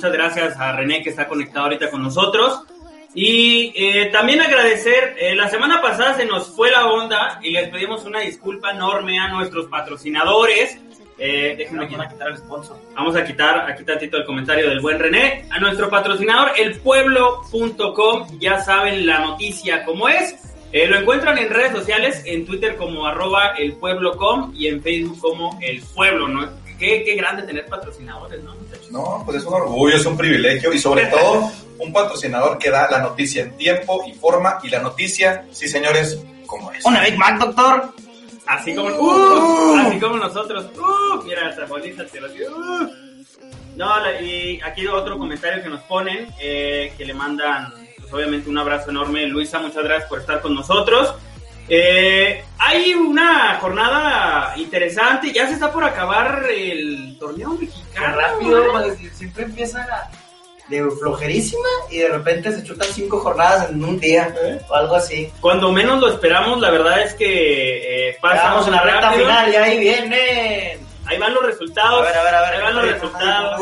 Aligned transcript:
muchas 0.00 0.12
gracias 0.14 0.58
a 0.58 0.72
René 0.72 1.02
que 1.02 1.10
está 1.10 1.28
conectado 1.28 1.66
ahorita 1.66 1.90
con 1.90 2.02
nosotros. 2.02 2.62
Y 3.12 3.70
eh, 3.76 4.06
también 4.06 4.40
agradecer, 4.40 5.14
eh, 5.20 5.34
la 5.34 5.50
semana 5.50 5.82
pasada 5.82 6.16
se 6.16 6.24
nos 6.24 6.56
fue 6.56 6.70
la 6.70 6.86
onda 6.86 7.38
y 7.42 7.50
les 7.50 7.68
pedimos 7.68 8.06
una 8.06 8.20
disculpa 8.20 8.70
enorme 8.70 9.18
a 9.18 9.28
nuestros 9.28 9.66
patrocinadores. 9.66 10.78
Eh, 11.18 11.54
déjenme 11.58 11.84
Vamos 11.84 12.00
a 12.00 12.08
quitar 12.08 12.28
el 12.28 12.38
sponsor. 12.38 12.78
Vamos 12.94 13.14
a 13.14 13.24
quitar 13.24 13.70
aquí 13.70 13.84
tantito 13.84 14.16
el 14.16 14.24
comentario 14.24 14.70
del 14.70 14.80
buen 14.80 14.98
René. 14.98 15.44
A 15.50 15.58
nuestro 15.58 15.90
patrocinador, 15.90 16.52
elpueblo.com. 16.56 18.38
Ya 18.38 18.58
saben 18.60 19.06
la 19.06 19.18
noticia 19.18 19.84
como 19.84 20.08
es. 20.08 20.34
Lo 20.72 20.96
encuentran 20.96 21.36
en 21.36 21.50
redes 21.50 21.72
sociales, 21.72 22.22
en 22.24 22.46
Twitter 22.46 22.76
como 22.76 23.06
arroba 23.06 23.48
elpueblo.com 23.48 24.54
y 24.56 24.68
en 24.68 24.80
Facebook 24.80 25.18
como 25.20 25.58
el 25.60 25.82
pueblo, 25.94 26.26
¿no? 26.26 26.59
Qué, 26.80 27.04
qué 27.04 27.14
grande 27.14 27.42
tener 27.42 27.66
patrocinadores, 27.66 28.42
¿no? 28.42 28.54
muchachos? 28.54 28.90
No, 28.90 29.22
pues 29.26 29.36
es 29.36 29.44
un 29.44 29.52
orgullo, 29.52 29.96
es 29.96 30.06
un 30.06 30.16
privilegio 30.16 30.72
y 30.72 30.78
sobre 30.78 31.06
todo 31.10 31.52
un 31.78 31.92
patrocinador 31.92 32.56
que 32.56 32.70
da 32.70 32.90
la 32.90 33.00
noticia 33.00 33.42
en 33.42 33.56
tiempo 33.56 34.02
y 34.06 34.14
forma 34.14 34.58
y 34.62 34.70
la 34.70 34.80
noticia, 34.80 35.44
sí 35.52 35.68
señores, 35.68 36.18
como 36.46 36.72
es. 36.72 36.82
Una 36.86 37.02
Big 37.02 37.18
Mac, 37.18 37.38
doctor. 37.38 37.92
Así 38.46 38.74
como, 38.74 38.88
uh, 38.88 39.76
así 39.76 40.00
como 40.00 40.16
nosotros. 40.16 40.66
Uh, 40.76 41.22
mira, 41.22 41.50
esa 41.50 41.66
bonita 41.66 42.02
digo. 42.04 42.56
Uh. 42.56 42.90
No, 43.76 43.88
y 44.20 44.60
aquí 44.62 44.86
otro 44.86 45.18
comentario 45.18 45.62
que 45.62 45.68
nos 45.68 45.82
ponen, 45.82 46.28
eh, 46.40 46.92
que 46.98 47.04
le 47.04 47.14
mandan, 47.14 47.72
pues, 47.98 48.12
obviamente, 48.12 48.48
un 48.48 48.58
abrazo 48.58 48.90
enorme. 48.90 49.26
Luisa, 49.26 49.58
muchas 49.58 49.84
gracias 49.84 50.08
por 50.08 50.20
estar 50.20 50.40
con 50.40 50.54
nosotros. 50.54 51.14
Eh, 51.72 52.44
hay 52.58 52.94
una 52.94 53.56
jornada 53.60 54.54
interesante, 54.56 55.32
ya 55.32 55.46
se 55.46 55.52
está 55.54 55.72
por 55.72 55.84
acabar 55.84 56.44
el 56.50 57.16
torneo 57.18 57.50
mexicano. 57.50 58.16
rápido, 58.16 58.94
siempre 59.14 59.44
empieza 59.44 60.10
de 60.68 60.90
flojerísima 60.90 61.68
y 61.90 61.98
de 61.98 62.08
repente 62.08 62.52
se 62.52 62.64
chutan 62.64 62.88
cinco 62.92 63.20
jornadas 63.20 63.70
en 63.70 63.84
un 63.84 64.00
día 64.00 64.34
¿Eh? 64.42 64.60
o 64.68 64.74
algo 64.74 64.96
así. 64.96 65.32
Cuando 65.40 65.70
menos 65.70 66.00
lo 66.00 66.08
esperamos, 66.08 66.60
la 66.60 66.70
verdad 66.70 67.02
es 67.02 67.14
que 67.14 68.08
eh, 68.08 68.18
pasa 68.20 68.36
Estamos 68.36 68.66
en 68.66 68.72
la 68.72 68.82
recta 68.82 69.12
final 69.12 69.52
y 69.52 69.56
ahí 69.56 69.78
vienen. 69.78 70.80
Ahí 71.06 71.18
van 71.18 71.34
los 71.34 71.44
resultados. 71.44 72.00
A 72.00 72.04
ver, 72.04 72.16
a 72.16 72.22
ver, 72.22 72.34
a 72.34 72.40
ver. 72.42 72.54
Ahí 72.54 72.62
van 72.62 72.74
los 72.74 72.92
resultados. 72.92 73.60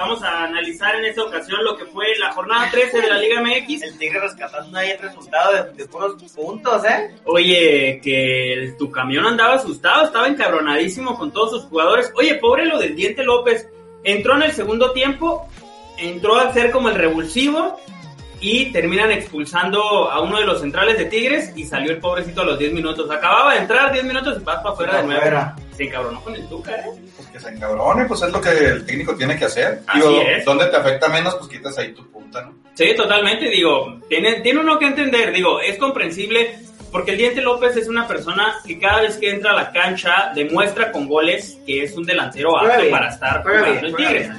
Vamos 0.00 0.22
a 0.22 0.44
analizar 0.44 0.96
en 0.96 1.04
esta 1.04 1.22
ocasión 1.22 1.62
lo 1.62 1.76
que 1.76 1.84
fue 1.84 2.06
la 2.18 2.32
jornada 2.32 2.70
13 2.70 3.02
de 3.02 3.06
la 3.08 3.18
Liga 3.18 3.42
MX. 3.42 3.82
El 3.82 3.98
Tigre 3.98 4.18
rescatando 4.18 4.78
ahí 4.78 4.92
el 4.92 4.98
resultado 4.98 5.52
de, 5.52 5.72
de 5.74 5.86
puros 5.86 6.14
puntos, 6.34 6.82
¿eh? 6.86 7.14
Oye, 7.26 8.00
que 8.02 8.54
el- 8.54 8.76
tu 8.78 8.90
camión 8.90 9.26
andaba 9.26 9.56
asustado, 9.56 10.06
estaba 10.06 10.26
encabronadísimo 10.26 11.18
con 11.18 11.30
todos 11.32 11.50
sus 11.50 11.64
jugadores. 11.64 12.10
Oye, 12.16 12.36
pobre 12.36 12.64
lo 12.64 12.78
del 12.78 12.96
Diente 12.96 13.22
López. 13.24 13.68
Entró 14.02 14.36
en 14.36 14.44
el 14.44 14.52
segundo 14.52 14.92
tiempo, 14.92 15.46
entró 15.98 16.36
a 16.36 16.50
ser 16.54 16.70
como 16.70 16.88
el 16.88 16.94
revulsivo 16.94 17.78
y 18.40 18.72
terminan 18.72 19.10
expulsando 19.12 20.10
a 20.10 20.20
uno 20.20 20.38
de 20.38 20.46
los 20.46 20.60
centrales 20.60 20.96
de 20.98 21.04
Tigres 21.06 21.52
y 21.54 21.64
salió 21.64 21.90
el 21.90 21.98
pobrecito 21.98 22.40
a 22.40 22.44
los 22.44 22.58
10 22.58 22.72
minutos. 22.72 23.10
Acababa 23.10 23.54
de 23.54 23.60
entrar 23.60 23.92
10 23.92 24.04
minutos 24.04 24.38
y 24.40 24.44
vas 24.44 24.58
para 24.58 24.70
afuera 24.70 24.96
de 24.96 25.06
nuevo. 25.06 25.52
Se 25.76 25.84
encabronó 25.84 26.22
con 26.22 26.34
el 26.34 26.46
Tuca, 26.48 26.72
¿eh? 26.74 26.84
Pues 27.16 27.28
que 27.28 27.40
se 27.40 27.48
encabrone, 27.50 28.04
pues 28.06 28.22
es 28.22 28.32
lo 28.32 28.40
que 28.40 28.50
el 28.50 28.84
técnico 28.84 29.14
tiene 29.16 29.38
que 29.38 29.44
hacer. 29.46 29.80
Así 29.86 30.00
Digo, 30.00 30.20
es. 30.22 30.44
donde 30.44 30.66
te 30.66 30.76
afecta 30.76 31.08
menos, 31.08 31.34
pues 31.36 31.48
quitas 31.48 31.76
ahí 31.78 31.92
tu 31.92 32.06
punta, 32.10 32.42
¿no? 32.42 32.54
Sí, 32.74 32.94
totalmente, 32.96 33.48
digo, 33.48 33.98
tiene, 34.08 34.40
tiene 34.40 34.60
uno 34.60 34.78
que 34.78 34.86
entender, 34.86 35.32
digo, 35.32 35.60
es 35.60 35.78
comprensible 35.78 36.58
porque 36.90 37.12
el 37.12 37.18
Diente 37.18 37.40
López 37.40 37.76
es 37.76 37.88
una 37.88 38.06
persona 38.08 38.56
que 38.66 38.78
cada 38.78 39.02
vez 39.02 39.16
que 39.16 39.30
entra 39.30 39.52
a 39.52 39.54
la 39.54 39.70
cancha 39.72 40.32
demuestra 40.34 40.90
con 40.90 41.06
goles 41.08 41.58
que 41.64 41.84
es 41.84 41.96
un 41.96 42.04
delantero 42.04 42.58
apto 42.58 42.90
para 42.90 43.08
estar 43.10 43.42
jugando 43.42 43.86
en 43.86 43.94
Tigres. 43.96 44.30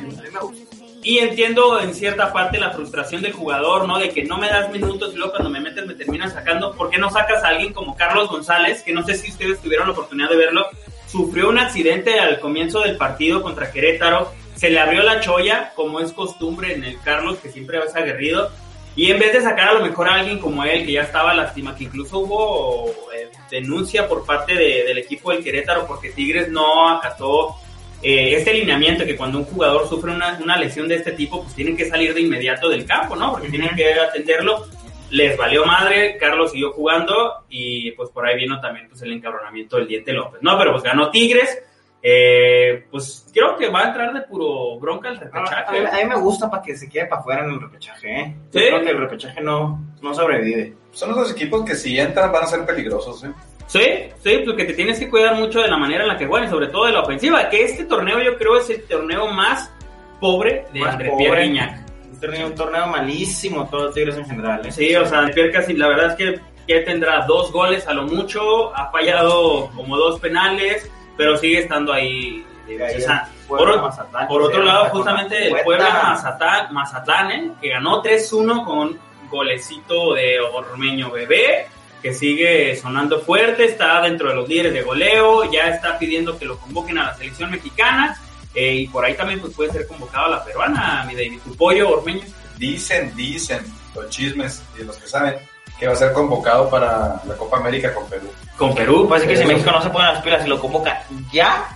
Y 1.03 1.17
entiendo 1.17 1.79
en 1.79 1.95
cierta 1.95 2.31
parte 2.31 2.59
la 2.59 2.69
frustración 2.71 3.21
del 3.23 3.33
jugador, 3.33 3.87
¿no? 3.87 3.97
De 3.97 4.09
que 4.09 4.23
no 4.23 4.37
me 4.37 4.47
das 4.49 4.71
minutos 4.71 5.11
y 5.13 5.17
luego 5.17 5.31
cuando 5.31 5.49
me 5.49 5.59
metes 5.59 5.85
me 5.87 5.95
terminas 5.95 6.33
sacando. 6.33 6.73
¿Por 6.75 6.89
qué 6.91 6.99
no 6.99 7.09
sacas 7.09 7.43
a 7.43 7.47
alguien 7.47 7.73
como 7.73 7.95
Carlos 7.95 8.29
González, 8.29 8.83
que 8.83 8.93
no 8.93 9.03
sé 9.03 9.15
si 9.15 9.31
ustedes 9.31 9.59
tuvieron 9.61 9.87
la 9.87 9.93
oportunidad 9.93 10.29
de 10.29 10.35
verlo? 10.37 10.65
Sufrió 11.07 11.49
un 11.49 11.57
accidente 11.57 12.19
al 12.19 12.39
comienzo 12.39 12.81
del 12.81 12.97
partido 12.97 13.41
contra 13.41 13.71
Querétaro. 13.71 14.31
Se 14.55 14.69
le 14.69 14.79
abrió 14.79 15.01
la 15.01 15.19
cholla, 15.21 15.73
como 15.75 15.99
es 15.99 16.13
costumbre 16.13 16.73
en 16.75 16.83
el 16.83 17.01
Carlos, 17.01 17.39
que 17.39 17.49
siempre 17.49 17.79
es 17.79 17.95
aguerrido. 17.95 18.51
Y 18.95 19.09
en 19.09 19.17
vez 19.19 19.33
de 19.33 19.41
sacar 19.41 19.69
a 19.69 19.73
lo 19.73 19.81
mejor 19.85 20.07
a 20.07 20.15
alguien 20.15 20.37
como 20.37 20.63
él, 20.65 20.85
que 20.85 20.91
ya 20.91 21.01
estaba 21.01 21.33
lastima, 21.33 21.75
que 21.75 21.85
incluso 21.85 22.19
hubo 22.19 22.91
eh, 23.15 23.29
denuncia 23.49 24.07
por 24.07 24.23
parte 24.25 24.53
de- 24.53 24.83
del 24.83 24.99
equipo 24.99 25.31
del 25.31 25.43
Querétaro 25.43 25.87
porque 25.87 26.11
Tigres 26.11 26.49
no 26.49 26.89
acató 26.89 27.55
eh, 28.03 28.35
este 28.35 28.53
lineamiento 28.53 29.05
que 29.05 29.15
cuando 29.15 29.37
un 29.39 29.45
jugador 29.45 29.87
sufre 29.87 30.11
una, 30.11 30.39
una 30.41 30.57
lesión 30.57 30.87
de 30.87 30.95
este 30.95 31.11
tipo, 31.11 31.43
pues 31.43 31.53
tienen 31.55 31.77
que 31.77 31.85
salir 31.89 32.13
de 32.13 32.21
inmediato 32.21 32.69
del 32.69 32.85
campo, 32.85 33.15
¿no? 33.15 33.31
Porque 33.31 33.49
tienen 33.49 33.75
que 33.75 33.93
atenderlo. 33.93 34.65
Les 35.11 35.35
valió 35.37 35.65
madre, 35.65 36.15
Carlos 36.17 36.51
siguió 36.51 36.71
jugando 36.71 37.43
y 37.49 37.91
pues 37.91 38.09
por 38.11 38.25
ahí 38.25 38.37
vino 38.37 38.61
también 38.61 38.87
pues 38.87 39.01
el 39.01 39.11
encabronamiento 39.11 39.77
del 39.77 39.87
Diente 39.87 40.13
López. 40.13 40.41
No, 40.41 40.57
pero 40.57 40.71
pues 40.71 40.83
ganó 40.83 41.09
Tigres. 41.11 41.61
Eh, 42.03 42.85
pues 42.89 43.27
creo 43.31 43.55
que 43.57 43.69
va 43.69 43.81
a 43.81 43.87
entrar 43.89 44.11
de 44.11 44.21
puro 44.21 44.79
bronca 44.79 45.09
el 45.09 45.17
A 45.17 45.19
mí, 45.19 45.25
repechaje. 45.25 45.77
a 45.87 46.03
mí 46.03 46.09
me 46.09 46.15
gusta 46.19 46.49
para 46.49 46.63
que 46.63 46.75
se 46.75 46.89
quede 46.89 47.05
para 47.05 47.21
afuera 47.21 47.43
en 47.45 47.51
el 47.51 47.61
repechaje, 47.61 48.19
¿eh? 48.21 48.35
Yo 48.51 48.59
¿Sí? 48.59 48.65
Creo 48.67 48.81
que 48.81 48.89
el 48.89 48.97
repechaje 48.97 49.41
no, 49.41 49.79
no 50.01 50.15
sobrevive. 50.15 50.73
Son 50.91 51.11
los 51.11 51.31
equipos 51.31 51.63
que 51.63 51.75
si 51.75 51.99
entran 51.99 52.31
van 52.31 52.43
a 52.45 52.47
ser 52.47 52.65
peligrosos, 52.65 53.23
¿eh? 53.23 53.31
Sí, 53.71 53.79
sí, 54.21 54.41
porque 54.45 54.65
te 54.65 54.73
tienes 54.73 54.99
que 54.99 55.09
cuidar 55.09 55.33
mucho 55.35 55.61
de 55.61 55.69
la 55.69 55.77
manera 55.77 56.03
en 56.03 56.09
la 56.09 56.17
que 56.17 56.27
juegan 56.27 56.49
y 56.49 56.51
sobre 56.51 56.67
todo 56.67 56.87
de 56.87 56.91
la 56.91 57.03
ofensiva, 57.03 57.47
que 57.47 57.63
este 57.63 57.85
torneo 57.85 58.21
yo 58.21 58.37
creo 58.37 58.57
es 58.57 58.69
el 58.69 58.83
torneo 58.83 59.27
más 59.27 59.71
pobre 60.19 60.65
de 60.73 60.81
Más 60.81 60.93
André 60.93 61.09
pobre. 61.09 61.23
Pierre 61.23 61.43
Guignac. 61.43 61.87
Un 62.11 62.19
torneo, 62.19 62.47
un 62.47 62.55
torneo 62.55 62.87
malísimo, 62.87 63.69
todos 63.69 63.83
los 63.85 63.93
Tigres 63.93 64.17
en 64.17 64.25
general, 64.25 64.65
¿eh? 64.65 64.71
Sí, 64.73 64.93
o 64.93 65.05
sea, 65.05 65.25
Pierre 65.33 65.51
casi, 65.51 65.73
la 65.73 65.87
verdad 65.87 66.07
es 66.07 66.15
que, 66.15 66.39
que 66.67 66.81
tendrá 66.81 67.25
dos 67.25 67.49
goles 67.53 67.87
a 67.87 67.93
lo 67.93 68.03
mucho, 68.03 68.75
ha 68.75 68.91
fallado 68.91 69.69
como 69.73 69.95
dos 69.95 70.19
penales, 70.19 70.91
pero 71.15 71.37
sigue 71.37 71.59
estando 71.59 71.93
ahí. 71.93 72.45
o 72.67 72.99
sea, 72.99 73.29
Puebla, 73.47 73.89
por, 74.27 74.41
otro 74.41 74.63
lado, 74.63 74.89
justamente 74.89 75.47
el. 75.47 75.55
Puebla 75.63 76.01
Mazatlán, 76.03 76.73
Mazatlán 76.73 77.31
¿eh? 77.31 77.51
que 77.61 77.69
ganó 77.69 78.03
3-1 78.03 78.65
con 78.65 78.99
golecito 79.29 80.13
de 80.13 80.41
Ormeño 80.41 81.09
Bebé, 81.09 81.67
que 82.01 82.13
sigue 82.13 82.75
sonando 82.75 83.19
fuerte, 83.21 83.65
está 83.65 84.01
dentro 84.01 84.29
de 84.29 84.35
los 84.35 84.49
líderes 84.49 84.73
de 84.73 84.81
goleo, 84.81 85.49
ya 85.51 85.69
está 85.69 85.97
pidiendo 85.99 86.37
que 86.37 86.45
lo 86.45 86.57
convoquen 86.57 86.97
a 86.97 87.05
la 87.05 87.15
selección 87.15 87.51
mexicana, 87.51 88.19
eh, 88.53 88.73
y 88.73 88.87
por 88.87 89.05
ahí 89.05 89.13
también 89.13 89.39
pues, 89.39 89.53
puede 89.53 89.71
ser 89.71 89.87
convocado 89.87 90.25
a 90.25 90.29
la 90.29 90.43
peruana, 90.43 91.05
mi 91.07 91.15
David, 91.15 91.39
tu 91.43 91.55
pollo 91.55 91.89
Ormeño. 91.89 92.23
Dicen, 92.57 93.15
dicen 93.15 93.63
los 93.95 94.09
chismes 94.09 94.63
y 94.79 94.83
los 94.83 94.97
que 94.97 95.07
saben 95.07 95.35
que 95.79 95.87
va 95.87 95.93
a 95.93 95.95
ser 95.95 96.13
convocado 96.13 96.69
para 96.69 97.21
la 97.25 97.35
Copa 97.37 97.57
América 97.57 97.93
con 97.93 98.07
Perú. 98.07 98.29
Con 98.57 98.75
Perú, 98.75 99.07
Parece 99.09 99.27
que 99.27 99.37
si. 99.37 99.45
México 99.45 99.71
no 99.71 99.81
se 99.81 99.89
pone 99.89 100.05
las 100.05 100.21
pilas 100.21 100.45
y 100.45 100.49
lo 100.49 100.59
convoca 100.59 101.03
ya, 101.31 101.67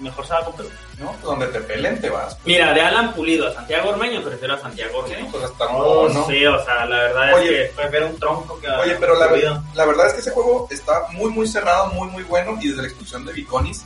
mejor 0.00 0.26
se 0.26 0.32
va 0.32 0.44
con 0.44 0.56
Perú. 0.56 0.68
¿No? 0.98 1.06
Pues 1.10 1.22
donde 1.22 1.46
te 1.48 1.60
pelen 1.60 2.00
te 2.00 2.08
vas. 2.08 2.38
Mira, 2.44 2.72
de 2.72 2.80
Alan 2.80 3.12
Pulido 3.14 3.48
a 3.48 3.52
Santiago 3.52 3.90
Ormeño, 3.90 4.22
prefiero 4.22 4.54
a 4.54 4.58
Santiago 4.58 4.98
Ormeño. 4.98 5.28
Pues 5.30 5.44
hasta 5.44 5.66
Oh, 5.66 6.08
no, 6.08 6.14
¿no? 6.14 6.26
Sí, 6.26 6.46
o 6.46 6.64
sea, 6.64 6.86
la 6.86 6.96
verdad 6.98 7.34
Oye, 7.34 7.62
es 7.64 7.70
que... 7.70 7.76
Prefiero 7.76 8.06
un 8.08 8.18
tronco 8.18 8.60
que 8.60 8.68
a- 8.68 8.80
Oye, 8.80 8.96
pero 9.00 9.14
la, 9.18 9.26
verdad 9.86 10.06
es 10.06 10.12
que 10.14 10.20
ese 10.20 10.30
juego 10.30 10.68
está 10.70 11.02
muy, 11.12 11.30
muy 11.32 11.46
cerrado, 11.48 11.88
muy, 11.94 12.08
muy 12.08 12.22
bueno. 12.22 12.56
Y 12.60 12.68
desde 12.68 12.82
la 12.82 12.88
expulsión 12.88 13.24
de 13.26 13.32
Viconis, 13.32 13.84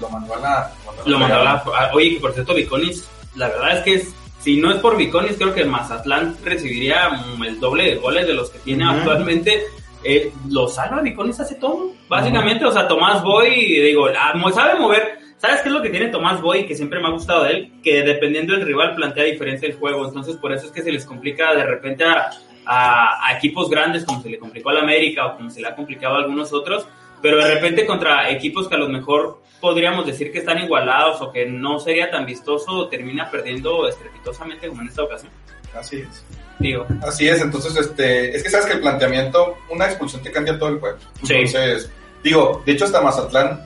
lo 0.00 0.08
mandó 0.08 0.34
a 0.34 0.38
la. 0.40 0.72
Lo 1.06 1.18
mandó 1.18 1.36
a 1.36 1.44
la... 1.44 1.52
a- 1.52 1.90
Oye, 1.94 2.14
que 2.14 2.20
por 2.20 2.32
cierto, 2.32 2.52
Viconis, 2.54 3.08
la 3.36 3.48
verdad 3.48 3.78
es 3.78 3.84
que 3.84 3.94
es- 3.94 4.14
si 4.40 4.56
no 4.58 4.70
es 4.72 4.78
por 4.80 4.96
Viconis, 4.96 5.36
creo 5.38 5.54
que 5.54 5.62
el 5.62 5.68
Mazatlán 5.68 6.36
recibiría 6.44 7.08
mm, 7.10 7.44
el 7.44 7.60
doble 7.60 7.84
de 7.90 7.94
goles 7.96 8.26
de 8.26 8.34
los 8.34 8.50
que 8.50 8.58
tiene 8.58 8.84
actualmente. 8.84 9.64
Eh, 10.02 10.30
lo 10.50 10.68
salva 10.68 11.00
Viconis 11.00 11.40
hace 11.40 11.54
todo, 11.54 11.92
básicamente. 12.10 12.64
O 12.66 12.72
sea, 12.72 12.86
Tomás 12.86 13.22
Boy, 13.22 13.54
digo, 13.80 14.06
ah, 14.18 14.34
sabe 14.54 14.78
mover. 14.78 15.23
¿Sabes 15.38 15.60
qué 15.60 15.68
es 15.68 15.74
lo 15.74 15.82
que 15.82 15.90
tiene 15.90 16.08
Tomás 16.08 16.40
Boy 16.40 16.66
que 16.66 16.74
siempre 16.74 17.00
me 17.00 17.08
ha 17.08 17.10
gustado 17.10 17.44
de 17.44 17.50
él? 17.50 17.72
Que 17.82 18.02
dependiendo 18.02 18.54
del 18.54 18.64
rival 18.66 18.94
plantea 18.94 19.24
diferencia 19.24 19.68
el 19.68 19.74
juego. 19.74 20.06
Entonces, 20.06 20.36
por 20.36 20.52
eso 20.52 20.66
es 20.66 20.72
que 20.72 20.82
se 20.82 20.90
les 20.92 21.04
complica 21.04 21.54
de 21.54 21.64
repente 21.64 22.04
a, 22.04 22.30
a- 22.64 23.26
a 23.28 23.36
equipos 23.36 23.68
grandes, 23.68 24.04
como 24.04 24.22
se 24.22 24.30
le 24.30 24.38
complicó 24.38 24.70
al 24.70 24.78
América 24.78 25.26
o 25.26 25.36
como 25.36 25.50
se 25.50 25.60
le 25.60 25.68
ha 25.68 25.74
complicado 25.74 26.14
a 26.14 26.18
algunos 26.18 26.52
otros. 26.52 26.86
Pero 27.20 27.36
de 27.38 27.54
repente 27.54 27.84
contra 27.86 28.30
equipos 28.30 28.68
que 28.68 28.74
a 28.74 28.78
lo 28.78 28.88
mejor 28.88 29.42
podríamos 29.60 30.06
decir 30.06 30.30
que 30.32 30.38
están 30.40 30.62
igualados 30.62 31.20
o 31.22 31.32
que 31.32 31.46
no 31.46 31.78
sería 31.78 32.10
tan 32.10 32.24
vistoso, 32.26 32.88
termina 32.88 33.30
perdiendo 33.30 33.88
estrepitosamente 33.88 34.68
como 34.68 34.82
en 34.82 34.88
esta 34.88 35.02
ocasión. 35.04 35.32
Así 35.74 35.96
es. 36.00 36.24
Digo, 36.58 36.86
Así 37.02 37.26
es, 37.26 37.40
entonces, 37.40 37.76
este, 37.76 38.36
es 38.36 38.42
que 38.42 38.48
sabes 38.50 38.66
que 38.66 38.74
el 38.74 38.80
planteamiento, 38.80 39.56
una 39.70 39.86
expulsión 39.86 40.22
te 40.22 40.30
cambia 40.30 40.56
todo 40.58 40.68
el 40.68 40.78
juego. 40.78 40.98
Sí. 41.24 41.34
Entonces, 41.34 41.90
digo, 42.22 42.62
de 42.64 42.72
hecho 42.72 42.84
hasta 42.84 43.00
Mazatlán, 43.00 43.60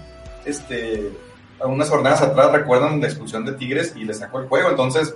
este, 0.47 1.11
unas 1.61 1.89
jornadas 1.89 2.23
atrás 2.23 2.53
recuerdan 2.53 3.01
la 3.01 3.07
expulsión 3.07 3.45
de 3.45 3.53
Tigres 3.53 3.95
y 3.97 4.05
le 4.05 4.15
sacó 4.15 4.41
el 4.41 4.49
juego. 4.49 4.71
Entonces, 4.71 5.15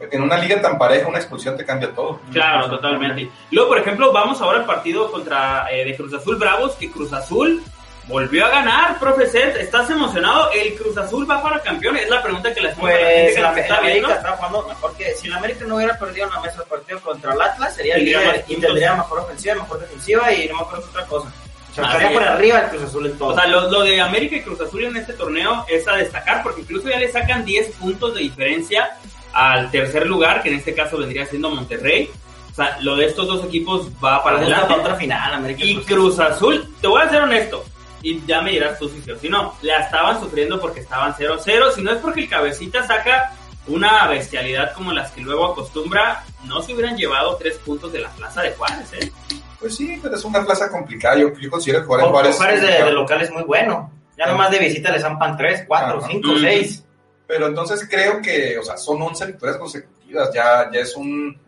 en 0.00 0.22
una 0.22 0.38
liga 0.38 0.60
tan 0.60 0.78
pareja, 0.78 1.08
una 1.08 1.18
expulsión 1.18 1.56
te 1.56 1.64
cambia 1.64 1.92
todo. 1.92 2.20
Claro, 2.32 2.70
totalmente. 2.70 3.30
Luego, 3.50 3.70
por 3.70 3.78
ejemplo, 3.78 4.12
vamos 4.12 4.40
ahora 4.40 4.58
al 4.60 4.66
partido 4.66 5.10
contra 5.10 5.66
eh, 5.70 5.84
de 5.84 5.96
Cruz 5.96 6.12
Azul 6.14 6.36
Bravos, 6.36 6.74
que 6.76 6.90
Cruz 6.90 7.12
Azul 7.12 7.62
volvió 8.06 8.46
a 8.46 8.48
ganar, 8.48 8.98
profe 8.98 9.26
Seth. 9.26 9.56
¿Estás 9.56 9.90
emocionado? 9.90 10.50
¿El 10.52 10.74
Cruz 10.74 10.96
Azul 10.96 11.28
va 11.30 11.42
para 11.42 11.60
campeón? 11.60 11.96
Es 11.96 12.08
la 12.08 12.22
pregunta 12.22 12.52
que 12.54 12.60
le 12.60 12.70
hacemos 12.70 12.90
a 12.90 12.94
la 12.94 12.98
gente 12.98 13.22
Pues 13.22 13.34
que 13.34 13.40
nos 13.42 13.52
el 13.52 13.58
está 13.58 13.80
viendo. 13.80 14.06
América 14.06 14.14
está 14.14 14.36
jugando 14.36 14.68
mejor 14.68 14.96
que. 14.96 15.14
Si 15.14 15.26
el 15.26 15.32
América 15.34 15.64
no 15.66 15.76
hubiera 15.76 15.98
perdido 15.98 16.26
en 16.26 16.32
la 16.32 16.40
mesa 16.40 16.58
del 16.58 16.66
partido 16.68 17.00
contra 17.00 17.34
el 17.34 17.40
Atlas, 17.40 17.74
sería 17.74 17.96
el 17.96 18.04
líder 18.04 18.44
y 18.48 18.56
tendría 18.56 18.94
mejor 18.94 19.20
ofensiva, 19.20 19.54
mejor 19.56 19.80
defensiva 19.80 20.32
y 20.32 20.48
no 20.48 20.54
me 20.56 20.60
acuerdo 20.62 20.86
otra 20.88 21.06
cosa. 21.06 21.32
Sea, 21.78 21.88
Ah, 21.88 21.92
estaría 21.96 22.18
por 22.18 22.28
arriba 22.28 22.58
el 22.60 22.68
Cruz 22.70 22.82
Azul 22.82 23.06
en 23.06 23.18
todo. 23.18 23.28
O 23.28 23.34
sea, 23.34 23.46
lo, 23.46 23.70
lo 23.70 23.82
de 23.82 24.00
América 24.00 24.36
y 24.36 24.42
Cruz 24.42 24.60
Azul 24.60 24.84
en 24.84 24.96
este 24.96 25.12
torneo 25.12 25.64
es 25.68 25.86
a 25.86 25.96
destacar 25.96 26.42
porque 26.42 26.62
incluso 26.62 26.88
ya 26.88 26.98
le 26.98 27.10
sacan 27.10 27.44
10 27.44 27.76
puntos 27.76 28.14
de 28.14 28.20
diferencia 28.20 28.96
al 29.32 29.70
tercer 29.70 30.06
lugar, 30.06 30.42
que 30.42 30.48
en 30.48 30.56
este 30.56 30.74
caso 30.74 30.98
vendría 30.98 31.26
siendo 31.26 31.50
Monterrey. 31.50 32.10
O 32.50 32.54
sea, 32.54 32.78
lo 32.80 32.96
de 32.96 33.06
estos 33.06 33.28
dos 33.28 33.44
equipos 33.44 33.88
va 34.02 34.22
para 34.24 34.38
adelante 34.38 34.74
otra 34.74 34.96
final, 34.96 35.32
América 35.34 35.64
Y 35.64 35.76
Cruz 35.82 36.18
Azul, 36.18 36.74
te 36.80 36.88
voy 36.88 37.02
a 37.02 37.08
ser 37.08 37.22
honesto, 37.22 37.64
y 38.02 38.24
ya 38.26 38.40
me 38.40 38.50
dirás 38.50 38.78
tú 38.78 38.88
si 38.88 39.00
sí 39.00 39.10
o 39.12 39.18
si 39.18 39.28
no, 39.28 39.54
la 39.62 39.78
estaban 39.78 40.18
sufriendo 40.20 40.60
porque 40.60 40.80
estaban 40.80 41.14
0-0, 41.14 41.72
si 41.72 41.82
no 41.82 41.92
es 41.92 41.98
porque 41.98 42.22
el 42.22 42.28
cabecita 42.28 42.84
saca 42.84 43.32
una 43.68 44.08
bestialidad 44.08 44.72
como 44.72 44.92
las 44.92 45.12
que 45.12 45.20
luego 45.20 45.52
acostumbra, 45.52 46.24
no 46.44 46.62
se 46.62 46.74
hubieran 46.74 46.96
llevado 46.96 47.36
tres 47.36 47.58
puntos 47.58 47.92
de 47.92 48.00
la 48.00 48.10
plaza 48.10 48.42
de 48.42 48.52
Juárez, 48.52 48.92
¿eh? 48.94 49.12
Pues 49.60 49.76
sí, 49.76 49.98
pero 50.02 50.14
es 50.14 50.24
una 50.24 50.44
plaza 50.44 50.70
complicada. 50.70 51.16
Yo, 51.18 51.32
yo 51.34 51.50
considero 51.50 51.80
que 51.80 51.86
jugar 51.86 52.04
en 52.04 52.10
Juárez, 52.10 52.36
Juárez. 52.36 52.60
Juárez 52.60 52.78
de, 52.78 52.84
de 52.84 52.92
local 52.92 53.22
es 53.22 53.30
muy 53.30 53.42
bueno. 53.42 53.92
Ya 54.16 54.24
Sí. 54.24 54.30
nomás 54.30 54.50
de 54.50 54.58
visita 54.58 54.90
le 54.90 55.00
zampan 55.00 55.36
3, 55.36 55.64
4, 55.66 55.98
Ajá. 55.98 56.06
5, 56.08 56.28
Mm. 56.32 56.40
6. 56.40 56.84
Pero 57.26 57.46
entonces 57.46 57.86
creo 57.90 58.20
que, 58.22 58.56
o 58.58 58.62
sea, 58.62 58.76
son 58.76 59.02
11 59.02 59.26
victorias 59.26 59.58
consecutivas. 59.58 60.30
Ya, 60.32 60.70
ya 60.72 60.80
es 60.80 60.96
un. 60.96 61.38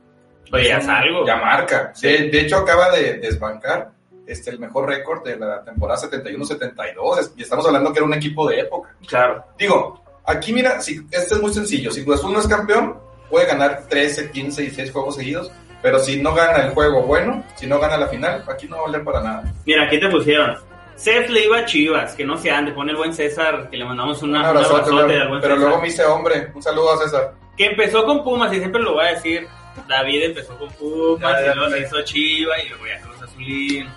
Oye, 0.52 0.68
ya 0.68 0.78
es 0.78 0.88
algo. 0.88 1.24
Ya 1.26 1.36
marca. 1.36 1.92
De, 2.02 2.28
de 2.28 2.40
hecho, 2.40 2.56
acaba 2.58 2.90
de 2.90 3.14
desbancar 3.18 3.90
este, 4.26 4.50
el 4.50 4.58
mejor 4.58 4.88
récord 4.88 5.24
de 5.24 5.36
la 5.36 5.64
temporada 5.64 5.98
71-72. 6.00 7.18
Es- 7.20 7.32
Y 7.36 7.42
estamos 7.42 7.66
hablando 7.66 7.92
que 7.92 7.98
era 8.00 8.06
un 8.06 8.14
equipo 8.14 8.48
de 8.48 8.60
época. 8.60 8.94
Claro. 9.06 9.44
Digo, 9.58 10.02
aquí 10.24 10.52
mira, 10.52 10.80
si, 10.80 11.00
este 11.10 11.34
es 11.34 11.40
muy 11.40 11.52
sencillo. 11.52 11.90
Si 11.90 12.04
Cruz 12.04 12.18
Azul 12.18 12.32
no 12.32 12.40
es 12.40 12.46
campeón, 12.48 12.98
puede 13.30 13.46
ganar 13.46 13.84
13, 13.88 14.30
15 14.30 14.64
y 14.64 14.70
6 14.70 14.92
juegos 14.92 15.16
seguidos. 15.16 15.50
Pero 15.82 15.98
si 15.98 16.20
no 16.20 16.34
gana 16.34 16.64
el 16.66 16.70
juego 16.72 17.02
bueno, 17.02 17.42
si 17.56 17.66
no 17.66 17.78
gana 17.78 17.96
la 17.96 18.08
final, 18.08 18.44
aquí 18.48 18.66
no 18.68 18.76
va 18.76 18.82
a 18.82 18.86
valer 18.86 19.04
para 19.04 19.20
nada. 19.22 19.44
Mira, 19.64 19.84
aquí 19.84 19.98
te 19.98 20.08
pusieron. 20.08 20.56
Seth 20.96 21.30
le 21.30 21.46
iba 21.46 21.58
a 21.58 21.64
Chivas, 21.64 22.14
que 22.14 22.24
no 22.26 22.36
se 22.36 22.50
ande, 22.50 22.72
pone 22.72 22.90
el 22.92 22.98
buen 22.98 23.14
César, 23.14 23.70
que 23.70 23.78
le 23.78 23.84
mandamos 23.86 24.22
una, 24.22 24.40
Un 24.40 24.46
abrazote, 24.46 24.74
abrazote 24.90 25.16
al 25.18 25.28
buen 25.28 25.40
pero 25.40 25.54
César. 25.54 25.68
luego 25.68 25.82
me 25.82 25.88
hice 25.88 26.04
hombre. 26.04 26.48
Un 26.54 26.62
saludo 26.62 26.92
a 26.92 26.98
César. 27.04 27.32
Que 27.56 27.66
empezó 27.66 28.04
con 28.04 28.22
Pumas, 28.22 28.52
y 28.52 28.58
siempre 28.58 28.82
lo 28.82 28.92
voy 28.94 29.06
a 29.06 29.14
decir. 29.14 29.46
David 29.88 30.24
empezó 30.24 30.58
con 30.58 30.68
Pumas, 30.72 31.32
Ya, 31.40 31.46
ya, 31.46 31.52
y 31.52 31.54
luego 31.56 31.70
ya. 31.70 31.76
se 31.76 31.82
hizo 31.82 32.02
Chiva, 32.02 32.60
y 32.62 32.68
luego 32.68 32.86
ya 32.86 33.00
Cruz 33.00 33.22
Azulín. 33.22 33.88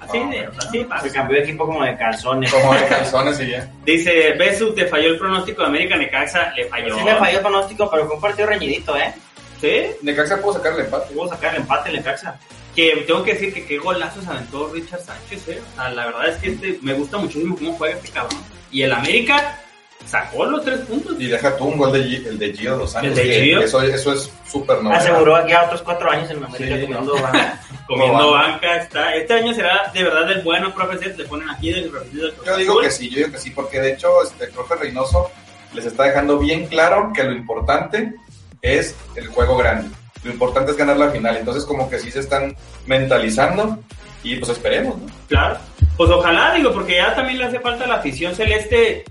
Así, 0.00 0.18
Ah, 0.18 0.30
de, 0.30 0.48
así 0.58 0.84
pasa. 0.84 1.08
Se 1.08 1.12
cambió 1.14 1.36
de 1.36 1.42
equipo 1.42 1.66
como 1.66 1.84
de 1.84 1.94
calzones. 1.98 2.50
Como 2.54 2.72
de 2.74 2.86
calzones 2.86 3.38
y 3.40 3.50
ya. 3.50 3.70
Dice, 3.84 4.32
Besu, 4.38 4.72
te 4.74 4.86
falló 4.86 5.08
el 5.08 5.18
pronóstico 5.18 5.60
de 5.60 5.68
América 5.68 5.96
Necaxa, 5.96 6.52
le 6.56 6.64
falló. 6.64 6.96
Sí 6.96 7.04
me 7.04 7.14
falló 7.16 7.36
el 7.36 7.42
pronóstico, 7.42 7.90
pero 7.90 8.06
fue 8.06 8.14
un 8.14 8.20
partido 8.22 8.48
reñidito, 8.48 8.96
¿eh? 8.96 9.12
¿Sí? 9.60 9.96
Necaxa 10.02 10.40
pudo 10.40 10.54
sacar 10.54 10.72
el 10.74 10.80
empate. 10.80 11.14
Pudo 11.14 11.28
sacar 11.28 11.54
el 11.54 11.62
empate 11.62 11.90
en 11.90 11.96
el 11.96 12.02
Caxa. 12.02 12.38
Que 12.74 13.04
tengo 13.06 13.22
que 13.22 13.34
decir 13.34 13.52
que 13.52 13.66
qué 13.66 13.78
golazos 13.78 14.26
aventó 14.26 14.70
Richard 14.72 15.02
Sánchez, 15.02 15.48
¿eh? 15.48 15.60
O 15.72 15.74
sea, 15.76 15.90
la 15.90 16.06
verdad 16.06 16.28
es 16.28 16.36
que 16.36 16.50
este, 16.50 16.78
me 16.82 16.94
gusta 16.94 17.18
muchísimo 17.18 17.56
cómo 17.56 17.74
juega 17.74 17.96
este 17.96 18.10
cabrón. 18.10 18.40
Y 18.70 18.82
el 18.82 18.92
América 18.92 19.60
sacó 20.06 20.44
los 20.46 20.64
tres 20.64 20.80
puntos. 20.80 21.16
Y 21.18 21.26
deja 21.26 21.56
tú 21.56 21.64
un 21.64 21.78
gol 21.78 21.92
de 21.92 22.00
el 22.00 22.38
de 22.38 22.52
Gio 22.52 22.78
dos 22.78 22.94
años. 22.96 23.18
¿El 23.18 23.28
de 23.28 23.44
Gio? 23.44 23.60
Eso, 23.60 23.82
eso 23.82 24.12
es 24.12 24.30
súper 24.48 24.82
novedad. 24.82 25.00
Aseguró 25.00 25.36
aquí 25.36 25.52
a 25.52 25.64
otros 25.64 25.82
cuatro 25.82 26.10
años 26.10 26.30
en 26.30 26.44
América 26.44 26.76
Sí, 26.76 26.82
comiendo 26.82 27.14
banca. 27.14 27.60
Comiendo 27.86 28.30
banca 28.30 28.76
está. 28.76 29.14
Este 29.16 29.34
año 29.34 29.52
será 29.52 29.90
de 29.92 30.04
verdad 30.04 30.30
el 30.30 30.42
bueno, 30.42 30.72
profe 30.72 30.98
Seth, 30.98 31.18
le 31.18 31.24
ponen 31.24 31.50
aquí 31.50 31.72
del 31.72 31.92
repetido 31.92 32.26
del 32.26 32.36
Yo 32.46 32.56
digo 32.56 32.72
Azul. 32.72 32.84
que 32.84 32.90
sí, 32.92 33.10
yo 33.10 33.16
digo 33.16 33.32
que 33.32 33.38
sí, 33.38 33.50
porque 33.50 33.80
de 33.80 33.92
hecho 33.92 34.22
este, 34.22 34.44
el 34.44 34.50
profe 34.52 34.76
Reynoso 34.76 35.30
les 35.74 35.86
está 35.86 36.04
dejando 36.04 36.38
bien 36.38 36.66
claro 36.66 37.12
que 37.12 37.24
lo 37.24 37.32
importante 37.32 38.14
es 38.62 38.94
el 39.16 39.28
juego 39.28 39.56
grande. 39.56 39.88
Lo 40.22 40.32
importante 40.32 40.72
es 40.72 40.76
ganar 40.76 40.96
la 40.96 41.10
final. 41.10 41.36
Entonces 41.36 41.64
como 41.64 41.88
que 41.88 41.98
sí 41.98 42.10
se 42.10 42.20
están 42.20 42.56
mentalizando 42.86 43.78
y 44.22 44.36
pues 44.36 44.52
esperemos, 44.52 44.98
¿no? 44.98 45.06
Claro. 45.28 45.58
Pues 45.96 46.10
ojalá, 46.10 46.54
digo, 46.54 46.72
porque 46.72 46.96
ya 46.96 47.14
también 47.14 47.38
le 47.38 47.46
hace 47.46 47.60
falta 47.60 47.86
la 47.86 47.96
afición 47.96 48.34
celeste 48.34 49.04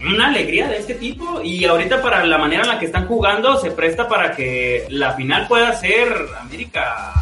una 0.00 0.28
alegría 0.28 0.68
de 0.68 0.78
este 0.78 0.94
tipo 0.94 1.40
y 1.42 1.64
ahorita 1.64 2.00
para 2.00 2.24
la 2.24 2.38
manera 2.38 2.62
en 2.62 2.68
la 2.68 2.78
que 2.78 2.86
están 2.86 3.06
jugando 3.08 3.56
se 3.58 3.72
presta 3.72 4.08
para 4.08 4.32
que 4.32 4.86
la 4.90 5.14
final 5.14 5.48
pueda 5.48 5.74
ser 5.74 6.08
América 6.40 7.12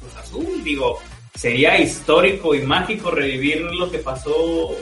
Cruz 0.00 0.16
Azul, 0.16 0.64
digo, 0.64 1.00
sería 1.34 1.78
histórico 1.78 2.54
y 2.54 2.62
mágico 2.62 3.10
revivir 3.10 3.60
lo 3.60 3.90
que 3.90 3.98
pasó 3.98 4.74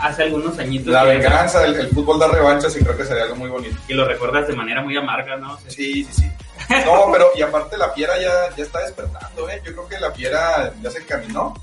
hace 0.00 0.24
algunos 0.24 0.58
añitos 0.58 0.92
La 0.92 1.04
venganza, 1.04 1.64
el, 1.64 1.74
el 1.74 1.88
fútbol 1.88 2.18
da 2.18 2.28
revanchas 2.28 2.76
y 2.76 2.84
creo 2.84 2.96
que 2.96 3.04
sería 3.04 3.24
algo 3.24 3.36
muy 3.36 3.50
bonito. 3.50 3.76
y 3.88 3.94
lo 3.94 4.04
recuerdas 4.04 4.46
de 4.48 4.54
manera 4.54 4.82
muy 4.82 4.96
amarga, 4.96 5.36
¿no? 5.36 5.54
O 5.54 5.58
sea, 5.58 5.70
Sí, 5.70 6.04
sí, 6.04 6.22
sí. 6.22 6.30
No, 6.84 7.10
pero 7.12 7.30
y 7.34 7.42
aparte 7.42 7.76
la 7.78 7.90
fiera 7.90 8.14
ya, 8.20 8.54
ya 8.56 8.64
está 8.64 8.80
despertando, 8.80 9.48
¿eh? 9.48 9.60
Yo 9.64 9.72
creo 9.72 9.88
que 9.88 9.98
la 9.98 10.10
fiera 10.10 10.72
ya 10.82 10.90
se 10.90 10.98
encaminó. 10.98 11.54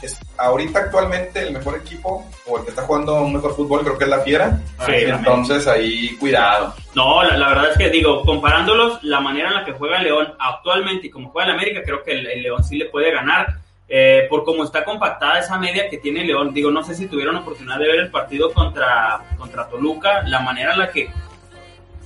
Es 0.00 0.18
ahorita 0.38 0.78
actualmente 0.78 1.40
el 1.42 1.52
mejor 1.52 1.76
equipo 1.76 2.26
o 2.46 2.56
el 2.56 2.64
que 2.64 2.70
está 2.70 2.82
jugando 2.84 3.20
un 3.20 3.34
mejor 3.34 3.54
fútbol 3.54 3.82
creo 3.82 3.98
que 3.98 4.04
es 4.04 4.10
la 4.10 4.20
fiera. 4.20 4.58
Sí, 4.86 4.92
Entonces 4.94 5.66
ahí 5.66 6.16
cuidado. 6.16 6.74
No, 6.94 7.22
la, 7.22 7.36
la 7.36 7.48
verdad 7.48 7.70
es 7.72 7.76
que 7.76 7.90
digo, 7.90 8.22
comparándolos, 8.24 9.02
la 9.04 9.20
manera 9.20 9.48
en 9.48 9.54
la 9.56 9.64
que 9.66 9.72
juega 9.72 10.00
León 10.00 10.32
actualmente 10.38 11.08
y 11.08 11.10
como 11.10 11.28
juega 11.28 11.50
el 11.50 11.56
América, 11.56 11.82
creo 11.84 12.02
que 12.02 12.12
el, 12.12 12.26
el 12.28 12.42
León 12.42 12.64
sí 12.64 12.78
le 12.78 12.86
puede 12.86 13.12
ganar. 13.12 13.58
Eh, 13.92 14.26
por 14.30 14.44
cómo 14.44 14.62
está 14.62 14.84
compactada 14.84 15.40
esa 15.40 15.58
media 15.58 15.90
que 15.90 15.98
tiene 15.98 16.24
León. 16.24 16.54
Digo, 16.54 16.70
no 16.70 16.84
sé 16.84 16.94
si 16.94 17.08
tuvieron 17.08 17.36
oportunidad 17.36 17.78
de 17.78 17.88
ver 17.88 17.98
el 17.98 18.10
partido 18.10 18.52
contra, 18.52 19.20
contra 19.36 19.68
Toluca, 19.68 20.22
la 20.28 20.40
manera 20.40 20.74
en 20.74 20.78
la 20.78 20.92
que 20.92 21.10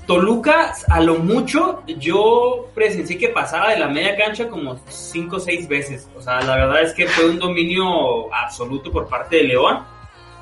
Toluca, 0.06 0.75
a 0.88 1.00
lo 1.00 1.16
mucho, 1.16 1.82
yo 1.86 2.70
presencié 2.75 3.19
que 3.19 3.28
pasaba 3.28 3.70
de 3.70 3.78
la 3.78 3.88
media 3.88 4.16
cancha 4.16 4.48
como 4.48 4.78
cinco 4.86 5.36
o 5.36 5.40
seis 5.40 5.69
veces. 5.69 6.08
O 6.16 6.22
sea, 6.22 6.40
la 6.42 6.56
verdad 6.56 6.82
es 6.82 6.94
que 6.94 7.06
fue 7.06 7.28
un 7.28 7.38
dominio 7.38 8.32
absoluto 8.34 8.90
por 8.90 9.08
parte 9.08 9.36
de 9.36 9.44
León. 9.44 9.82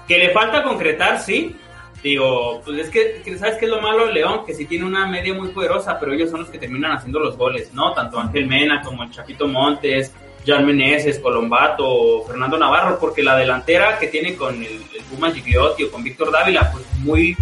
Que 0.06 0.18
le 0.18 0.30
falta 0.30 0.62
concretar, 0.62 1.20
sí. 1.20 1.56
Digo, 2.02 2.60
pues 2.64 2.78
es 2.78 2.90
que 2.90 3.38
¿sabes 3.38 3.56
qué 3.58 3.66
es 3.66 3.70
lo 3.70 3.80
malo 3.80 4.06
de 4.06 4.14
León? 4.14 4.44
Que 4.44 4.52
sí 4.54 4.66
tiene 4.66 4.84
una 4.84 5.06
media 5.06 5.32
muy 5.32 5.48
poderosa, 5.48 5.98
pero 6.00 6.12
ellos 6.12 6.30
son 6.30 6.40
los 6.40 6.50
que 6.50 6.58
terminan 6.58 6.92
haciendo 6.92 7.20
los 7.20 7.36
goles, 7.36 7.72
¿no? 7.72 7.92
Tanto 7.92 8.18
Ángel 8.18 8.48
Mena 8.48 8.82
como 8.82 9.04
el 9.04 9.12
Chapito 9.12 9.46
Montes, 9.46 10.12
Jan 10.46 10.66
Meneses, 10.66 11.18
Colombato, 11.18 12.24
Fernando 12.26 12.58
Navarro, 12.58 12.98
porque 12.98 13.22
la 13.22 13.36
delantera 13.36 13.98
que 13.98 14.08
tiene 14.08 14.34
con 14.34 14.56
el, 14.56 14.82
el 14.94 15.02
Puma 15.10 15.30
Gigliotti 15.30 15.84
o 15.84 15.90
con 15.90 16.02
Víctor 16.02 16.32
Dávila, 16.32 16.70
pues 16.72 16.84
muy, 16.98 17.36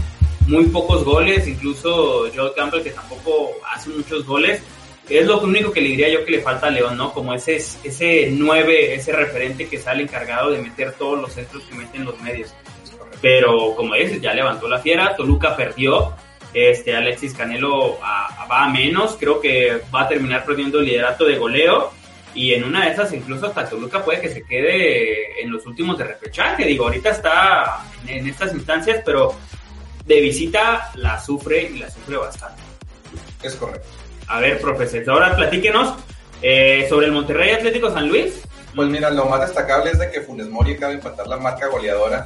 muy 0.47 0.67
pocos 0.67 1.05
goles, 1.05 1.49
incluso 1.49 2.29
Joe 2.35 2.53
Campbell 2.55 2.83
que 2.83 2.91
tampoco 2.91 3.53
hace 3.73 3.91
muchos 3.91 4.27
goles. 4.27 4.63
Es 5.09 5.27
lo 5.27 5.41
único 5.41 5.73
que 5.73 5.81
le 5.81 5.89
diría 5.89 6.09
yo 6.09 6.25
que 6.25 6.31
le 6.31 6.41
falta 6.41 6.69
a 6.69 6.71
León, 6.71 6.97
¿no? 6.97 7.13
Como 7.13 7.35
ese, 7.35 7.57
ese 7.57 8.29
9, 8.31 8.95
ese 8.95 9.13
referente 9.13 9.69
que 9.69 9.79
sale 9.79 10.05
encargado 10.05 10.51
de 10.51 10.63
meter 10.63 10.93
todos 10.93 11.21
los 11.21 11.33
centros 11.33 11.65
que 11.65 11.75
meten 11.75 12.05
los 12.05 12.21
medios. 12.21 12.55
Pero 13.21 13.75
como 13.75 13.95
dices, 13.95 14.21
ya 14.21 14.33
levantó 14.35 14.69
la 14.69 14.79
fiera, 14.79 15.17
Toluca 15.17 15.57
perdió, 15.57 16.15
este 16.55 16.95
Alexis 16.95 17.35
Canelo 17.35 17.99
va 17.99 18.65
a 18.65 18.69
menos, 18.69 19.17
creo 19.19 19.41
que 19.41 19.81
va 19.95 20.03
a 20.03 20.09
terminar 20.09 20.45
perdiendo 20.45 20.79
el 20.79 20.87
liderato 20.87 21.25
de 21.25 21.37
goleo 21.37 21.93
y 22.35 22.55
en 22.55 22.65
una 22.65 22.85
de 22.85 22.93
esas 22.93 23.13
incluso 23.13 23.47
hasta 23.47 23.69
Toluca 23.69 24.05
puede 24.05 24.21
que 24.21 24.31
se 24.31 24.43
quede 24.45 25.43
en 25.43 25.51
los 25.51 25.67
últimos 25.67 25.99
de 25.99 26.05
repechaje, 26.05 26.65
digo, 26.65 26.85
ahorita 26.85 27.11
está 27.11 27.85
en, 28.07 28.27
estas 28.27 28.55
instancias, 28.55 29.03
pero 29.05 29.35
de 30.07 30.21
visita 30.21 30.91
la 30.95 31.21
sufre 31.21 31.71
y 31.73 31.79
la 31.79 31.91
sufre 31.91 32.17
bastante. 32.17 32.63
Es 33.43 33.55
correcto. 33.55 33.89
A 34.29 34.41
ver, 34.41 34.61
profesor, 34.61 35.11
ahora 35.11 35.35
platíquenos 35.35 35.97
eh, 36.43 36.87
sobre 36.89 37.07
el 37.07 37.13
Monterrey 37.13 37.51
Atlético 37.51 37.91
San 37.91 38.09
Luis. 38.09 38.43
Pues 38.75 38.89
mira, 38.89 39.11
lo 39.11 39.27
más 39.27 39.41
destacable 39.41 39.91
es 39.91 39.99
de 39.99 40.11
que 40.11 40.21
Funes 40.21 40.49
Mori 40.49 40.75
acaba 40.75 40.93
de 40.93 40.99
empatar 40.99 41.27
la 41.27 41.37
marca 41.37 41.67
goleadora 41.67 42.25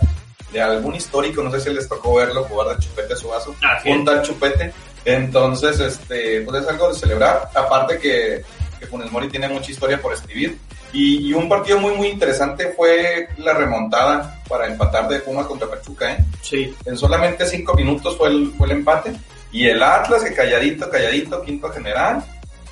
de 0.53 0.61
algún 0.61 0.95
histórico, 0.95 1.43
no 1.43 1.51
sé 1.51 1.61
si 1.61 1.71
les 1.75 1.89
tocó 1.89 2.15
verlo 2.15 2.45
jugar 2.45 2.77
de 2.77 2.85
chupete 2.85 3.15
a 3.15 3.17
su 3.17 3.29
vaso, 3.29 3.55
es. 3.85 3.93
un 3.93 4.05
tal 4.05 4.23
chupete. 4.23 4.73
Entonces, 5.05 5.81
este, 5.81 6.41
pues 6.43 6.63
es 6.63 6.69
algo 6.69 6.89
de 6.89 6.95
celebrar. 6.95 7.51
Aparte 7.55 7.99
que, 7.99 8.43
que 8.85 8.91
Funes 8.91 9.11
Mori 9.11 9.29
tiene 9.29 9.49
mucha 9.49 9.71
historia 9.71 10.01
por 10.01 10.13
escribir. 10.13 10.59
Y, 10.93 11.29
y 11.29 11.35
un 11.35 11.49
partido 11.49 11.81
muy, 11.81 11.93
muy 11.93 12.09
interesante 12.09 12.69
fue 12.69 13.29
la 13.39 13.55
remontada 13.55 14.41
para 14.49 14.67
empatar 14.67 15.09
de 15.09 15.21
Pumas 15.21 15.47
contra 15.47 15.69
Pachuca, 15.69 16.13
¿eh? 16.13 16.25
Sí. 16.41 16.75
En 16.85 16.97
solamente 16.97 17.47
cinco 17.47 17.75
minutos 17.75 18.17
fue 18.17 18.29
el, 18.29 18.53
fue 18.57 18.67
el 18.69 18.75
empate. 18.75 19.13
Y 19.51 19.67
el 19.67 19.83
Atlas, 19.83 20.23
que 20.23 20.35
calladito, 20.35 20.89
calladito, 20.91 21.43
quinto 21.43 21.71
general, 21.71 22.25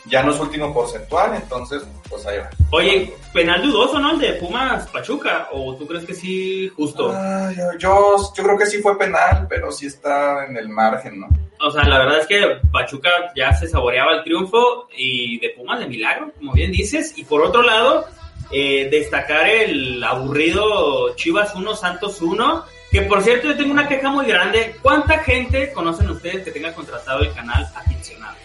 ya 0.07 0.23
no 0.23 0.33
es 0.33 0.41
último 0.41 0.75
porcentual, 0.75 1.35
entonces, 1.35 1.83
pues 2.09 2.27
ahí 2.27 2.39
va. 2.39 2.51
Oye, 2.71 3.15
penal 3.33 3.63
dudoso, 3.63 3.99
¿no? 3.99 4.13
El 4.13 4.19
de 4.19 4.33
Pumas 4.35 4.89
Pachuca, 4.89 5.49
o 5.53 5.75
tú 5.77 5.87
crees 5.87 6.05
que 6.05 6.15
sí, 6.15 6.69
justo. 6.77 7.13
Ay, 7.17 7.57
yo, 7.57 7.79
yo, 7.79 8.17
yo 8.37 8.43
creo 8.43 8.59
que 8.59 8.67
sí 8.67 8.79
fue 8.79 8.99
penal, 8.99 9.47
pero 9.49 9.71
sí 9.71 9.87
está 9.87 10.47
en 10.47 10.57
el 10.57 10.69
margen, 10.69 11.21
¿no? 11.21 11.29
O 11.65 11.71
sea, 11.71 11.85
la 11.85 11.99
verdad 11.99 12.19
es 12.19 12.27
que 12.27 12.59
Pachuca 12.73 13.11
ya 13.37 13.53
se 13.53 13.69
saboreaba 13.69 14.15
el 14.15 14.25
triunfo 14.25 14.89
y 14.97 15.39
de 15.39 15.51
Pumas 15.51 15.79
de 15.79 15.87
milagro, 15.87 16.33
como 16.37 16.53
bien 16.53 16.73
dices. 16.73 17.15
Y 17.17 17.25
por 17.25 17.43
otro 17.43 17.63
lado, 17.63 18.07
eh, 18.51 18.89
destacar 18.91 19.49
el 19.49 20.03
aburrido 20.03 21.15
Chivas 21.15 21.55
1, 21.55 21.75
Santos 21.77 22.21
1. 22.21 22.65
Que 22.91 23.03
por 23.03 23.23
cierto, 23.23 23.49
yo 23.49 23.57
tengo 23.57 23.73
una 23.73 23.89
queja 23.89 24.11
muy 24.11 24.27
grande. 24.27 24.77
¿Cuánta 24.83 25.21
gente 25.21 25.73
conocen 25.73 26.11
ustedes 26.11 26.45
que 26.45 26.51
tenga 26.51 26.75
contratado 26.75 27.21
el 27.21 27.33
canal 27.33 27.65
aficionado? 27.75 28.37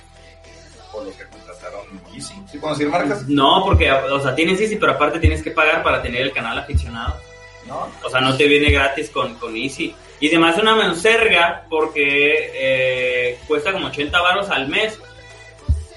Por 0.92 1.06
lo 1.06 1.12
que 1.12 1.26
contrataron 1.26 1.82
Easy. 2.14 2.36
¿Sí 2.50 2.58
puedo 2.60 2.76
decir 2.76 2.90
marcas? 2.90 3.28
No, 3.28 3.64
porque, 3.66 3.92
o 3.92 4.20
sea, 4.22 4.36
tienes 4.36 4.62
Easy, 4.62 4.76
pero 4.78 4.94
aparte 4.94 5.20
tienes 5.20 5.42
que 5.42 5.52
pagar 5.52 5.84
para 5.84 6.02
tener 6.02 6.22
el 6.22 6.32
canal 6.32 6.58
aficionado. 6.60 7.20
No. 7.68 7.90
O 8.04 8.10
sea, 8.10 8.22
no 8.22 8.38
te 8.38 8.48
viene 8.48 8.72
gratis 8.72 9.10
con, 9.10 9.36
con 9.36 9.56
Easy. 9.58 9.94
Y 10.20 10.28
además 10.30 10.58
una 10.58 10.76
menserga 10.76 11.66
porque 11.70 12.52
eh, 12.56 13.40
cuesta 13.48 13.72
como 13.72 13.88
80 13.88 14.20
baros 14.22 14.50
al 14.50 14.68
mes. 14.68 15.00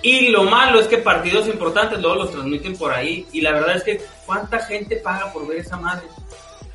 Y 0.03 0.29
lo 0.29 0.45
malo 0.45 0.81
es 0.81 0.87
que 0.87 0.99
partidos 0.99 1.47
importantes 1.49 2.01
luego 2.01 2.17
los 2.17 2.33
transmiten 2.33 2.77
por 2.77 2.93
ahí. 2.93 3.27
Y 3.33 3.41
la 3.43 3.53
verdad 3.53 3.77
es 3.77 3.83
que 3.83 4.01
¿cuánta 4.27 4.59
gente 4.61 4.97
paga 4.97 5.33
por 5.33 5.47
ver 5.47 5.59
esa 5.59 5.77
madre? 5.77 6.07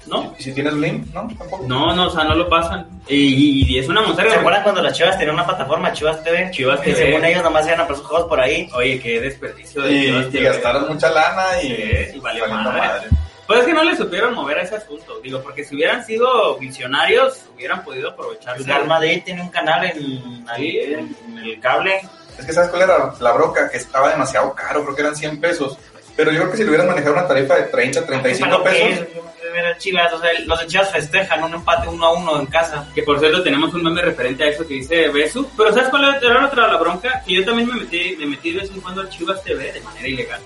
¿No? 0.05 0.35
¿Y 0.37 0.43
si 0.43 0.53
tienes 0.53 0.73
link? 0.73 1.07
¿No? 1.13 1.27
Tampoco. 1.35 1.65
No, 1.67 1.95
no, 1.95 2.07
o 2.07 2.09
sea, 2.11 2.23
no 2.25 2.35
lo 2.35 2.47
pasan. 2.47 2.85
Y, 3.07 3.73
y 3.73 3.79
es 3.79 3.87
una 3.87 4.01
¿Se 4.01 4.07
monserga. 4.07 4.35
acuerdan 4.39 4.61
cuando 4.61 4.83
las 4.83 4.95
Chivas 4.95 5.17
tenían 5.17 5.33
una 5.33 5.47
plataforma, 5.47 5.91
Chivas 5.93 6.23
TV? 6.23 6.51
Chivas 6.51 6.79
Que 6.81 6.93
TV. 6.93 7.05
según 7.07 7.25
ellos 7.25 7.41
nomás 7.43 7.65
iban 7.65 7.81
a 7.81 7.87
por 7.87 7.95
sus 7.97 8.05
juegos 8.05 8.27
por 8.27 8.39
ahí. 8.39 8.69
Oye, 8.75 8.99
qué 8.99 9.19
desperdicio 9.19 9.81
de 9.81 9.91
Y, 9.91 10.05
Chivas 10.05 10.25
y 10.27 10.29
TV. 10.29 10.43
gastaron 10.45 10.87
mucha 10.87 11.09
lana 11.09 11.61
y, 11.63 11.67
Sí, 11.67 12.17
y 12.17 12.19
valió 12.19 12.41
valiendo 12.43 12.71
madre. 12.71 13.07
Pues 13.47 13.59
es 13.59 13.65
que 13.65 13.73
no 13.73 13.83
le 13.83 13.95
supieron 13.95 14.33
mover 14.33 14.57
a 14.59 14.63
ese 14.63 14.75
asunto. 14.75 15.19
Digo, 15.21 15.41
porque 15.41 15.63
si 15.63 15.75
hubieran 15.75 16.03
sido 16.05 16.57
visionarios, 16.57 17.45
hubieran 17.55 17.83
podido 17.83 18.09
aprovecharse. 18.09 18.61
El 18.61 18.67
Real 18.67 18.87
Madrid 18.87 19.21
tiene 19.23 19.41
un 19.41 19.49
canal 19.49 19.85
en, 19.85 20.45
ahí, 20.49 20.77
en 20.79 21.37
el 21.37 21.59
cable. 21.59 22.01
Es 22.37 22.45
que 22.45 22.53
¿sabes 22.53 22.69
cuál 22.69 22.83
era 22.83 23.13
la 23.19 23.31
bronca? 23.33 23.69
Que 23.69 23.77
estaba 23.77 24.09
demasiado 24.09 24.53
caro, 24.53 24.83
creo 24.83 24.95
que 24.95 25.01
eran 25.01 25.15
100 25.15 25.39
pesos. 25.39 25.77
Pero 26.15 26.31
yo 26.31 26.39
creo 26.39 26.51
que 26.51 26.57
si 26.57 26.63
le 26.63 26.69
hubieran 26.69 26.87
manejado 26.87 27.13
una 27.13 27.27
tarifa 27.27 27.55
de 27.55 27.63
30, 27.63 28.05
35 28.05 28.63
¿Para 28.63 28.73
qué? 28.73 28.83
pesos, 28.85 29.07
Yo 29.13 29.21
quiero 29.37 29.53
ver 29.53 29.65
a 29.65 29.77
Chivas, 29.77 30.13
o 30.13 30.19
sea, 30.19 30.29
los 30.45 30.59
de 30.61 30.67
Chivas 30.67 30.91
festejan 30.91 31.43
un 31.43 31.53
empate 31.53 31.89
uno 31.89 32.05
a 32.05 32.13
uno 32.13 32.39
en 32.39 32.45
casa. 32.45 32.87
Que 32.95 33.03
por 33.03 33.19
cierto 33.19 33.43
tenemos 33.43 33.73
un 33.73 33.83
meme 33.83 34.01
referente 34.01 34.45
a 34.45 34.47
eso 34.47 34.65
que 34.65 34.75
dice 34.75 35.09
Besu. 35.09 35.49
Pero 35.57 35.73
¿sabes 35.73 35.89
cuál 35.89 36.15
era 36.23 36.45
otra 36.45 36.67
la 36.69 36.77
bronca? 36.77 37.21
Que 37.25 37.35
yo 37.35 37.45
también 37.45 37.67
me 37.67 37.81
metí, 37.81 38.15
me 38.17 38.27
metí 38.27 38.53
de 38.53 38.61
vez 38.61 38.69
en 38.71 38.79
cuando 38.79 39.01
al 39.01 39.09
Chivas 39.09 39.43
TV 39.43 39.73
de 39.73 39.81
manera 39.81 40.07
ilegal. 40.07 40.41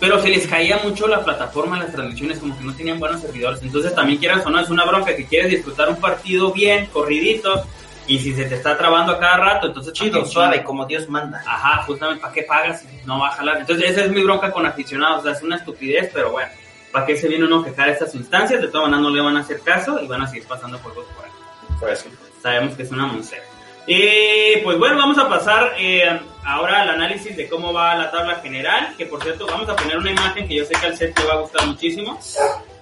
Pero 0.00 0.20
se 0.20 0.30
les 0.30 0.46
caía 0.46 0.80
mucho 0.82 1.06
la 1.06 1.22
plataforma, 1.22 1.78
las 1.78 1.92
transmisiones, 1.92 2.38
como 2.38 2.56
que 2.58 2.64
no 2.64 2.74
tenían 2.74 2.98
buenos 2.98 3.20
servidores. 3.20 3.62
Entonces 3.62 3.94
también 3.94 4.18
quieras 4.18 4.44
o 4.46 4.50
no, 4.50 4.58
es 4.58 4.70
una 4.70 4.86
bronca 4.86 5.14
que 5.14 5.26
quieres 5.26 5.50
disfrutar 5.50 5.90
un 5.90 5.96
partido 5.96 6.52
bien, 6.52 6.86
corridito. 6.86 7.66
Y 8.06 8.18
si 8.18 8.34
se 8.34 8.46
te 8.46 8.56
está 8.56 8.76
trabando 8.76 9.12
a 9.12 9.20
cada 9.20 9.36
rato, 9.36 9.66
entonces 9.68 9.92
¿para 9.96 10.10
Chido, 10.10 10.24
suave, 10.24 10.64
como 10.64 10.86
Dios 10.86 11.08
manda. 11.08 11.44
Ajá, 11.46 11.82
justamente, 11.84 12.22
¿para 12.22 12.32
qué 12.32 12.42
pagas 12.42 12.80
si 12.80 12.88
no 13.06 13.20
va 13.20 13.28
a 13.28 13.32
jalar? 13.32 13.58
Entonces, 13.58 13.90
esa 13.90 14.04
es 14.04 14.10
mi 14.10 14.24
bronca 14.24 14.50
con 14.50 14.66
aficionados, 14.66 15.20
o 15.20 15.22
sea, 15.22 15.32
es 15.32 15.42
una 15.42 15.56
estupidez, 15.56 16.10
pero 16.12 16.32
bueno, 16.32 16.50
¿para 16.90 17.06
qué 17.06 17.16
se 17.16 17.28
viene 17.28 17.44
uno 17.44 17.60
a 17.60 17.64
quejar 17.64 17.88
a 17.88 17.92
estas 17.92 18.14
instancias? 18.14 18.62
De 18.62 18.68
todas 18.68 18.88
maneras 18.88 19.02
no 19.02 19.14
le 19.14 19.22
van 19.22 19.36
a 19.36 19.40
hacer 19.40 19.60
caso 19.60 20.00
y 20.02 20.08
van 20.08 20.22
a 20.22 20.26
seguir 20.26 20.48
pasando 20.48 20.78
juegos 20.78 21.06
por 21.14 21.24
ahí. 21.24 21.30
pues 21.78 22.00
sí. 22.00 22.08
Sabemos 22.42 22.74
que 22.74 22.82
es 22.82 22.90
una 22.90 23.06
monseca. 23.06 23.44
Y 23.86 24.56
pues 24.64 24.78
bueno, 24.78 24.96
vamos 24.96 25.18
a 25.18 25.28
pasar 25.28 25.74
eh, 25.78 26.20
ahora 26.44 26.82
al 26.82 26.90
análisis 26.90 27.36
de 27.36 27.48
cómo 27.48 27.72
va 27.72 27.94
la 27.94 28.10
tabla 28.10 28.36
general, 28.36 28.94
que 28.96 29.06
por 29.06 29.22
cierto, 29.22 29.46
vamos 29.46 29.68
a 29.68 29.76
poner 29.76 29.98
una 29.98 30.10
imagen 30.10 30.46
que 30.48 30.54
yo 30.56 30.64
sé 30.64 30.72
que 30.74 30.86
al 30.86 30.96
set 30.96 31.18
le 31.18 31.24
va 31.26 31.34
a 31.34 31.40
gustar 31.40 31.66
muchísimo, 31.66 32.18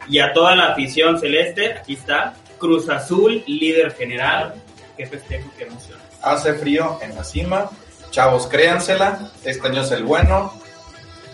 y 0.08 0.18
a 0.20 0.32
toda 0.32 0.54
la 0.56 0.68
afición 0.72 1.18
celeste, 1.20 1.74
aquí 1.74 1.94
está, 1.94 2.34
Cruz 2.58 2.88
Azul, 2.88 3.42
líder 3.46 3.94
general, 3.94 4.54
qué 4.96 5.06
festejo, 5.06 5.50
qué 5.56 5.64
emoción. 5.64 5.98
Hace 6.22 6.54
frío 6.54 6.98
en 7.02 7.14
la 7.14 7.22
cima. 7.22 7.70
Chavos, 8.10 8.46
créansela. 8.48 9.30
Este 9.44 9.68
año 9.68 9.82
es 9.82 9.90
el 9.92 10.02
bueno. 10.02 10.52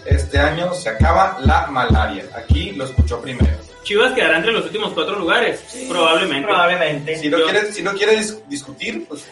Este 0.04 0.38
año 0.38 0.75
se 0.75 0.90
acaba 0.90 1.38
la 1.40 1.69
malaria. 1.69 2.25
Aquí 2.37 2.73
lo 2.73 2.85
escuchó 2.85 3.23
primero. 3.23 3.57
Chivas 3.85 4.12
quedará 4.12 4.37
entre 4.37 4.52
los 4.52 4.64
últimos 4.66 4.93
cuatro 4.93 5.16
lugares, 5.19 5.62
probablemente. 5.88 6.47
Probablemente. 6.47 7.16
Si 7.19 7.28
no 7.31 7.38
Yo- 7.38 7.45
quiere, 7.45 7.73
si 7.73 7.83
no 7.83 7.93
quiere 7.95 8.19
dis- 8.19 8.38
discutir, 8.49 9.07
pues 9.09 9.25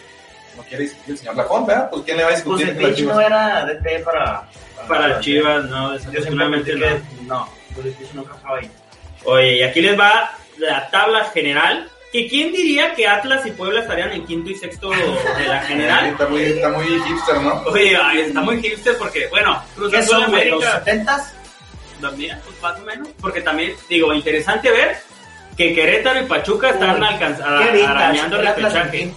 no 0.56 0.62
quiere 0.64 0.84
discutir 0.84 1.12
el 1.12 1.18
señor 1.18 1.36
Lafont, 1.36 1.66
¿verdad? 1.66 1.90
Pues 1.90 2.02
¿quién 2.04 2.16
le 2.16 2.22
va 2.24 2.28
a 2.28 2.32
Pues 2.32 2.44
discutir? 2.44 2.68
el 2.68 2.74
con 2.74 2.82
las 2.82 2.90
pitch 2.90 2.98
Chivas? 3.00 3.16
no 3.16 3.20
era 3.22 3.64
DT 3.66 4.04
para... 4.04 4.42
Para 4.88 5.20
Chivas, 5.20 5.64
no, 5.66 5.92
Yo 5.94 6.22
simplemente 6.22 6.74
desafortunadamente 6.74 7.22
no. 7.22 7.38
no, 7.38 7.48
pues 7.74 7.86
el 7.86 7.92
pitch 7.94 8.12
nunca 8.14 8.34
estaba 8.34 8.58
ahí. 8.58 8.70
Oye, 9.24 9.56
y 9.58 9.62
aquí 9.62 9.80
les 9.80 9.98
va 9.98 10.32
la 10.58 10.90
tabla 10.90 11.24
general. 11.26 11.88
Que 12.12 12.28
quién 12.28 12.52
diría 12.52 12.92
que 12.94 13.06
Atlas 13.08 13.46
y 13.46 13.52
Puebla 13.52 13.80
estarían 13.80 14.12
en 14.12 14.26
quinto 14.26 14.50
y 14.50 14.54
sexto 14.54 14.90
de 14.90 15.46
la 15.46 15.60
general. 15.66 16.06
Está 16.06 16.26
muy, 16.26 16.42
está 16.42 16.68
muy 16.68 16.84
hipster, 16.84 17.40
¿no? 17.40 17.62
Oye, 17.62 17.96
ay, 17.96 18.20
está 18.20 18.40
muy 18.42 18.60
hipster 18.60 18.98
porque, 18.98 19.28
bueno, 19.28 19.62
Cruz 19.74 19.90
¿Qué 19.90 19.96
Azul 19.98 20.26
güey? 20.26 20.50
¿Los 20.50 20.62
América, 20.62 20.84
70 20.84 21.32
también, 22.02 22.38
pues 22.44 22.60
más 22.60 22.78
o 22.78 22.82
menos. 22.84 23.08
Porque 23.18 23.40
también, 23.40 23.74
digo, 23.88 24.12
interesante 24.12 24.70
ver 24.70 24.98
que 25.56 25.74
Querétaro 25.74 26.20
y 26.20 26.26
Pachuca 26.26 26.70
están 26.70 27.00
Uy, 27.00 27.82
arañando 27.82 28.40
el 28.40 28.46
el 28.46 28.54
repechaje. 28.54 29.12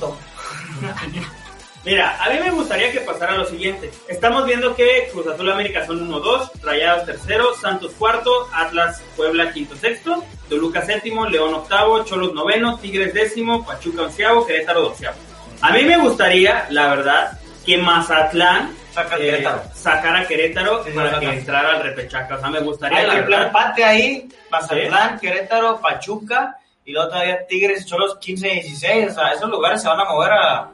Mira, 1.85 2.17
a 2.19 2.31
mí 2.31 2.39
me 2.39 2.49
gustaría 2.49 2.91
que 2.91 3.01
pasara 3.01 3.37
lo 3.37 3.45
siguiente. 3.45 3.91
Estamos 4.07 4.43
viendo 4.45 4.75
que 4.75 5.07
Cruz 5.11 5.27
Azul 5.27 5.51
América 5.51 5.85
son 5.85 6.09
1-2, 6.09 6.49
Rayados 6.63 7.05
tercero, 7.05 7.53
Santos 7.53 7.91
cuarto, 7.99 8.49
Atlas 8.51 9.03
Puebla 9.15 9.51
quinto 9.53 9.75
sexto, 9.75 10.23
Toluca 10.49 10.81
séptimo, 10.83 11.27
León 11.27 11.53
octavo, 11.53 12.03
Cholos 12.03 12.33
noveno, 12.33 12.79
Tigres 12.79 13.13
décimo, 13.13 13.63
Pachuca 13.63 14.01
onceavo, 14.01 14.47
Querétaro 14.47 14.81
doceavo. 14.81 15.17
A 15.61 15.71
mí 15.73 15.83
me 15.83 15.97
gustaría, 15.97 16.65
la 16.71 16.87
verdad, 16.87 17.39
que 17.63 17.77
Mazatlán 17.77 18.75
Saca 18.91 19.17
eh, 19.17 19.19
Querétaro. 19.19 19.61
sacara 19.75 20.19
a 20.21 20.27
Querétaro 20.27 20.83
Sí, 20.85 20.91
para 20.91 21.19
que 21.19 21.25
entrara 21.25 21.75
al 21.75 21.83
repechaje. 21.83 22.33
O 22.33 22.39
sea, 22.39 22.49
me 22.49 22.61
gustaría, 22.61 22.97
Hay 22.97 23.07
verdad. 23.07 23.47
empate 23.47 23.83
ahí, 23.83 24.27
Mazatlán, 24.49 25.19
Querétaro, 25.19 25.79
Pachuca, 25.81 26.57
y 26.83 26.93
luego 26.93 27.09
todavía 27.09 27.45
Tigres 27.45 27.85
Cholos 27.85 28.17
15 28.19 28.47
y 28.47 28.53
16. 28.61 29.11
O 29.11 29.13
sea, 29.13 29.33
esos 29.33 29.49
lugares 29.49 29.81
se 29.81 29.87
van 29.87 29.99
a 29.99 30.05
mover 30.05 30.31
a, 30.31 30.69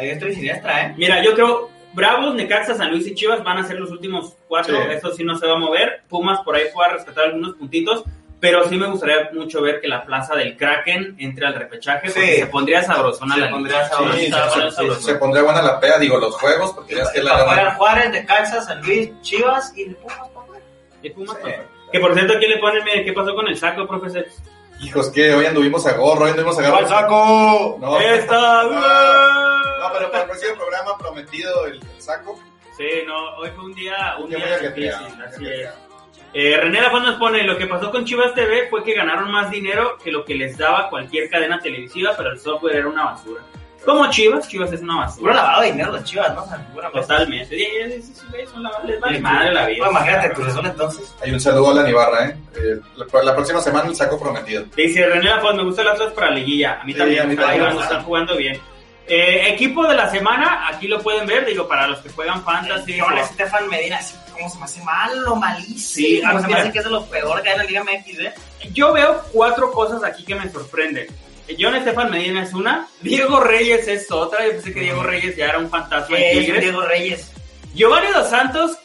diestra 0.00 0.28
y 0.30 0.34
siniestra, 0.34 0.86
¿eh? 0.86 0.94
Mira, 0.96 1.22
yo 1.22 1.34
creo 1.34 1.70
Bravos, 1.92 2.34
Necaxa, 2.34 2.74
San 2.74 2.90
Luis 2.90 3.06
y 3.06 3.14
Chivas 3.14 3.42
van 3.42 3.58
a 3.58 3.66
ser 3.66 3.78
los 3.80 3.90
últimos 3.90 4.34
cuatro. 4.46 4.76
Sí. 4.76 4.88
Eso 4.92 5.12
sí 5.12 5.24
no 5.24 5.36
se 5.36 5.46
va 5.46 5.54
a 5.54 5.58
mover. 5.58 6.02
Pumas 6.08 6.40
por 6.40 6.54
ahí 6.54 6.64
pueda 6.72 6.90
rescatar 6.90 7.24
algunos 7.26 7.54
puntitos. 7.56 8.04
Pero 8.38 8.66
sí 8.68 8.76
me 8.76 8.86
gustaría 8.86 9.28
mucho 9.34 9.60
ver 9.60 9.82
que 9.82 9.88
la 9.88 10.02
plaza 10.06 10.34
del 10.34 10.56
Kraken 10.56 11.16
entre 11.18 11.46
al 11.46 11.54
repechaje. 11.54 12.06
Porque 12.10 12.26
Sí. 12.34 12.38
se 12.38 12.46
pondría 12.46 12.82
sabrosona 12.82 13.34
Se 13.34 13.40
la 13.42 13.50
pondría 13.50 13.86
sabrosona, 13.86 14.70
Sí, 14.70 14.88
se- 14.94 15.02
se, 15.02 15.14
pondría 15.16 15.42
buena 15.42 15.60
la 15.60 15.78
pea, 15.78 15.98
digo, 15.98 16.16
los 16.18 16.34
juegos, 16.36 16.72
porque 16.72 16.94
ya 16.94 17.02
es 17.02 17.10
que 17.10 17.22
la 17.22 17.44
ganan. 17.44 17.74
Juárez, 17.76 18.12
de 18.12 18.24
Caxa, 18.24 18.62
San 18.62 18.80
Luis, 18.82 19.10
Chivas 19.20 19.74
y 19.76 19.86
Pumas. 19.90 20.18
Y 21.02 21.10
Pumas. 21.10 21.36
Que 21.92 22.00
por 22.00 22.14
cierto, 22.14 22.34
aquí 22.34 22.46
le 22.46 22.56
ponen, 22.58 22.82
mire, 22.84 23.04
¿qué 23.04 23.12
pasó 23.12 23.34
con 23.34 23.46
el 23.48 23.56
saco, 23.58 23.86
profesor? 23.86 24.24
Hijos, 24.82 25.10
que 25.10 25.34
hoy 25.34 25.46
anduvimos 25.46 25.86
a 25.86 25.94
gorro, 25.94 26.24
hoy 26.24 26.30
anduvimos 26.30 26.58
a 26.58 26.62
gorro. 26.62 26.76
¡Al 26.78 26.88
saco! 26.88 27.78
No, 27.80 28.00
¡Esta! 28.00 28.62
no, 28.64 29.92
pero 29.92 30.10
para 30.10 30.22
el 30.22 30.28
próximo 30.28 30.54
programa 30.56 30.96
prometido 30.98 31.66
el, 31.66 31.74
el 31.74 32.02
saco. 32.02 32.38
Sí, 32.76 32.88
no, 33.06 33.36
hoy 33.36 33.50
fue 33.50 33.64
un 33.64 33.74
día, 33.74 34.16
un 34.18 34.30
día 34.30 34.38
muy 34.38 34.46
difícil, 34.48 34.90
ajetreado, 34.90 35.06
así 35.26 35.46
es. 35.46 35.68
Eh, 36.32 36.56
René 36.56 36.80
Lafont 36.80 37.04
nos 37.04 37.18
pone, 37.18 37.42
lo 37.42 37.58
que 37.58 37.66
pasó 37.66 37.90
con 37.90 38.04
Chivas 38.04 38.32
TV 38.34 38.68
fue 38.70 38.84
que 38.84 38.94
ganaron 38.94 39.30
más 39.30 39.50
dinero 39.50 39.98
que 40.02 40.12
lo 40.12 40.24
que 40.24 40.34
les 40.34 40.56
daba 40.56 40.88
cualquier 40.88 41.28
cadena 41.28 41.58
televisiva, 41.58 42.14
pero 42.16 42.30
el 42.30 42.38
software 42.38 42.76
era 42.76 42.88
una 42.88 43.04
basura. 43.06 43.42
Como 43.84 44.10
Chivas, 44.10 44.46
Chivas 44.48 44.72
es 44.72 44.80
una 44.82 44.92
Puro 44.94 45.06
basura. 45.06 45.34
lavado 45.34 45.62
de 45.62 45.72
dinero 45.72 45.92
las 45.92 46.04
Chivas, 46.04 46.34
¿no? 46.34 46.42
O 46.42 46.46
sea, 46.48 46.66
cosa. 46.74 46.90
Totalmente. 46.92 47.56
Les 47.56 49.00
vale 49.00 49.18
madre 49.20 49.52
la 49.54 49.66
vida. 49.66 49.78
Pues 49.78 49.90
imagínate, 49.90 50.30
Cruz 50.32 50.48
Azul 50.48 50.66
entonces. 50.66 51.14
Hay 51.22 51.32
un 51.32 51.40
saludo 51.40 51.70
a 51.70 51.74
la 51.74 51.82
Nibarra, 51.84 52.26
¿eh? 52.26 52.36
Eh, 52.56 52.80
la, 52.96 53.22
la 53.22 53.34
próxima 53.34 53.60
semana 53.60 53.88
el 53.88 53.96
saco 53.96 54.18
prometido. 54.20 54.64
Dice 54.76 55.06
René 55.06 55.24
Lafont, 55.24 55.56
me 55.56 55.64
gusta 55.64 55.82
el 55.82 55.88
Atlas 55.88 56.12
para 56.12 56.30
liguilla. 56.30 56.80
A 56.80 56.84
mí 56.84 56.92
Sí, 56.92 56.98
también, 56.98 57.22
a 57.22 57.24
mí 57.26 57.34
están, 57.34 57.54
jugando, 57.58 57.82
están 57.82 58.02
jugando 58.04 58.36
bien. 58.36 58.60
Eh, 59.06 59.48
equipo 59.54 59.86
de 59.88 59.96
la 59.96 60.08
semana, 60.08 60.68
aquí 60.68 60.86
lo 60.86 61.00
pueden 61.02 61.26
ver, 61.26 61.44
digo, 61.44 61.66
para 61.66 61.88
los 61.88 61.98
que 62.00 62.10
juegan 62.10 62.44
fantasy. 62.44 62.98
John 63.00 63.14
o- 63.14 63.20
Estefan 63.20 63.68
Medina, 63.68 63.98
como 64.32 64.48
se 64.48 64.58
me 64.58 64.64
hace 64.64 64.82
malo, 64.84 65.34
malísimo. 65.36 65.78
Sí, 65.78 66.22
Como 66.24 66.40
se 66.40 66.46
me 66.46 66.54
hace 66.54 66.70
que 66.72 66.78
es 66.78 66.84
de 66.84 66.90
lo 66.90 67.04
peor 67.06 67.42
que 67.42 67.48
hay 67.48 67.54
en 67.54 67.58
la 67.60 67.64
Liga 67.64 67.82
MX, 67.84 68.18
¿eh? 68.20 68.34
Yo 68.72 68.92
veo 68.92 69.20
cuatro 69.32 69.72
cosas 69.72 70.04
aquí 70.04 70.24
que 70.24 70.34
me 70.36 70.48
sorprenden. 70.50 71.08
John 71.58 71.74
Estefan 71.74 72.10
Medina 72.10 72.42
es 72.42 72.52
una, 72.52 72.86
Diego 73.00 73.40
Reyes 73.40 73.86
es 73.88 74.10
otra, 74.10 74.44
yo 74.46 74.52
pensé 74.52 74.72
que 74.74 74.80
Diego 74.80 75.02
Reyes 75.02 75.36
ya 75.36 75.46
era 75.46 75.58
un 75.58 75.68
fantasma 75.70 76.16
Tigres. 76.16 76.60
Diego 76.60 76.82
Reyes. 76.82 77.32
Giovanni 77.74 78.08
Dos 78.12 78.28
Santos, 78.28 78.76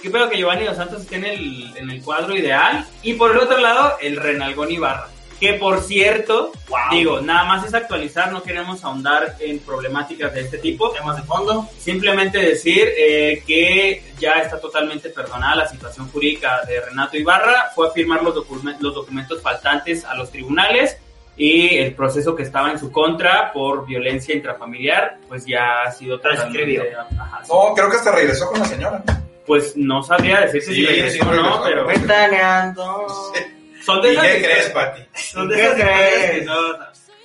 que 0.00 0.08
veo 0.08 0.28
que 0.28 0.36
Giovanni 0.38 0.64
Dos 0.64 0.76
Santos 0.76 1.02
esté 1.02 1.16
en 1.16 1.24
el, 1.24 1.76
en 1.76 1.90
el 1.90 2.02
cuadro 2.02 2.34
ideal. 2.36 2.84
Y 3.02 3.14
por 3.14 3.30
el 3.30 3.38
otro 3.38 3.58
lado, 3.58 3.96
el 4.00 4.16
Renalgón 4.16 4.70
Ibarra. 4.70 5.08
Que 5.38 5.54
por 5.54 5.80
cierto, 5.82 6.52
Wow. 6.68 6.78
digo, 6.92 7.20
nada 7.20 7.42
más 7.44 7.66
es 7.66 7.74
actualizar, 7.74 8.30
no 8.30 8.44
queremos 8.44 8.84
ahondar 8.84 9.34
en 9.40 9.58
problemáticas 9.58 10.32
de 10.34 10.42
este 10.42 10.58
tipo. 10.58 10.90
Temas 10.92 11.16
de 11.16 11.22
fondo. 11.22 11.68
Simplemente 11.78 12.38
decir 12.38 12.88
eh, 12.96 13.42
que 13.44 14.04
ya 14.20 14.34
está 14.34 14.60
totalmente 14.60 15.08
perdonada 15.10 15.56
la 15.56 15.68
situación 15.68 16.08
jurídica 16.10 16.62
de 16.66 16.80
Renato 16.80 17.16
Ibarra. 17.16 17.70
Fue 17.74 17.88
a 17.88 17.90
firmar 17.90 18.22
los, 18.22 18.36
documen- 18.36 18.76
los 18.78 18.94
documentos 18.94 19.42
faltantes 19.42 20.04
a 20.04 20.14
los 20.14 20.30
tribunales 20.30 20.96
y 21.44 21.78
el 21.78 21.94
proceso 21.94 22.36
que 22.36 22.44
estaba 22.44 22.70
en 22.70 22.78
su 22.78 22.92
contra 22.92 23.52
por 23.52 23.84
violencia 23.84 24.34
intrafamiliar, 24.34 25.18
pues 25.28 25.44
ya 25.44 25.82
ha 25.82 25.90
sido 25.92 26.20
ajá, 26.24 27.40
sí. 27.42 27.50
No, 27.52 27.74
creo 27.74 27.90
que 27.90 27.96
hasta 27.96 28.12
regresó 28.12 28.46
con 28.48 28.60
la 28.60 28.64
señora. 28.66 29.02
pues 29.46 29.76
no 29.76 30.02
sabría 30.04 30.40
decirse 30.42 30.72
si 30.72 30.76
Sí, 30.82 30.86
regresó 30.86 31.12
sí, 31.14 31.20
o 31.20 31.24
no, 31.24 31.32
regresó, 31.32 31.62
pero 31.64 31.84
regresó. 31.84 32.00
Ventaneando. 32.06 33.06
son 33.84 34.02
de 34.02 34.08
¿Y 34.08 34.12
esas 34.12 34.26
qué 34.26 34.42
crees, 34.42 34.70
Pati? 34.70 35.02
Son 35.14 35.48
de 35.48 35.56
¿Qué 35.56 35.62
esas 35.64 35.74
crees? 35.80 36.30
que 36.38 36.44
no, 36.44 36.54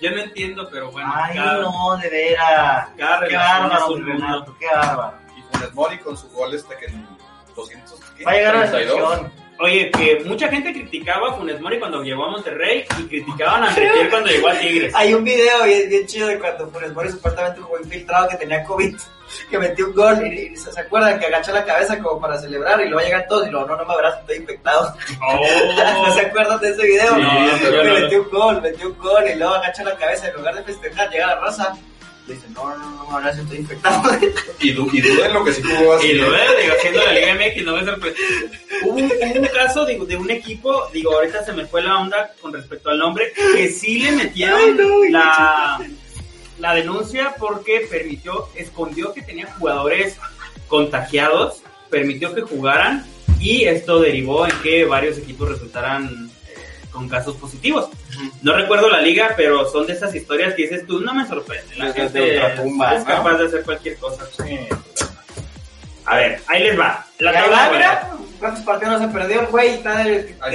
yo 0.02 0.12
no 0.12 0.22
entiendo, 0.24 0.70
pero 0.72 0.92
bueno, 0.92 1.12
Ay, 1.16 1.36
cada- 1.38 1.62
no, 1.62 1.98
de 1.98 2.10
veras. 2.10 2.88
cada 2.98 3.28
Qué 3.28 3.36
bárbaro. 3.36 3.98
Renato, 3.98 4.56
qué 4.60 4.66
bárbaro. 4.66 5.18
Y 5.38 5.42
Funes 5.56 5.74
Mori 5.76 5.98
con 6.00 6.18
su 6.18 6.28
gol 6.30 6.56
este 6.56 6.76
que 6.78 6.86
en 6.88 7.08
200, 7.56 8.00
¿qué? 8.18 8.24
Va 8.26 8.32
a 8.32 8.36
llegar 8.36 8.56
a 8.56 8.60
la 8.62 8.72
32. 8.72 9.14
selección. 9.16 9.47
Oye, 9.60 9.90
que 9.92 10.22
mucha 10.26 10.48
gente 10.50 10.72
criticaba 10.72 11.30
a 11.30 11.34
Funes 11.34 11.60
Mori 11.60 11.80
cuando 11.80 12.04
llegó 12.04 12.26
a 12.26 12.32
Monterrey 12.32 12.86
y 13.00 13.04
criticaban 13.08 13.64
a 13.64 13.70
Enrique 13.70 14.10
cuando 14.10 14.30
llegó 14.30 14.50
a 14.50 14.54
Tigres. 14.54 14.94
Hay 14.96 15.14
un 15.14 15.24
video 15.24 15.64
bien, 15.64 15.90
bien 15.90 16.06
chido 16.06 16.28
de 16.28 16.38
cuando 16.38 16.70
Funes 16.70 16.94
Mori 16.94 17.10
supuestamente 17.10 17.62
jugó 17.62 17.80
infiltrado 17.80 18.28
que 18.30 18.38
tenía 18.38 18.64
COVID, 18.64 18.96
que 19.50 19.58
metió 19.58 19.88
un 19.88 19.94
gol 19.94 20.28
y, 20.28 20.40
y 20.40 20.58
se, 20.58 20.72
se 20.72 20.80
acuerdan 20.80 21.20
que 21.20 21.26
agachó 21.26 21.52
la 21.54 21.66
cabeza 21.66 21.98
como 22.00 22.22
para 22.22 22.38
celebrar 22.38 22.80
y 22.82 22.90
luego 22.90 23.04
llegan 23.04 23.26
todos 23.28 23.48
y 23.48 23.50
luego 23.50 23.66
no, 23.68 23.78
no 23.78 23.86
me 23.86 23.96
verás, 23.96 24.20
estoy 24.20 24.38
infectado. 24.38 24.94
Oh. 25.22 26.06
¿No 26.08 26.14
se 26.14 26.22
acuerdan 26.22 26.60
de 26.60 26.70
ese 26.70 26.86
video? 26.86 27.16
Sí, 27.16 27.22
no, 27.22 27.84
no. 27.84 27.94
metió 27.94 28.22
un 28.22 28.30
gol, 28.30 28.62
metió 28.62 28.88
un 28.90 28.98
gol 29.00 29.24
y 29.28 29.36
luego 29.36 29.56
agacha 29.56 29.84
la 29.84 29.96
cabeza 29.96 30.28
en 30.28 30.36
lugar 30.36 30.56
de 30.56 30.64
festejar, 30.64 31.10
llega 31.10 31.28
la 31.28 31.40
raza. 31.40 31.74
Le 32.28 32.34
dice, 32.36 32.48
no, 32.54 32.78
no, 32.78 32.90
no, 32.92 33.02
ahora 33.12 33.34
sí 33.34 33.42
estoy 33.42 33.58
infectado. 33.60 34.04
Y, 34.60 34.72
du- 34.72 34.90
y 34.92 35.02
duden 35.02 35.34
lo 35.34 35.46
que 35.46 35.54
sí 35.54 35.62
jugó 35.62 35.94
así. 35.94 36.08
Y 36.08 36.14
lo 36.16 36.32
ves, 36.32 36.42
digo, 36.62 36.74
haciendo 36.78 37.06
la 37.06 37.12
Liga 37.14 37.36
MX, 37.36 37.64
no 37.66 37.76
me 37.78 37.86
sorprende. 37.86 38.20
Hubo 38.84 38.96
un, 38.96 39.48
caso 39.54 39.86
digo, 39.86 40.06
de 40.06 40.18
un 40.18 40.30
equipo, 40.32 40.90
digo, 40.92 41.14
ahorita 41.14 41.46
se 41.46 41.54
me 41.54 41.66
fue 41.68 41.84
la 41.84 42.00
onda 42.00 42.32
con 42.42 42.52
respecto 42.54 42.90
al 42.90 42.98
nombre, 42.98 43.32
que 43.54 43.70
sí 43.70 44.00
le 44.00 44.12
metieron 44.14 44.60
Ay, 44.62 44.74
no, 44.74 45.06
y 45.06 45.10
la, 45.12 45.80
la 46.60 46.74
denuncia 46.74 47.36
porque 47.40 47.88
permitió, 47.90 48.50
escondió 48.56 49.14
que 49.14 49.22
tenía 49.22 49.46
jugadores 49.58 50.18
contagiados, 50.68 51.62
permitió 51.90 52.34
que 52.36 52.42
jugaran 52.42 53.06
y 53.40 53.66
esto 53.66 54.00
derivó 54.00 54.46
en 54.46 54.52
que 54.64 54.84
varios 54.86 55.18
equipos 55.18 55.50
resultaran 55.50 56.30
con 56.98 57.08
casos 57.08 57.36
positivos. 57.36 57.89
No 58.42 58.54
recuerdo 58.54 58.89
la 58.89 59.01
liga, 59.01 59.34
pero 59.38 59.70
son 59.70 59.86
de 59.86 59.94
esas 59.94 60.13
historias 60.16 60.56
que 60.56 60.63
dices 60.63 60.86
tú, 60.88 61.00
no 61.00 61.13
me 61.13 61.25
sorprende. 61.27 61.75
La 61.75 61.92
Desde 61.92 62.01
gente 62.01 62.38
es 62.38 62.66
¿no? 62.66 63.06
capaz 63.06 63.38
de 63.38 63.46
hacer 63.46 63.63
cualquier 63.63 63.98
cosa. 63.98 64.27
A 66.06 66.16
ver, 66.16 66.39
ahí 66.48 66.63
les 66.63 66.80
va. 66.80 67.06
La 67.20 67.34
tabla 67.34 67.70
va, 67.70 68.18
¿cuántos 68.39 68.63
partidos 68.63 69.00
no 69.01 69.08
se 69.08 69.13
perdió 69.13 69.48
güey? 69.48 69.70
Está 69.75 70.08
está. 70.08 70.48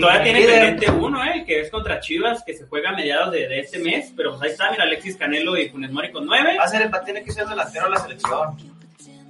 Todavía 0.00 0.22
tiene 0.24 0.46
pendiente 0.46 0.90
uno, 0.90 1.24
eh, 1.24 1.44
que 1.46 1.60
es 1.60 1.70
contra 1.70 2.00
Chivas, 2.00 2.42
que 2.44 2.54
se 2.54 2.66
juega 2.66 2.90
a 2.90 2.96
mediados 2.96 3.32
de, 3.32 3.46
de 3.46 3.60
este 3.60 3.78
mes, 3.78 4.12
pero 4.16 4.30
pues 4.30 4.42
ahí 4.42 4.50
está, 4.50 4.70
mira, 4.70 4.82
Alexis 4.82 5.16
Canelo 5.16 5.56
y 5.56 5.68
Funes 5.68 5.92
Mori 5.92 6.10
con 6.10 6.26
nueve, 6.26 6.56
Va 6.58 6.64
a 6.64 6.68
ser 6.68 6.82
el 6.82 6.90
tiene 7.04 7.22
que 7.22 7.32
ser 7.32 7.46
delantero 7.46 7.84
de 7.84 7.90
la 7.92 8.00
selección. 8.00 8.76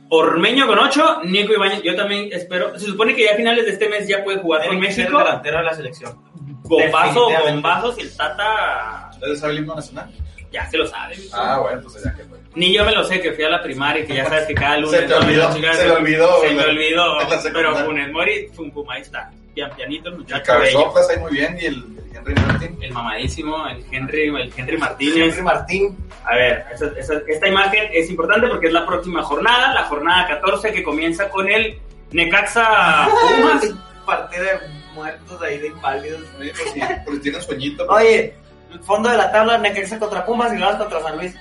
Ormeño 0.09 0.67
con 0.67 0.79
ocho, 0.79 1.21
Nico 1.25 1.53
Ibañez, 1.53 1.83
yo 1.83 1.97
también 1.97 2.29
espero, 2.33 2.79
se 2.79 2.87
supone 2.87 3.15
que 3.15 3.25
ya 3.25 3.33
a 3.33 3.37
finales 3.37 3.67
de 3.67 3.73
este 3.73 3.89
mes 3.89 4.07
ya 4.07 4.23
puede 4.23 4.39
jugar 4.39 4.63
con 4.63 4.71
Tiene 4.71 4.93
ser 4.93 5.05
México, 5.05 5.19
delantero 5.19 5.59
de 5.59 5.65
la 5.65 5.75
selección. 5.75 6.26
Bombazo, 6.69 7.29
bombazos 7.45 7.99
y 7.99 8.03
el 8.03 8.17
Tata 8.17 9.11
¿Ustedes 9.15 9.41
saben 9.41 9.57
el 9.57 9.63
himno 9.63 9.75
nacional? 9.75 10.11
ya 10.53 10.65
se 10.71 10.79
lo 10.79 10.87
sabe. 10.87 11.17
Ah, 11.35 11.59
bueno, 11.61 11.79
entonces 11.79 12.05
ya 12.05 12.15
que 12.15 12.23
fue. 12.25 12.39
Ni 12.55 12.73
yo 12.75 12.85
me 12.85 12.93
lo 12.93 13.05
sé, 13.05 13.21
que 13.21 13.33
fui 13.33 13.45
a 13.45 13.51
la 13.51 13.63
primaria 13.63 14.03
y 14.03 14.07
que 14.07 14.15
ya 14.15 14.25
sabes 14.27 14.47
que 14.47 14.55
cada 14.55 14.79
lunes... 14.79 15.01
Se 15.01 15.07
te 15.07 15.13
olvidó, 15.15 15.53
Chicas, 15.55 15.77
se 15.77 15.85
le 15.87 15.91
olvidó, 15.93 16.41
Se 16.41 16.49
me 16.49 16.55
¿verdad? 16.55 16.71
olvidó, 16.71 17.19
pero. 17.53 17.77
Funes 17.85 18.13
Mori, 18.13 18.49
pum, 18.57 18.71
pum, 18.71 18.89
ahí 18.91 19.03
está, 19.03 19.31
pian 19.55 19.71
pianito 19.77 20.09
el 20.09 20.15
El 20.15 20.21
muchacho 20.21 20.59
bello. 20.59 20.79
cabezotas 20.85 21.11
ahí 21.11 21.19
muy 21.19 21.33
bien 21.33 21.59
y 21.61 21.67
el, 21.67 21.75
el 21.75 22.17
Henry 22.17 22.35
Martin. 22.47 22.79
El 22.81 22.93
mamadísimo, 22.93 23.67
el 23.67 23.85
Henry, 23.91 24.29
el 24.29 24.53
Henry 24.57 24.79
Martínez. 24.79 25.17
Henry 25.33 25.43
Martín. 25.43 25.97
A 26.25 26.35
ver, 26.37 26.65
esa- 26.73 26.93
esa- 26.99 27.23
esta 27.27 27.49
imagen 27.49 27.91
es 27.93 28.09
importante 28.09 28.47
porque 28.47 28.69
es 28.69 28.73
la 28.73 28.87
próxima 28.87 29.23
jornada, 29.25 29.75
la 29.75 29.85
jornada 29.85 30.27
14 30.29 30.73
que 30.73 30.83
comienza 30.83 31.29
con 31.29 31.51
el 31.51 31.79
Necaxa 32.13 33.09
Pumas. 33.11 33.67
Partido 34.07 34.45
de 34.45 34.51
muertos 34.97 35.41
ahí 35.43 35.59
de 35.59 35.69
inválidos. 35.69 36.23
Oye, 36.41 36.53
pues 36.57 36.73
sí, 36.73 36.81
pues 37.05 37.21
tienen 37.23 37.43
sueñito. 37.43 37.87
Oye, 37.89 38.35
el 38.73 38.81
fondo 38.81 39.09
de 39.09 39.17
la 39.17 39.31
tabla, 39.31 39.59
Necaxa 39.59 39.99
contra 40.01 40.25
Pumas 40.27 40.53
y 40.53 40.57
luego 40.57 40.77
contra 40.79 41.01
San 41.03 41.17
Luis. 41.17 41.35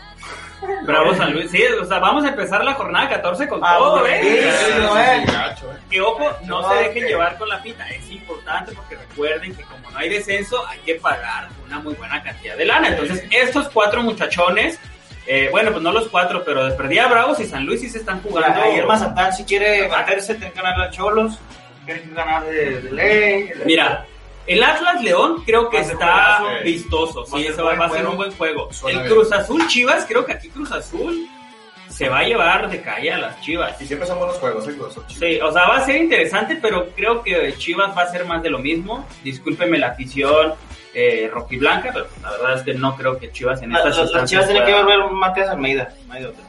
Bravo 0.86 1.14
San 1.16 1.34
Luis. 1.34 1.52
Sí, 1.52 1.62
o 1.82 1.86
sea, 1.86 2.00
vamos 2.00 2.24
a 2.24 2.30
empezar 2.30 2.64
la 2.64 2.74
jornada 2.74 3.10
14 3.10 3.48
con 3.48 3.60
Ah, 3.64 3.76
todo, 3.78 4.06
¿eh? 4.08 4.20
sí, 4.22 4.66
Sí, 4.66 4.74
no, 4.82 4.98
eh. 5.00 5.24
eh. 5.24 5.56
Que 5.90 6.02
ojo, 6.02 6.32
no 6.46 6.62
No, 6.62 6.70
se 6.70 6.76
dejen 6.84 7.06
llevar 7.08 7.38
con 7.38 7.50
la 7.50 7.62
pita. 7.62 7.88
Es 7.90 8.10
importante 8.10 8.72
porque 8.74 8.96
recuerden 8.96 9.56
que 9.56 9.64
como 9.64 9.90
no 9.92 9.98
hay 9.98 10.10
descenso, 10.10 10.66
hay 10.68 10.80
que 10.80 10.96
pagar 10.96 11.50
una 11.66 11.80
muy 11.80 11.94
buena 11.96 12.22
cantidad 12.24 12.56
de 12.56 12.66
lana. 12.66 12.88
Entonces, 12.90 13.24
estos 13.32 13.70
cuatro 13.70 14.02
muchachones, 14.02 14.80
eh, 15.28 15.50
bueno, 15.52 15.72
pues 15.72 15.84
no 15.84 15.92
los 15.92 16.08
cuatro, 16.08 16.44
pero 16.46 16.66
de 16.66 16.72
perdida 16.72 17.08
Bravos 17.08 17.40
y 17.40 17.46
San 17.46 17.66
Luis 17.66 17.82
sí 17.82 17.90
se 17.90 18.00
están 18.00 18.22
jugando. 18.22 18.64
El 18.64 18.88
Mazatán, 18.88 19.34
si 19.34 19.44
quiere 19.44 19.88
meterse, 19.90 20.36
tiene 20.36 20.52
que 20.54 20.62
ganar 20.62 20.82
a 20.82 20.90
Cholos. 20.90 21.38
Ganar 21.86 22.46
de, 22.46 22.82
de 22.82 22.92
ley. 22.92 23.50
Mira, 23.66 24.06
el 24.48 24.64
Atlas 24.64 25.02
León 25.04 25.44
creo 25.46 25.70
que 25.70 25.78
a 25.78 25.82
está 25.82 26.42
vistoso. 26.64 27.24
A 27.24 27.26
Sí, 27.26 27.48
eso 27.48 27.66
va, 27.66 27.74
a 27.74 27.90
ser 27.90 28.06
un 28.08 28.16
buen 28.18 28.32
juego. 28.32 28.72
Suena 28.72 29.00
el 29.02 29.06
bien. 29.06 29.16
Cruz 29.16 29.32
Azul 29.32 29.68
Chivas, 29.68 30.06
creo 30.08 30.26
que 30.26 30.34
aquí 30.34 30.50
Cruz 30.50 30.72
Azul 30.72 31.28
se 31.90 32.10
va 32.10 32.20
a 32.20 32.24
llevar 32.24 32.70
de 32.70 32.82
calle 32.82 33.12
a 33.12 33.18
las 33.18 33.40
Chivas. 33.42 33.82
Y 33.82 33.86
siempre 33.88 34.08
son 34.08 34.20
buenos 34.20 34.38
juegos, 34.38 34.68
¿eh? 34.68 34.76
Sí, 35.08 35.40
o 35.42 35.52
sea, 35.52 35.68
va 35.68 35.78
a 35.78 35.86
ser 35.86 35.96
interesante, 36.02 36.58
pero 36.62 36.90
creo 36.96 37.24
que 37.24 37.54
Chivas 37.58 37.98
va 37.98 38.04
a 38.04 38.08
ser 38.12 38.26
más 38.26 38.44
de 38.44 38.50
lo 38.50 38.60
mismo. 38.60 39.08
Discúlpeme 39.24 39.78
la 39.80 39.88
afición 39.90 40.54
eh, 40.94 41.30
rojiblanca, 41.34 41.92
pero 41.94 42.08
la 42.22 42.32
verdad 42.32 42.56
es 42.56 42.62
que 42.64 42.74
no 42.74 42.96
creo 42.96 43.18
que 43.18 43.32
Chivas 43.32 43.62
en 43.62 43.72
La- 43.72 43.80
estas 43.80 44.12
Las 44.12 44.30
chivas 44.30 44.46
tienen 44.46 44.66
que 44.66 44.74
volver 44.74 45.00
Matías 45.12 45.50
Almeida. 45.50 45.90
No 46.08 46.14
hay 46.14 46.22
de 46.22 46.28
otra. 46.28 46.44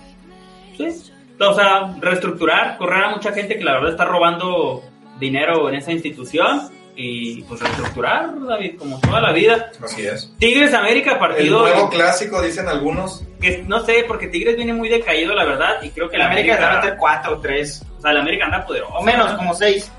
Sí. 0.76 1.12
O 1.38 1.54
sea, 1.54 1.94
reestructurar, 2.00 2.76
correr 2.78 3.04
a 3.04 3.08
mucha 3.10 3.32
gente 3.32 3.58
que 3.58 3.64
la 3.64 3.72
verdad 3.74 3.90
está 3.90 4.04
robando 4.04 4.82
dinero 5.18 5.68
en 5.68 5.76
esa 5.76 5.92
institución 5.92 6.68
y 6.98 7.42
pues 7.42 7.60
reestructurar, 7.60 8.30
David, 8.46 8.78
como 8.78 8.98
toda 9.00 9.20
la 9.20 9.32
vida. 9.32 9.70
Así 9.84 10.06
es. 10.06 10.32
Tigres 10.38 10.72
América 10.72 11.12
El 11.12 11.18
partido 11.18 11.60
nuevo 11.60 11.90
clásico, 11.90 12.40
dicen 12.40 12.68
algunos. 12.68 13.22
que 13.40 13.62
no 13.68 13.80
sé, 13.84 14.04
porque 14.08 14.28
Tigres 14.28 14.56
viene 14.56 14.72
muy 14.72 14.88
decaído, 14.88 15.34
la 15.34 15.44
verdad, 15.44 15.82
y 15.82 15.90
creo 15.90 16.08
que 16.08 16.16
El 16.16 16.20
la 16.20 16.26
América 16.30 16.54
América, 16.54 16.70
debe 16.72 16.82
meter 16.84 16.98
4 16.98 17.32
o 17.34 17.40
3. 17.40 17.82
o 17.98 18.00
sea, 18.00 18.12
la 18.14 18.20
América 18.20 18.46
anda 18.46 18.64
poderoso. 18.64 18.94
O 18.94 19.02
menos, 19.02 19.30
como 19.34 19.54
6. 19.54 19.92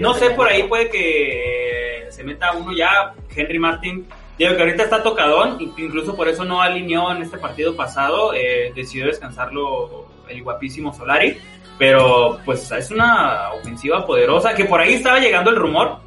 No 0.00 0.14
sé, 0.14 0.30
por 0.30 0.46
ahí 0.48 0.62
puede 0.64 0.88
que 0.88 2.02
eh, 2.04 2.12
se 2.12 2.22
meta 2.22 2.52
uno 2.52 2.72
ya, 2.76 3.12
Henry 3.34 3.58
Martin. 3.58 4.06
Digo 4.38 4.54
que 4.54 4.60
ahorita 4.62 4.82
está 4.84 5.02
tocadón, 5.02 5.60
in- 5.60 5.72
incluso 5.78 6.14
por 6.14 6.28
eso 6.28 6.44
no 6.44 6.60
alineó 6.60 7.10
en 7.10 7.22
este 7.22 7.38
partido 7.38 7.74
pasado, 7.74 8.34
eh, 8.34 8.70
decidió 8.76 9.06
descansarlo 9.06 10.06
el 10.28 10.42
guapísimo 10.42 10.92
Solari, 10.94 11.38
pero 11.78 12.40
pues 12.44 12.70
es 12.70 12.90
una 12.90 13.52
ofensiva 13.52 14.06
poderosa, 14.06 14.54
que 14.54 14.64
por 14.64 14.80
ahí 14.80 14.94
estaba 14.94 15.18
llegando 15.18 15.50
el 15.50 15.56
rumor 15.56 15.98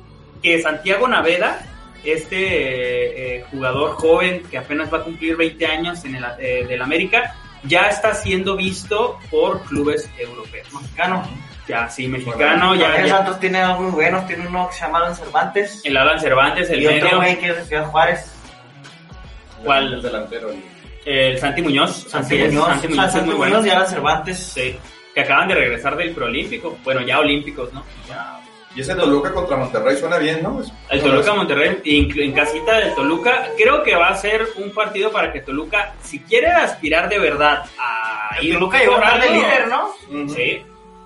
que 0.42 0.62
Santiago 0.62 1.08
Naveda, 1.08 1.66
este 2.04 2.38
eh, 2.38 3.38
eh, 3.38 3.46
jugador 3.52 3.92
joven 3.92 4.44
que 4.50 4.58
apenas 4.58 4.92
va 4.92 5.00
a 5.00 5.04
cumplir 5.04 5.36
20 5.36 5.66
años 5.66 6.04
en 6.06 6.16
el 6.16 6.26
eh, 6.40 6.66
del 6.68 6.82
América, 6.82 7.36
ya 7.64 7.90
está 7.90 8.14
siendo 8.14 8.56
visto 8.56 9.20
por 9.30 9.62
clubes 9.64 10.10
europeos. 10.18 10.68
Mexicano. 10.74 11.24
Ya, 11.68 11.88
sí, 11.88 12.08
mexicano, 12.08 12.74
ya, 12.74 13.06
ya. 13.06 13.18
Santos 13.18 13.40
tiene 13.40 13.60
algo 13.60 13.84
muy 13.84 13.92
bueno. 13.92 14.24
Tiene 14.26 14.48
uno 14.48 14.68
que 14.70 14.74
se 14.76 14.82
llama 14.82 15.00
Alan 15.00 15.16
Cervantes. 15.16 15.82
El 15.84 15.98
Alan 15.98 16.20
Cervantes, 16.20 16.68
el 16.72 16.82
y 16.82 16.88
otro 16.88 17.00
medio, 17.00 17.18
güey 17.18 17.40
que 17.40 17.50
es 17.50 17.58
de 17.58 17.66
Ciudad 17.66 17.86
Juárez. 17.86 18.34
¿Cuál? 19.64 19.94
El 19.94 20.02
delantero. 20.02 20.50
el- 20.50 20.79
el 21.06 21.38
Santi 21.40 21.62
Muñoz. 21.62 22.06
Santi 22.10 22.38
Muñoz. 22.38 22.66
Santi 22.68 22.88
o 22.88 22.90
sea, 22.90 22.90
Muñoz 22.90 23.12
Santi 23.12 23.26
Muñoz 23.32 23.38
bueno. 23.38 23.66
y 23.66 23.70
Alan 23.70 23.88
Cervantes. 23.88 24.38
Sí, 24.40 24.76
que 25.14 25.22
acaban 25.22 25.48
de 25.48 25.56
regresar 25.56 25.96
del 25.98 26.12
Proolímpico. 26.12 26.78
Bueno, 26.84 27.02
ya 27.02 27.20
olímpicos, 27.20 27.74
¿no? 27.74 27.84
Ya. 28.08 28.36
Y 28.76 28.82
ese 28.82 28.94
Toluca 28.94 29.34
contra 29.34 29.58
Monterrey 29.58 29.98
suena 29.98 30.20
bien, 30.20 30.44
¿no? 30.44 30.62
Es- 30.62 30.72
El 30.90 31.02
Toluca 31.02 31.34
Monterrey, 31.34 31.82
en 31.84 32.32
casita 32.34 32.80
del 32.80 32.94
Toluca, 32.94 33.50
creo 33.58 33.82
que 33.82 33.96
va 33.96 34.10
a 34.10 34.16
ser 34.16 34.46
un 34.58 34.72
partido 34.72 35.12
para 35.12 35.34
que 35.34 35.40
Toluca, 35.42 35.96
si 36.04 36.20
quiere 36.20 36.48
aspirar 36.48 37.10
de 37.10 37.18
verdad 37.18 37.64
a 37.80 38.38
El 38.40 38.48
ir 38.48 38.54
Toluca 38.54 38.80
llegó 38.80 38.96
a 39.04 39.18
de 39.18 39.30
líder, 39.32 39.68
¿no? 39.68 39.90
Sí. 40.30 40.62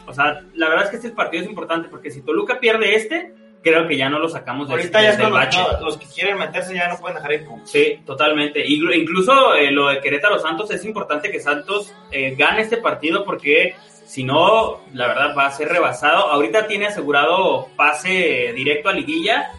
O 0.06 0.13
sea, 0.13 0.41
la 0.56 0.67
verdad 0.67 0.84
es 0.86 0.89
que 0.91 0.95
este 0.97 1.10
partido 1.12 1.43
es 1.43 1.49
importante 1.49 1.88
porque 1.88 2.12
si 2.12 2.21
Toluca 2.21 2.60
pierde 2.60 2.95
este, 2.95 3.34
creo 3.63 3.88
que 3.88 3.97
ya 3.97 4.10
no 4.10 4.19
lo 4.19 4.28
sacamos 4.30 4.67
del, 4.67 4.78
Ahorita 4.78 5.02
ya 5.02 5.30
bache. 5.30 5.60
no, 5.80 5.86
los 5.86 5.97
que 5.97 6.06
quieren 6.06 6.38
meterse 6.38 6.76
ya 6.76 6.88
no 6.89 6.97
pueden 6.97 7.15
dejar 7.15 7.34
ir. 7.34 7.45
puntos. 7.45 7.69
Sí, 7.71 8.02
totalmente. 8.06 8.65
Inclu- 8.67 8.95
Incluso 8.95 9.56
eh, 9.56 9.71
lo 9.71 9.88
de 9.89 10.02
Querétaro 10.02 10.38
Santos 10.39 10.69
es 10.71 10.84
importante 10.86 11.32
que 11.32 11.39
Santos 11.39 11.93
eh, 12.12 12.36
gane 12.38 12.62
este 12.62 12.78
partido 12.78 13.23
porque 13.26 13.76
si 14.06 14.23
no, 14.23 14.82
la 14.93 15.08
verdad 15.08 15.36
va 15.36 15.45
a 15.47 15.52
ser 15.52 15.69
rebasado. 15.69 16.28
Ahorita 16.32 16.67
tiene 16.67 16.88
asegurado 16.88 17.69
pase 17.76 18.52
directo 18.56 18.89
a 18.89 18.93
liguilla. 18.93 19.49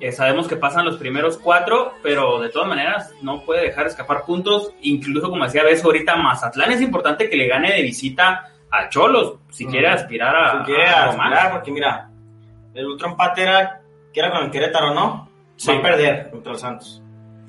Eh, 0.00 0.12
sabemos 0.12 0.46
que 0.46 0.54
pasan 0.56 0.84
los 0.84 0.96
primeros 0.96 1.36
cuatro, 1.38 1.92
pero 2.04 2.38
de 2.40 2.50
todas 2.50 2.68
maneras 2.68 3.12
no 3.20 3.42
puede 3.44 3.62
dejar 3.62 3.86
escapar 3.88 4.24
puntos. 4.24 4.72
Incluso 4.82 5.28
como 5.28 5.44
decía 5.44 5.64
Beso 5.64 5.86
ahorita, 5.88 6.14
Mazatlán 6.16 6.70
es 6.70 6.80
importante 6.80 7.28
que 7.28 7.36
le 7.36 7.48
gane 7.48 7.72
de 7.72 7.82
visita 7.82 8.46
a 8.70 8.88
Cholos 8.88 9.34
si 9.50 9.66
quiere 9.66 9.88
aspirar 9.88 10.36
a, 10.36 10.58
Si 10.64 10.64
quiere 10.72 10.86
a 10.86 11.06
aspirar, 11.06 11.50
porque 11.52 11.72
mira, 11.72 12.07
el 12.74 12.86
otro 12.86 13.08
empate 13.08 13.42
era 13.42 13.82
que 14.12 14.20
era 14.20 14.30
con 14.30 14.44
el 14.44 14.50
Querétaro, 14.50 14.94
¿no? 14.94 15.28
Sí. 15.56 15.72
Va 15.72 15.78
a 15.78 15.82
perder 15.82 16.30
contra 16.30 16.52
el 16.52 16.58
Santos. 16.58 17.02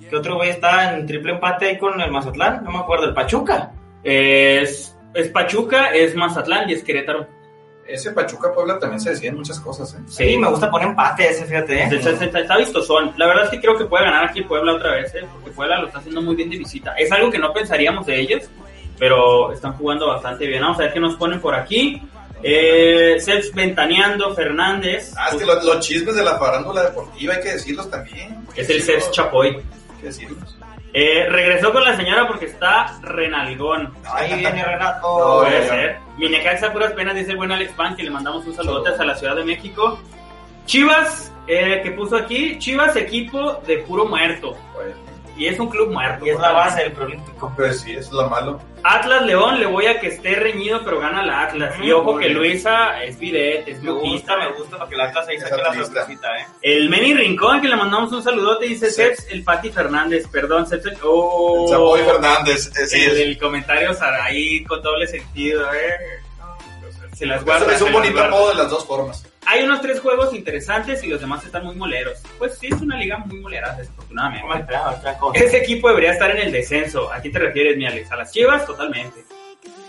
¿Qué 0.10 0.16
otro 0.16 0.36
güey 0.36 0.50
está 0.50 0.96
en 0.96 1.06
triple 1.06 1.34
empate 1.34 1.68
ahí 1.68 1.78
con 1.78 2.00
el 2.02 2.12
Mazatlán? 2.12 2.64
No 2.64 2.72
me 2.72 2.80
acuerdo, 2.80 3.06
el 3.06 3.14
Pachuca. 3.14 3.72
Es, 4.04 4.98
es 5.14 5.28
Pachuca, 5.30 5.94
es 5.94 6.16
Mazatlán 6.16 6.70
y 6.70 6.74
es 6.74 6.84
Querétaro. 6.84 7.28
Ese 7.86 8.12
Pachuca 8.12 8.54
Puebla 8.54 8.78
también 8.78 9.00
se 9.00 9.12
decían 9.12 9.36
muchas 9.36 9.60
cosas, 9.60 9.96
¿eh? 9.96 9.98
Sí, 10.08 10.38
me 10.38 10.48
gusta 10.48 10.70
poner 10.70 10.90
empate 10.90 11.30
ese, 11.30 11.46
fíjate, 11.46 11.84
¿eh? 11.84 11.90
Está, 11.92 12.12
está, 12.12 12.40
está 12.40 12.58
vistosón. 12.58 13.14
La 13.18 13.26
verdad 13.26 13.46
es 13.46 13.50
que 13.50 13.60
creo 13.60 13.76
que 13.78 13.86
puede 13.86 14.06
ganar 14.06 14.26
aquí 14.26 14.42
Puebla 14.44 14.74
otra 14.74 14.92
vez, 14.92 15.14
¿eh? 15.16 15.26
porque 15.34 15.52
Puebla 15.52 15.80
lo 15.80 15.88
está 15.88 15.98
haciendo 16.00 16.22
muy 16.22 16.36
bien 16.36 16.50
de 16.52 16.58
visita. 16.58 16.94
Es 16.98 17.12
algo 17.12 17.32
que 17.32 17.40
no 17.40 17.52
pensaríamos 17.52 18.06
de 18.06 18.20
ellos, 18.20 18.50
pero 19.00 19.52
están 19.52 19.74
jugando 19.74 20.08
bastante 20.08 20.46
bien. 20.46 20.62
Vamos 20.62 20.80
a 20.80 20.84
ver 20.84 20.94
qué 20.94 21.00
nos 21.00 21.16
ponen 21.16 21.42
por 21.42 21.56
aquí. 21.56 22.02
Eh, 22.42 23.18
Ceps 23.20 23.54
ventaneando, 23.54 24.34
Fernández. 24.34 25.14
Ah, 25.18 25.30
es 25.32 25.38
que 25.38 25.46
los, 25.46 25.64
los 25.64 25.80
chismes 25.80 26.16
de 26.16 26.24
la 26.24 26.38
farándula 26.38 26.84
deportiva 26.84 27.36
hay 27.36 27.42
que 27.42 27.54
decirlos 27.54 27.90
también. 27.90 28.46
Es 28.56 28.70
el 28.70 28.82
Ceps 28.82 29.12
Chapoy. 29.12 29.58
Hay 29.58 30.00
que 30.00 30.06
decirlos. 30.08 30.58
Eh, 30.92 31.28
regresó 31.30 31.72
con 31.72 31.84
la 31.84 31.96
señora 31.96 32.28
porque 32.28 32.46
está 32.46 33.00
renalgón. 33.02 33.94
Ahí 34.06 34.36
viene 34.40 34.64
Renato. 34.66 35.20
No, 35.20 35.46
Puede 35.46 35.68
ser. 35.68 35.98
Mi 36.18 36.30
Necaxa 36.30 36.68
a 36.68 36.74
puras 36.74 36.94
penas, 36.94 37.16
dice 37.16 37.32
el 37.32 37.38
buen 37.38 37.52
Alex 37.52 37.72
Pan, 37.74 37.96
que 37.96 38.04
le 38.04 38.10
mandamos 38.10 38.46
un 38.46 38.56
saludote 38.56 38.90
hasta 38.90 39.06
la 39.06 39.16
Ciudad 39.16 39.36
de 39.36 39.44
México. 39.44 40.00
Chivas, 40.66 41.32
eh, 41.48 41.82
que 41.84 41.92
puso 41.92 42.16
aquí, 42.16 42.58
Chivas 42.60 42.96
equipo 42.96 43.62
de 43.68 43.78
puro 43.80 44.06
muerto. 44.06 44.58
Y 45.40 45.48
es 45.48 45.58
un 45.58 45.70
club 45.70 45.90
muerto. 45.92 46.26
Y 46.26 46.32
es 46.32 46.40
la 46.40 46.52
base 46.52 46.82
del 46.84 46.92
preolímpico. 46.92 47.52
pues 47.56 47.80
sí, 47.80 47.92
eso 47.92 48.02
es 48.02 48.12
lo 48.12 48.30
malo. 48.30 48.60
Atlas 48.84 49.26
León, 49.26 49.60
le 49.60 49.66
voy 49.68 49.86
a 49.88 50.00
que 50.00 50.08
esté 50.08 50.36
reñido, 50.36 50.82
pero 50.84 51.00
gana 51.00 51.26
la 51.26 51.44
Atlas. 51.44 51.76
Y 51.82 51.90
Mm, 51.92 51.96
ojo 51.96 52.18
que 52.18 52.26
bien. 52.28 52.38
Luisa 52.38 53.02
es 53.04 53.18
vidente, 53.18 53.72
es 53.72 53.80
Me 53.82 53.92
lujista. 53.92 54.36
gusta, 54.36 54.50
me 54.50 54.58
gusta 54.58 54.78
para 54.78 54.90
que 54.90 54.96
la 54.98 55.12
clase 55.12 55.32
ahí 55.32 55.40
saque 55.40 55.58
la 55.62 55.74
sorpresita, 55.74 56.38
¿eh? 56.38 56.46
El 56.62 56.90
Meni 56.90 57.14
Rincón, 57.14 57.62
que 57.62 57.70
le 57.70 57.76
mandamos 57.78 58.12
un 58.12 58.22
saludote, 58.22 58.66
dice 58.66 58.92
Sí. 58.92 59.24
El 59.32 59.44
Pati 59.46 59.70
Fernández, 59.70 60.28
perdón, 60.28 60.68
Ceps, 60.68 60.92
oh, 61.04 61.68
Chapoy 61.70 62.02
Fernández, 62.02 62.68
eh, 62.78 62.86
sí, 62.88 63.02
el, 63.02 63.12
es, 63.12 63.18
el 63.20 63.40
comentario 63.40 63.92
ahí 64.22 64.64
con 64.66 64.82
doble 64.82 65.08
sentido, 65.08 65.74
eh. 65.74 66.20
Se 67.16 67.26
las 67.26 67.44
guarda. 67.44 67.74
es 67.74 67.82
un 67.82 67.92
bonito 67.92 68.22
apodo 68.22 68.50
de 68.50 68.56
las 68.56 68.70
dos 68.70 68.86
formas. 68.86 69.26
Hay 69.52 69.64
unos 69.64 69.82
tres 69.82 70.00
juegos 70.00 70.32
interesantes 70.36 71.04
y 71.04 71.08
los 71.08 71.20
demás 71.20 71.44
están 71.44 71.66
muy 71.66 71.76
moleros. 71.76 72.20
Pues 72.38 72.60
sí, 72.60 72.68
es 72.68 72.80
una 72.82 72.98
liga 72.98 73.18
muy 73.18 73.40
molera, 73.40 73.74
desafortunadamente. 73.76 74.76
Ese 75.34 75.58
equipo 75.58 75.90
debería 75.90 76.12
estar 76.12 76.30
en 76.30 76.38
el 76.38 76.52
descenso. 76.52 77.12
¿A 77.12 77.20
quién 77.20 77.34
te 77.34 77.40
refieres, 77.40 77.76
mi 77.76 77.88
Alex? 77.88 78.12
¿A 78.12 78.18
las 78.18 78.32
Chivas? 78.32 78.64
Totalmente. 78.68 79.26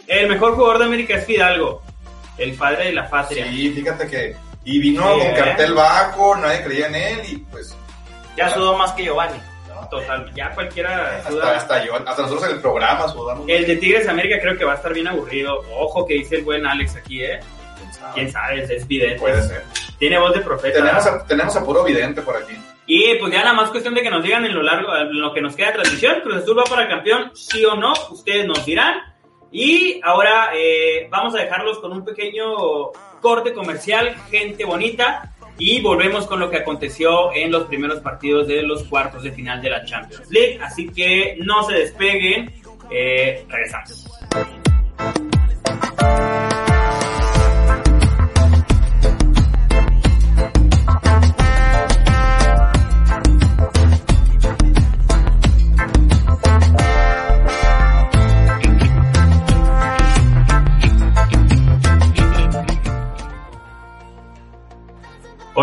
El 0.06 0.28
mejor 0.30 0.54
jugador 0.54 0.78
de 0.78 0.84
América 0.86 1.16
es 1.16 1.26
Fidalgo, 1.26 1.82
el 2.38 2.54
padre 2.54 2.86
de 2.86 2.92
la 2.94 3.10
patria. 3.10 3.44
Sí, 3.50 3.70
fíjate 3.72 4.06
que. 4.06 4.34
Y 4.64 4.78
vino 4.80 5.02
Sí, 5.02 5.18
con 5.18 5.28
¿eh? 5.28 5.34
cartel 5.36 5.74
bajo, 5.74 6.36
nadie 6.36 6.64
creía 6.64 6.86
en 6.86 6.94
él 6.94 7.20
y 7.28 7.36
pues. 7.36 7.76
Ya 8.38 8.48
sudó 8.48 8.78
más 8.78 8.92
que 8.92 9.04
Giovanni. 9.04 9.38
Total, 9.90 10.32
ya 10.34 10.54
cualquiera 10.54 11.16
Hasta, 11.26 11.56
hasta 11.56 11.84
yo, 11.84 11.96
hasta 11.96 12.22
nosotros 12.22 12.48
en 12.48 12.54
el 12.56 12.60
programa 12.62 13.08
sudamos. 13.08 13.44
El 13.48 13.66
de 13.66 13.76
Tigres 13.76 14.08
América 14.08 14.38
creo 14.40 14.56
que 14.56 14.64
va 14.64 14.72
a 14.72 14.76
estar 14.76 14.94
bien 14.94 15.08
aburrido. 15.08 15.64
Ojo 15.76 16.06
que 16.06 16.14
dice 16.14 16.36
el 16.36 16.44
buen 16.44 16.64
Alex 16.64 16.96
aquí, 16.96 17.24
¿eh? 17.24 17.40
¿Quién 18.14 18.30
sabe? 18.30 18.62
Es 18.62 18.70
evidente. 18.70 19.18
Puede 19.18 19.42
ser. 19.42 19.62
Tiene 19.98 20.18
voz 20.18 20.34
de 20.34 20.40
profeta. 20.40 20.78
Tenemos 20.78 21.06
a, 21.06 21.26
tenemos 21.26 21.56
a 21.56 21.64
puro 21.64 21.84
vidente 21.84 22.22
por 22.22 22.36
aquí. 22.36 22.54
Y 22.86 23.14
pues 23.20 23.32
ya 23.32 23.40
nada 23.40 23.52
más 23.52 23.70
cuestión 23.70 23.94
de 23.94 24.02
que 24.02 24.10
nos 24.10 24.22
digan 24.22 24.44
en 24.44 24.54
lo 24.54 24.62
largo, 24.62 24.96
en 24.96 25.20
lo 25.20 25.32
que 25.32 25.40
nos 25.40 25.54
queda 25.54 25.68
de 25.68 25.74
transmisión, 25.74 26.20
Cruz 26.22 26.38
Azul 26.38 26.58
va 26.58 26.64
para 26.64 26.88
campeón, 26.88 27.30
sí 27.34 27.64
o 27.64 27.76
no, 27.76 27.92
ustedes 28.10 28.44
nos 28.46 28.66
dirán. 28.66 28.96
Y 29.52 30.00
ahora 30.02 30.50
eh, 30.54 31.06
vamos 31.08 31.34
a 31.36 31.38
dejarlos 31.38 31.78
con 31.78 31.92
un 31.92 32.04
pequeño 32.04 32.90
corte 33.20 33.52
comercial, 33.52 34.16
gente 34.30 34.64
bonita, 34.64 35.32
y 35.56 35.80
volvemos 35.82 36.26
con 36.26 36.40
lo 36.40 36.50
que 36.50 36.56
aconteció 36.56 37.32
en 37.32 37.52
los 37.52 37.64
primeros 37.64 38.00
partidos 38.00 38.48
de 38.48 38.62
los 38.62 38.82
cuartos 38.84 39.22
de 39.22 39.30
final 39.30 39.60
de 39.60 39.70
la 39.70 39.84
Champions 39.84 40.28
League. 40.30 40.58
Así 40.60 40.88
que 40.88 41.36
no 41.38 41.62
se 41.64 41.74
despeguen, 41.74 42.52
eh, 42.90 43.44
regresamos. 43.48 44.06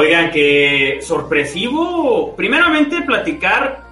Oigan, 0.07 0.31
que 0.31 0.99
sorpresivo. 1.01 2.33
Primeramente, 2.33 3.01
platicar 3.01 3.83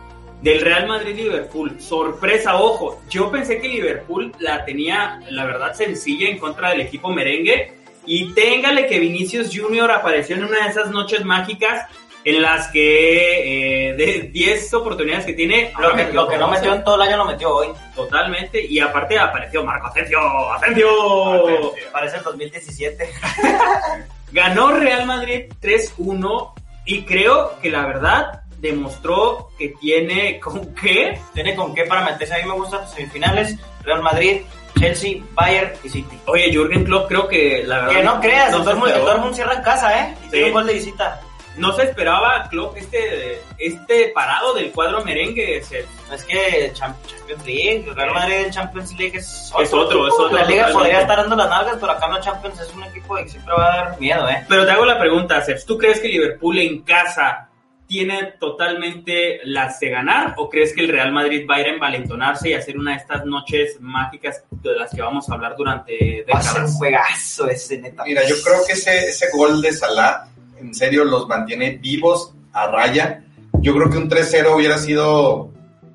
del 0.42 0.62
Real 0.62 0.88
Madrid-Liverpool. 0.88 1.82
Sorpresa, 1.82 2.56
ojo. 2.56 3.02
Yo 3.10 3.30
pensé 3.30 3.60
que 3.60 3.68
Liverpool 3.68 4.32
la 4.40 4.64
tenía, 4.64 5.20
la 5.30 5.44
verdad, 5.44 5.74
sencilla 5.74 6.30
en 6.30 6.38
contra 6.38 6.70
del 6.70 6.80
equipo 6.80 7.10
merengue. 7.10 7.74
Y 8.06 8.34
téngale 8.34 8.88
que 8.88 8.98
Vinicius 8.98 9.50
Jr. 9.54 9.92
apareció 9.92 10.38
en 10.38 10.46
una 10.46 10.64
de 10.64 10.70
esas 10.70 10.90
noches 10.90 11.26
mágicas 11.26 11.86
en 12.24 12.42
las 12.42 12.70
que 12.70 13.90
eh, 13.90 13.94
de 13.96 14.30
10 14.32 14.74
oportunidades 14.74 15.26
que 15.26 15.34
tiene, 15.34 15.74
Lo 15.78 15.90
que, 15.90 15.96
metió 15.98 16.14
lo 16.22 16.30
que 16.30 16.38
no 16.38 16.48
12. 16.48 16.60
metió 16.62 16.76
en 16.76 16.84
todo 16.86 16.96
el 16.96 17.10
año 17.10 17.18
lo 17.18 17.26
metió 17.26 17.54
hoy. 17.54 17.68
Totalmente. 17.94 18.66
Y 18.66 18.80
aparte 18.80 19.20
apareció 19.20 19.66
Marco 19.66 19.88
Asensio. 19.88 20.20
¡Asensio! 20.54 21.74
Parece 21.92 22.18
el 22.20 22.24
2017. 22.24 23.10
Ganó 24.32 24.72
Real 24.72 25.06
Madrid 25.06 25.46
3-1 25.62 26.54
y 26.86 27.04
creo 27.04 27.58
que 27.62 27.70
la 27.70 27.86
verdad 27.86 28.42
demostró 28.60 29.50
que 29.58 29.70
tiene 29.80 30.40
con 30.40 30.74
qué. 30.76 31.20
Tiene 31.34 31.56
con 31.56 31.74
qué 31.74 31.84
para 31.86 32.04
meterse. 32.06 32.36
A 32.36 32.38
mí 32.38 32.44
me 32.46 32.54
gustan 32.56 32.82
las 32.82 32.94
semifinales. 32.94 33.58
Real 33.84 34.02
Madrid, 34.02 34.42
Chelsea, 34.80 35.18
Bayern 35.34 35.72
y 35.84 35.90
City. 35.90 36.18
Oye, 36.26 36.52
Jürgen 36.52 36.84
Klopp 36.84 37.08
creo 37.08 37.28
que 37.28 37.64
la 37.66 37.82
verdad... 37.82 37.94
Que 37.94 38.04
no 38.04 38.20
creas, 38.20 38.52
no 38.52 38.58
el 38.60 38.66
Dortmund, 38.66 38.92
el. 38.92 39.02
Dortmund 39.06 39.36
cierra 39.36 39.54
en 39.54 39.62
casa, 39.62 40.00
¿eh? 40.00 40.16
Y 40.20 40.24
Sí. 40.24 40.30
tiene 40.32 40.48
un 40.48 40.54
gol 40.54 40.66
de 40.68 40.74
visita. 40.74 41.22
No 41.58 41.74
se 41.74 41.84
esperaba 41.84 42.48
Klopp 42.50 42.76
este, 42.78 43.42
este 43.58 44.10
parado 44.10 44.54
del 44.54 44.72
cuadro 44.72 45.04
merengue. 45.04 45.62
se- 45.64 45.86
Es 46.14 46.24
que 46.26 46.72
Cham- 46.74 46.96
Champions 47.08 47.46
League, 47.46 47.86
el 47.88 47.96
Real 47.96 48.14
Madrid 48.14 48.36
en 48.46 48.52
Champions 48.52 48.92
League 48.98 49.18
es 49.18 49.52
Es 49.60 49.74
otro, 49.74 50.08
es 50.08 50.14
otro, 50.14 50.36
La 50.38 50.44
liga 50.46 50.68
totalmente. 50.68 50.74
podría 50.74 51.02
estar 51.02 51.18
dando 51.18 51.36
las 51.36 51.50
nalgas, 51.50 51.78
pero 51.80 51.92
acá 51.94 52.06
en 52.08 52.14
la 52.14 52.20
Champions 52.22 52.60
es 52.60 52.74
un 52.74 52.84
equipo 52.84 53.16
que 53.16 53.28
siempre 53.30 53.54
va 53.54 53.74
a 53.74 53.78
dar 53.78 54.00
miedo, 54.00 54.28
¿eh? 54.30 54.46
Pero 54.50 54.66
te 54.66 54.72
hago 54.72 54.86
la 54.86 55.00
pregunta, 55.00 55.42
Ceps, 55.42 55.66
¿tú 55.66 55.78
crees 55.78 56.00
que 56.00 56.08
Liverpool 56.10 56.58
en 56.60 56.82
casa 56.84 57.50
tiene 57.88 58.34
totalmente 58.40 59.42
las 59.44 59.80
de 59.80 59.90
ganar 59.90 60.34
o 60.38 60.50
crees 60.50 60.74
que 60.74 60.82
el 60.82 60.90
Real 60.90 61.12
Madrid 61.12 61.46
va 61.50 61.56
a 61.58 61.60
ir 61.62 61.68
a 61.68 61.70
envalentonarse 61.70 62.50
y 62.50 62.54
hacer 62.54 62.78
una 62.78 62.92
de 62.92 62.98
estas 62.98 63.26
noches 63.26 63.78
mágicas 63.80 64.44
de 64.50 64.76
las 64.76 64.90
que 64.92 65.02
vamos 65.02 65.30
a 65.30 65.34
hablar 65.36 65.56
durante 65.56 66.26
Va 66.32 66.40
a 66.40 66.42
ser 66.42 66.52
un 66.52 66.66
décadas? 66.66 66.78
juegazo 66.78 67.48
ese, 67.48 67.78
neta. 67.78 68.04
Mira, 68.04 68.28
yo 68.28 68.36
creo 68.44 68.66
que 68.66 68.74
ese, 68.74 69.06
ese 69.10 69.28
gol 69.32 69.62
de 69.62 69.72
Salah, 69.72 70.28
en 70.60 70.74
serio, 70.74 71.04
los 71.06 71.28
mantiene 71.28 71.72
vivos 71.72 72.34
a 72.54 72.68
raya. 72.68 73.24
Yo 73.62 73.74
creo 73.76 73.90
que 73.90 73.98
un 73.98 74.10
3-0 74.10 74.56
hubiera 74.56 74.78
sido 74.78 75.52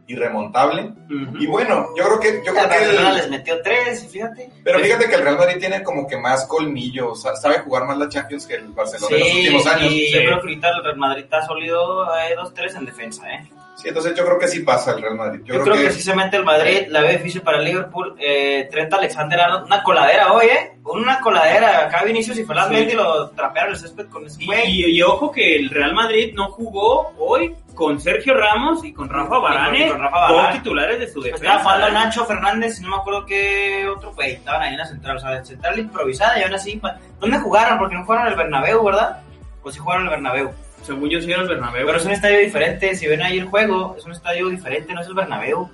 irremontable. 0.06 0.92
Y 1.38 1.46
bueno, 1.46 1.88
yo 1.96 2.04
creo 2.04 2.20
que, 2.20 2.42
yo 2.44 2.52
creo 2.52 2.68
que 2.68 2.84
el- 2.84 3.14
les 3.16 3.30
metió 3.30 3.62
tres, 3.62 4.04
y 4.04 4.08
fíjate. 4.08 4.50
pero 4.64 4.80
fíjate 4.80 5.08
que 5.08 5.14
el 5.14 5.22
Real 5.22 5.38
Madrid 5.38 5.56
tiene 5.60 5.82
como 5.84 6.06
que 6.06 6.16
más 6.16 6.46
colmillo, 6.46 7.12
o 7.12 7.14
sea, 7.14 7.34
sabe 7.36 7.60
jugar 7.60 7.84
más 7.86 7.96
la 7.98 8.08
Champions 8.08 8.46
que 8.46 8.54
el 8.54 8.68
Barcelona 8.68 9.16
en 9.16 9.20
los 9.22 9.34
últimos 9.36 9.66
años. 9.66 9.92
y 9.92 10.06
Sí. 10.06 10.12
yo 10.12 10.18
creo 10.20 10.30
que 10.40 10.40
ahorita 10.40 10.68
el 10.70 10.84
Real 10.84 10.96
Madrid 10.96 11.22
está 11.24 11.46
sólido 11.46 12.04
eh, 12.16 12.34
2-3 12.36 12.74
en 12.76 12.84
defensa, 12.86 13.30
¿eh? 13.32 13.48
Sí, 13.80 13.88
entonces 13.88 14.14
yo 14.16 14.24
creo 14.24 14.38
que 14.38 14.48
sí 14.48 14.60
pasa 14.60 14.92
el 14.92 15.02
Real 15.02 15.14
Madrid. 15.14 15.40
Yo, 15.44 15.62
creo, 15.62 15.74
que, 15.76 15.90
sí 15.90 16.02
se 16.02 16.14
mete 16.14 16.36
el 16.36 16.44
Madrid, 16.44 16.86
la 16.88 17.00
veo 17.00 17.12
difícil 17.12 17.40
para 17.42 17.58
el 17.58 17.64
Liverpool. 17.64 18.14
Eh, 18.18 18.68
Trent 18.70 18.92
Alexander, 18.92 19.40
una 19.64 19.82
coladera 19.82 20.32
hoy, 20.32 20.46
¿eh? 20.46 20.72
Una 20.84 21.20
coladera. 21.20 21.86
Acá 21.86 22.02
Vinicius 22.04 22.38
y 22.38 22.44
Fernández 22.44 22.70
Sí. 22.78 22.84
Mendy 22.84 22.94
lo 22.96 23.30
trapearon 23.30 23.72
el 23.72 23.78
césped 23.78 24.06
con 24.08 24.26
ese 24.26 24.42
Y, 24.42 24.50
y- 24.52 24.96
y 24.98 25.02
ojo 25.02 25.30
que 25.32 25.56
el 25.56 25.70
Real 25.70 25.94
Madrid 25.94 26.32
no 26.34 26.50
jugó 26.50 27.12
hoy 27.18 27.54
con 27.74 27.98
Sergio 28.00 28.34
Ramos 28.34 28.84
y 28.84 28.92
con 28.92 29.08
Rafa 29.08 29.38
Varane, 29.38 29.88
con 29.88 30.00
Rafa 30.00 30.20
dos 30.28 30.36
Varane. 30.36 30.58
titulares 30.58 30.98
de 30.98 31.08
su 31.08 31.22
defensa. 31.22 31.44
Estaba 31.46 31.62
jugando 31.62 31.86
¿eh? 31.88 31.92
Nacho 31.92 32.26
Fernández 32.26 32.78
y 32.78 32.82
no 32.82 32.88
me 32.90 32.96
acuerdo 32.96 33.24
qué 33.24 33.86
otro 33.88 34.12
güey. 34.12 34.32
Estaban 34.32 34.62
ahí 34.62 34.72
en 34.72 34.78
la 34.78 34.86
central, 34.86 35.16
o 35.16 35.20
sea, 35.20 35.36
en 35.36 35.46
central 35.46 35.78
improvisada 35.78 36.38
y 36.38 36.42
aún 36.42 36.54
así. 36.54 36.76
pa- 36.76 36.98
¿Dónde 37.18 37.38
jugaron? 37.38 37.78
Porque 37.78 37.94
no 37.94 38.04
jugaron 38.04 38.26
el 38.28 38.34
Bernabéu, 38.36 38.84
¿verdad? 38.84 39.22
Pues 39.62 39.74
sí 39.74 39.80
jugaron 39.80 40.04
el 40.04 40.10
Bernabéu. 40.10 40.50
Según 40.82 41.08
yo 41.10 41.20
sí 41.20 41.30
era 41.30 41.42
el 41.42 41.48
Bernabéu. 41.48 41.86
Pero 41.86 41.98
es 41.98 42.04
un 42.04 42.12
estadio 42.12 42.38
diferente. 42.38 42.94
Si 42.96 43.06
ven 43.06 43.22
ahí 43.22 43.38
el 43.38 43.46
juego, 43.46 43.94
es 43.98 44.04
un 44.04 44.12
estadio 44.12 44.48
diferente, 44.48 44.92
no 44.94 45.00
es 45.00 45.06
el 45.06 45.14
Bernabéu. 45.14 45.70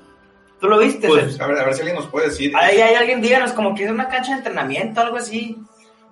¿Tú 0.60 0.68
lo 0.68 0.78
viste? 0.78 1.06
Pues? 1.08 1.38
A 1.40 1.46
ver, 1.46 1.58
a 1.58 1.64
ver 1.64 1.74
si 1.74 1.80
alguien 1.80 1.96
nos 1.96 2.06
puede 2.08 2.28
decir. 2.28 2.52
Ahí 2.56 2.80
hay 2.80 2.94
alguien, 2.94 3.20
díganos, 3.20 3.52
como 3.52 3.74
que 3.74 3.84
es 3.84 3.90
una 3.90 4.08
cancha 4.08 4.32
de 4.32 4.38
entrenamiento, 4.38 5.00
algo 5.00 5.16
así. 5.18 5.56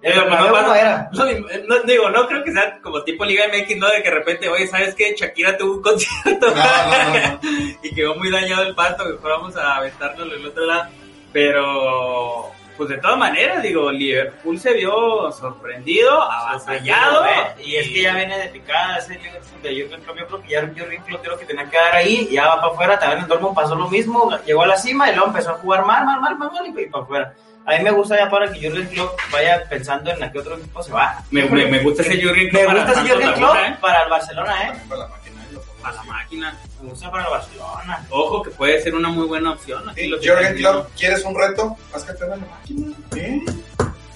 El 0.03 0.13
Eh, 0.13 0.17
Bernabéu 0.21 0.53
no, 0.55 0.63
no 0.63 0.75
era. 0.75 1.09
No, 1.15 1.25
no, 1.25 1.83
digo, 1.85 2.11
no 2.11 2.27
creo 2.29 2.45
que 2.45 2.53
sea 2.53 2.79
como 2.83 3.03
tipo 3.05 3.25
Liga 3.25 3.45
MX, 3.49 3.77
¿no? 3.79 3.89
De 3.89 4.03
que 4.03 4.11
de 4.11 4.15
repente, 4.15 4.49
oye, 4.49 4.67
¿sabes 4.67 4.95
qué? 4.95 5.15
Shakira 5.19 5.57
tuvo 5.57 5.77
un 5.77 5.83
concierto 5.83 6.47
y 7.83 7.95
quedó 7.95 8.15
muy 8.17 8.31
dañado 8.31 8.65
el 8.65 8.75
pasto, 8.75 9.05
mejor 9.07 9.31
vamos 9.31 9.57
a 9.57 9.77
aventarnos 9.77 10.31
del 10.31 10.45
otro 10.47 10.67
lado. 10.67 10.91
Pero 11.33 12.51
pues 12.77 12.89
de 12.89 12.99
todas 12.99 13.19
maneras, 13.19 13.63
digo, 13.63 13.91
Liverpool 13.91 14.59
se 14.59 14.73
vio 14.73 15.31
sorprendido, 15.33 16.21
avasallado. 16.23 17.25
¿eh? 17.27 17.55
Y 17.65 17.77
es 17.77 17.89
que 17.89 18.03
ya 18.03 18.15
viene 18.15 18.39
de 18.39 18.49
picada 18.49 18.99
ese 18.99 19.19
Liverpool 19.19 19.63
de 19.63 19.75
Jürgen 19.75 20.01
Klopp. 20.03 20.19
Yo 20.19 20.27
creo 20.27 20.43
que 20.43 20.49
ya 20.49 20.61
Jürgen 20.61 21.03
Klopp 21.03 21.27
lo 21.27 21.39
que 21.39 21.47
tenía 21.47 21.69
que 21.71 21.77
dar 21.77 21.95
ahí, 21.95 22.29
y 22.31 22.35
ya 22.35 22.49
va 22.49 22.61
para 22.61 22.73
afuera. 22.73 22.99
También 22.99 23.23
el 23.23 23.29
Dortmund 23.29 23.55
pasó 23.55 23.75
lo 23.75 23.89
mismo, 23.89 24.31
llegó 24.45 24.63
a 24.63 24.67
la 24.67 24.77
cima 24.77 25.09
y 25.11 25.15
luego 25.15 25.29
empezó 25.29 25.51
a 25.51 25.55
jugar 25.55 25.85
mal, 25.85 26.05
mal, 26.05 26.21
mal, 26.21 26.37
mal, 26.37 26.51
mal 26.53 26.67
y 26.67 26.87
para 26.87 27.05
afuera. 27.05 27.35
A 27.67 27.79
mí 27.79 27.85
me 27.85 27.91
gusta 27.93 28.17
ya 28.19 28.29
para 28.29 28.53
que 28.53 28.61
Jürgen 28.61 28.87
Klopp 28.89 29.19
vaya 29.33 29.63
pensando 29.71 30.11
en 30.11 30.23
a 30.23 30.31
qué 30.31 30.39
otro 30.39 30.57
equipo 30.57 30.83
se 30.83 30.93
va. 30.93 31.23
Me, 31.31 31.45
me, 31.45 31.67
me 31.67 31.79
gusta 31.79 32.03
ese 32.03 32.19
Jürgen 32.21 32.51
Klopp. 32.51 32.63
Me 32.63 32.67
para 32.67 32.85
gusta 32.85 33.01
ese 33.01 33.11
Jürgen 33.11 33.33
Klopp 33.33 33.57
¿eh? 33.57 33.77
para 33.81 34.03
el 34.03 34.11
Barcelona, 34.11 34.69
¿eh? 34.69 34.73
Para 34.89 35.01
la 35.01 35.09
máquina, 35.09 35.41
Para 35.81 35.95
la 35.95 36.03
máquina. 36.03 36.57
Gusta 36.85 37.11
para 37.11 37.29
Barcelona. 37.29 38.07
Ojo 38.11 38.43
que 38.43 38.51
puede 38.51 38.81
ser 38.83 38.95
una 38.95 39.09
muy 39.09 39.27
buena 39.27 39.53
opción. 39.53 39.83
Sí, 39.95 40.07
lo 40.07 40.19
viendo. 40.19 40.59
Klopp, 40.59 40.89
¿quieres 40.97 41.25
un 41.25 41.35
reto? 41.39 41.77
Haz 41.93 42.05
campeón 42.05 42.33
a 42.33 42.37
la 42.37 42.47
máquina. 42.47 42.87
¿Eh? 43.17 43.43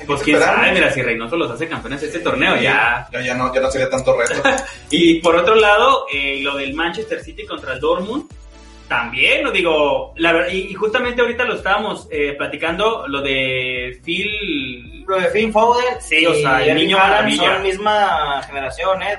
Pues 0.06 0.22
quién 0.22 0.36
esperar. 0.36 0.56
sabe, 0.56 0.72
mira, 0.72 0.90
si 0.92 1.02
Reynoso 1.02 1.36
los 1.36 1.50
hace 1.50 1.68
campeones 1.68 2.02
este 2.02 2.20
torneo, 2.20 2.54
ya. 2.56 3.06
Ya, 3.12 3.20
ya 3.20 3.34
no, 3.34 3.52
ya 3.52 3.60
no 3.60 3.70
sería 3.70 3.90
tanto 3.90 4.16
reto. 4.16 4.42
Y 4.90 5.20
por 5.20 5.36
otro 5.36 5.54
lado, 5.54 6.06
eh, 6.12 6.40
lo 6.42 6.56
del 6.56 6.72
Manchester 6.74 7.20
City 7.22 7.44
contra 7.44 7.74
el 7.74 7.80
Dortmund, 7.80 8.24
también, 8.88 9.44
lo 9.44 9.50
digo, 9.50 10.14
la 10.16 10.32
ver- 10.32 10.54
y, 10.54 10.68
y 10.70 10.74
justamente 10.74 11.20
ahorita 11.20 11.44
lo 11.44 11.56
estábamos 11.56 12.08
eh, 12.10 12.32
platicando, 12.38 13.06
lo 13.06 13.20
de 13.20 14.00
Phil... 14.02 15.04
Lo 15.06 15.16
de 15.20 15.26
Phil 15.28 15.52
Foden 15.52 16.00
Sí, 16.00 16.24
o 16.24 16.32
sea, 16.34 16.64
el 16.64 16.74
niño 16.76 16.96
maravilla. 16.96 17.54
son 17.54 17.62
misma 17.64 18.42
generación, 18.44 19.02
¿eh? 19.02 19.16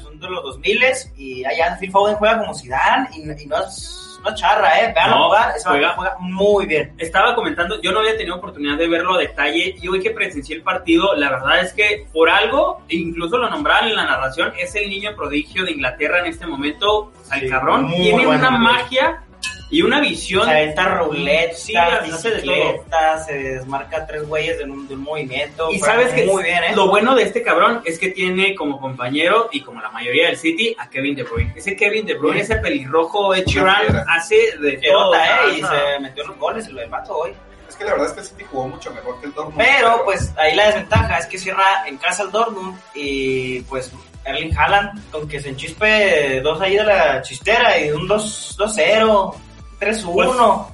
Son 0.00 0.18
de 0.18 0.28
los 0.28 0.42
2000 0.42 0.80
y 1.16 1.44
allá 1.44 1.76
Phil 1.80 1.90
Foden 1.90 2.16
juega 2.16 2.38
como 2.38 2.54
Zidane 2.54 3.08
y, 3.14 3.22
y 3.42 3.46
no 3.46 3.56
es 3.62 4.04
no 4.24 4.34
charra, 4.34 4.80
¿eh? 4.80 4.92
Veanlo 4.92 5.16
No, 5.16 5.24
jugar, 5.26 5.54
ese 5.56 5.68
juega. 5.68 5.92
juega. 5.94 6.16
muy 6.18 6.66
bien. 6.66 6.92
Estaba 6.98 7.36
comentando, 7.36 7.80
yo 7.80 7.92
no 7.92 8.00
había 8.00 8.16
tenido 8.16 8.34
oportunidad 8.36 8.76
de 8.76 8.88
verlo 8.88 9.14
a 9.14 9.18
detalle 9.18 9.76
y 9.80 9.86
hoy 9.86 10.00
que 10.00 10.10
presencié 10.10 10.56
el 10.56 10.62
partido, 10.62 11.14
la 11.14 11.30
verdad 11.30 11.60
es 11.60 11.72
que 11.72 12.04
por 12.12 12.28
algo, 12.28 12.82
incluso 12.88 13.38
lo 13.38 13.48
nombraron 13.48 13.90
en 13.90 13.94
la 13.96 14.04
narración, 14.06 14.52
es 14.58 14.74
el 14.74 14.90
niño 14.90 15.14
prodigio 15.14 15.64
de 15.64 15.70
Inglaterra 15.70 16.18
en 16.18 16.26
este 16.26 16.46
momento, 16.48 17.12
al 17.30 17.40
Sí, 17.40 17.48
cabrón, 17.48 17.88
tiene 17.94 18.26
bueno, 18.26 18.40
una 18.48 18.50
magia 18.50 19.22
y 19.70 19.82
una 19.82 20.00
visión. 20.00 20.44
Se 20.44 20.50
aventa 20.50 20.84
ruletas, 20.98 21.58
Sí, 21.62 21.76
hace 21.76 22.30
de 22.30 22.42
todo. 22.42 22.54
bicicletas, 22.54 23.26
se 23.26 23.34
desmarca 23.34 24.06
tres 24.06 24.26
güeyes 24.26 24.58
de 24.58 24.64
un, 24.64 24.88
de 24.88 24.94
un 24.94 25.02
movimiento. 25.02 25.70
Y 25.70 25.78
sabes 25.78 26.12
que 26.14 26.24
muy 26.24 26.42
bien, 26.42 26.64
¿eh? 26.64 26.72
lo 26.74 26.88
bueno 26.88 27.14
de 27.14 27.24
este 27.24 27.42
cabrón 27.42 27.82
es 27.84 27.98
que 27.98 28.08
tiene 28.08 28.54
como 28.54 28.80
compañero 28.80 29.48
y 29.52 29.60
como 29.60 29.80
la 29.80 29.90
mayoría 29.90 30.26
del 30.28 30.36
City 30.38 30.74
a 30.78 30.88
Kevin 30.88 31.14
De 31.16 31.22
Bruyne. 31.24 31.52
Ese 31.56 31.76
Kevin 31.76 32.06
De 32.06 32.14
Bruyne, 32.14 32.40
ese 32.40 32.56
pelirrojo 32.56 33.32
fiera. 33.34 34.04
hace 34.08 34.36
de 34.60 34.78
Que 34.80 34.88
todo. 34.90 35.06
nota, 35.12 35.24
¿eh? 35.46 35.58
Y 35.58 35.62
se 35.62 36.00
metió 36.00 36.26
los 36.26 36.38
goles, 36.38 36.66
el 36.66 36.78
empató 36.78 37.16
hoy. 37.18 37.32
Es 37.68 37.76
que 37.76 37.84
la 37.84 37.90
verdad 37.92 38.06
es 38.08 38.12
que 38.14 38.20
el 38.20 38.26
City 38.26 38.44
jugó 38.50 38.68
mucho 38.68 38.90
mejor 38.92 39.20
que 39.20 39.26
el 39.26 39.34
Dortmund. 39.34 39.58
Pero 39.58 40.02
pues 40.06 40.32
ahí 40.38 40.54
la 40.56 40.66
desventaja 40.68 41.18
es 41.18 41.26
que 41.26 41.36
cierra 41.36 41.86
en 41.86 41.98
casa 41.98 42.22
el 42.22 42.30
Dortmund 42.32 42.78
y 42.94 43.60
pues 43.62 43.92
Erling 44.24 44.56
Haaland, 44.56 44.98
aunque 45.12 45.38
se 45.40 45.50
enchispe 45.50 46.40
dos 46.40 46.58
ahí 46.62 46.76
de 46.76 46.84
la 46.84 47.20
chistera 47.22 47.78
y 47.78 47.90
un 47.90 48.08
2 48.08 48.56
2-0, 48.58 49.34
3-1. 49.80 50.66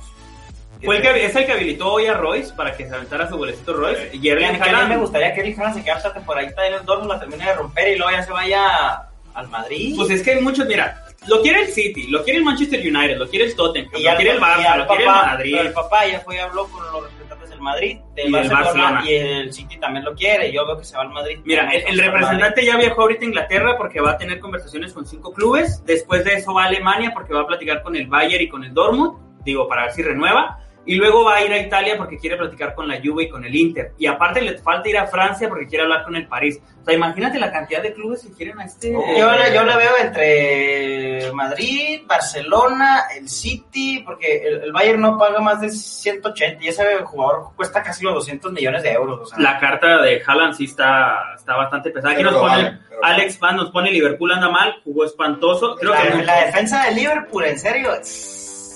Fue 0.84 0.96
el 0.96 1.02
que, 1.02 1.26
es 1.26 1.34
el 1.34 1.46
que 1.46 1.52
habilitó 1.52 1.92
hoy 1.92 2.06
a 2.06 2.14
Royce 2.14 2.52
para 2.52 2.76
que 2.76 2.86
se 2.86 2.94
aventara 2.94 3.28
su 3.28 3.38
golecito 3.38 3.72
Royce. 3.72 4.10
Y 4.12 4.28
a 4.28 4.32
Erling 4.32 4.52
mí 4.52 4.58
también 4.58 4.76
me 4.76 4.82
Haaland, 4.82 5.00
gustaría 5.00 5.32
que 5.32 5.40
Erling 5.40 5.58
Haaland 5.58 5.76
se 5.76 5.82
quedara 5.82 5.98
esta 5.98 6.12
temporadita 6.12 6.66
en 6.66 6.74
el 6.74 6.84
Dortmund, 6.84 7.12
la 7.12 7.20
termine 7.20 7.46
de 7.46 7.54
romper 7.54 7.88
y 7.88 7.96
luego 7.96 8.12
ya 8.12 8.22
se 8.22 8.32
vaya 8.32 9.08
al 9.34 9.48
Madrid. 9.48 9.96
pues 9.96 10.10
es 10.10 10.22
que 10.22 10.32
hay 10.32 10.40
muchos, 10.40 10.66
mira, 10.66 11.03
lo 11.28 11.40
quiere 11.42 11.62
el 11.62 11.68
City, 11.68 12.06
lo 12.08 12.22
quiere 12.22 12.38
el 12.38 12.44
Manchester 12.44 12.80
United, 12.80 13.16
lo 13.18 13.28
quiere 13.28 13.46
el 13.46 13.56
Tottenham, 13.56 13.90
y 13.96 14.02
lo 14.02 14.16
quiere 14.16 14.30
el 14.32 14.40
Barça, 14.40 14.76
lo 14.76 14.86
quiere 14.86 15.02
el 15.04 15.08
papá- 15.10 15.26
Madrid. 15.26 15.52
pero 15.56 15.68
El 15.68 15.74
papá 15.74 16.06
ya 16.06 16.20
fue 16.20 16.36
y 16.36 16.38
habló 16.38 16.66
con 16.68 16.82
los 16.84 17.02
representantes 17.04 17.50
del 17.50 17.60
Madrid, 17.60 17.98
del 18.14 18.28
Y 18.28 18.32
Barcelona, 18.32 18.62
Barcelona. 18.64 19.02
y 19.06 19.14
el 19.14 19.52
City 19.52 19.76
también 19.78 20.04
lo 20.04 20.14
quiere. 20.14 20.52
Yo 20.52 20.66
veo 20.66 20.78
que 20.78 20.84
se 20.84 20.96
va 20.96 21.02
al 21.02 21.10
Madrid. 21.10 21.38
Mira, 21.44 21.70
el, 21.70 21.98
representante 21.98 22.64
ya 22.64 22.76
viajó 22.76 23.02
ahorita 23.02 23.22
a 23.22 23.24
Inglaterra 23.28 23.76
porque 23.76 24.00
va 24.00 24.12
a 24.12 24.18
tener 24.18 24.38
conversaciones 24.40 24.92
con 24.92 25.06
cinco 25.06 25.32
clubes. 25.32 25.82
Después 25.84 26.24
de 26.24 26.34
eso 26.34 26.52
va 26.54 26.64
a 26.64 26.66
Alemania 26.66 27.12
porque 27.14 27.32
va 27.34 27.42
a 27.42 27.46
platicar 27.46 27.82
con 27.82 27.96
el 27.96 28.06
Bayern 28.06 28.42
y 28.44 28.48
con 28.48 28.64
el 28.64 28.74
Dortmund. 28.74 29.18
Digo, 29.44 29.68
para 29.68 29.82
ver 29.84 29.92
si 29.92 30.02
renueva. 30.02 30.58
Y 30.86 30.96
luego 30.96 31.24
va 31.24 31.36
a 31.36 31.44
ir 31.44 31.50
a 31.52 31.58
Italia 31.58 31.96
porque 31.96 32.18
quiere 32.18 32.36
platicar 32.36 32.74
con 32.74 32.86
la 32.86 32.98
Juve 33.02 33.24
y 33.24 33.28
con 33.30 33.44
el 33.44 33.54
Inter. 33.54 33.92
Y 33.98 34.06
aparte 34.06 34.42
le 34.42 34.58
falta 34.58 34.88
ir 34.88 34.98
a 34.98 35.06
Francia 35.06 35.48
porque 35.48 35.66
quiere 35.66 35.84
hablar 35.84 36.04
con 36.04 36.14
el 36.14 36.26
París. 36.26 36.60
O 36.82 36.84
sea, 36.84 36.92
imagínate 36.94 37.38
la 37.38 37.50
cantidad 37.50 37.82
de 37.82 37.94
clubes 37.94 38.22
que 38.22 38.32
quieren 38.34 38.60
a 38.60 38.64
este... 38.66 38.94
Oh. 38.94 39.02
Yo, 39.18 39.30
la- 39.30 39.52
yo 39.54 39.64
la 39.64 39.76
veo 39.78 39.92
entre 40.02 41.32
Madrid, 41.32 42.02
Barcelona, 42.06 43.04
el 43.16 43.28
City, 43.28 44.02
porque 44.04 44.46
el, 44.46 44.62
el 44.64 44.72
Bayern 44.72 45.00
no 45.00 45.16
paga 45.16 45.40
más 45.40 45.60
de 45.62 45.70
180 45.70 46.62
y 46.62 46.68
ese 46.68 46.84
jugador 47.04 47.46
cuesta 47.56 47.82
casi 47.82 48.04
los 48.04 48.14
200 48.14 48.52
millones 48.52 48.82
de 48.82 48.92
euros. 48.92 49.20
O 49.22 49.26
sea, 49.26 49.38
La 49.38 49.58
carta 49.58 50.02
de 50.02 50.22
Haaland 50.26 50.54
sí 50.54 50.64
está, 50.64 51.32
está 51.34 51.56
bastante 51.56 51.90
pesada. 51.90 52.12
Aquí 52.12 52.22
Pero 52.22 52.32
nos 52.32 52.40
pone, 52.42 52.62
vale. 52.62 52.78
Alex 53.02 53.38
Fan 53.38 53.56
nos 53.56 53.70
pone 53.70 53.90
Liverpool 53.90 54.32
anda 54.32 54.50
mal, 54.50 54.74
jugó 54.84 55.04
espantoso. 55.06 55.76
Creo 55.76 55.92
la, 55.94 56.02
que 56.02 56.22
la 56.24 56.44
defensa 56.44 56.84
de 56.84 56.94
Liverpool, 56.94 57.44
en 57.46 57.58
serio. 57.58 57.90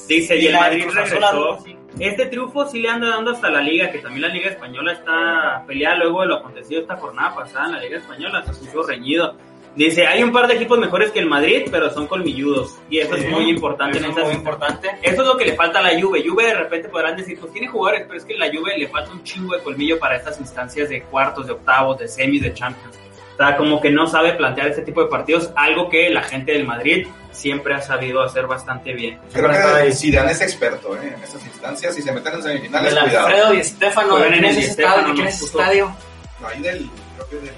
Dice, 0.09 0.37
y 0.39 0.47
el 0.47 0.55
Madrid 0.55 0.85
Azul, 0.87 0.97
regresó. 0.97 1.65
Este 1.99 2.27
triunfo 2.27 2.67
sí 2.67 2.81
le 2.81 2.89
anda 2.89 3.09
dando 3.09 3.33
hasta 3.33 3.51
la 3.51 3.61
liga, 3.61 3.91
que 3.91 3.99
también 3.99 4.23
la 4.23 4.29
liga 4.29 4.51
española 4.51 4.93
está 4.93 5.65
peleada 5.67 5.97
luego 5.97 6.21
de 6.21 6.29
lo 6.29 6.37
acontecido 6.37 6.81
esta 6.81 6.97
jornada 6.97 7.35
pasada 7.35 7.67
en 7.67 7.73
la 7.73 7.81
liga 7.81 7.99
española, 7.99 8.45
se 8.45 8.53
puso 8.53 8.87
reñido. 8.87 9.35
Dice, 9.75 10.07
hay 10.07 10.23
un 10.23 10.33
par 10.33 10.49
de 10.49 10.55
equipos 10.55 10.79
mejores 10.79 11.11
que 11.11 11.19
el 11.19 11.27
Madrid, 11.27 11.69
pero 11.71 11.91
son 11.91 12.07
colmilludos. 12.07 12.79
Y 12.89 12.99
eso 12.99 13.15
Sí, 13.17 13.25
es 13.25 13.31
muy 13.31 13.49
importante 13.51 13.99
Eso 13.99 14.07
en 14.07 14.13
es 14.13 14.17
estas 14.17 14.29
muy 14.31 14.39
importante. 14.39 14.89
Eso 15.03 15.23
es 15.23 15.29
lo 15.29 15.37
que 15.37 15.45
le 15.45 15.55
falta 15.55 15.79
a 15.81 15.83
la 15.83 16.01
Juve. 16.01 16.25
Juve 16.27 16.47
de 16.47 16.55
repente 16.55 16.89
podrán 16.89 17.17
decir, 17.17 17.39
pues 17.39 17.53
tiene 17.53 17.69
jugadores, 17.69 18.05
pero 18.07 18.19
es 18.19 18.25
que 18.25 18.35
a 18.35 18.39
la 18.39 18.49
Juve 18.49 18.77
le 18.77 18.89
falta 18.89 19.13
un 19.13 19.23
chingo 19.23 19.55
de 19.55 19.63
colmillo 19.63 19.99
para 19.99 20.17
estas 20.17 20.41
instancias 20.41 20.89
de 20.89 21.03
cuartos, 21.03 21.47
de 21.47 21.53
octavos, 21.53 21.99
de 21.99 22.09
semis, 22.09 22.43
de 22.43 22.55
Champions. 22.55 22.99
O 23.39 23.41
sea, 23.47 23.57
como 23.57 23.81
que 23.81 23.89
no 23.91 24.09
sabe 24.09 24.33
plantear 24.33 24.67
este 24.69 24.83
tipo 24.83 25.01
de 25.01 25.09
partidos, 25.09 25.53
algo 25.55 25.89
que 25.89 26.11
la 26.11 26.23
gente 26.23 26.51
del 26.53 26.67
Madrid 26.67 27.07
siempre 27.31 27.73
ha 27.73 27.81
sabido 27.81 28.21
hacer 28.21 28.49
bastante 28.49 28.93
bien. 28.93 29.21
Creo 29.33 29.49
Pero- 29.49 29.85
que 29.85 29.93
Zidane 29.93 30.33
es 30.33 30.41
experto 30.41 30.97
¿eh? 30.97 31.15
en 31.17 31.23
estas 31.23 31.47
instancias. 31.47 31.95
Si 31.95 32.03
se 32.03 32.11
meten 32.11 32.35
en 32.35 32.43
semifinales, 32.43 32.93
El 32.93 32.99
cuidado. 32.99 33.27
Alfredo 33.29 33.55
y 33.55 33.59
Estefano, 33.59 34.11
Juegan 34.11 34.31
¿de 34.33 34.37
en 34.39 34.43
quién 34.43 34.53
el 34.55 34.59
es 34.59 34.65
ese 34.71 34.83
estadio? 34.83 34.99
¿De 35.07 35.13
quién 35.13 35.25
nos 35.25 35.29
es 35.29 35.35
ese 35.35 35.45
puso. 35.47 35.61
estadio? 35.61 35.97
No, 36.41 36.49
ahí 36.49 36.61
del. 36.63 36.91
Creo 37.17 37.29
que 37.29 37.37
del. 37.37 37.51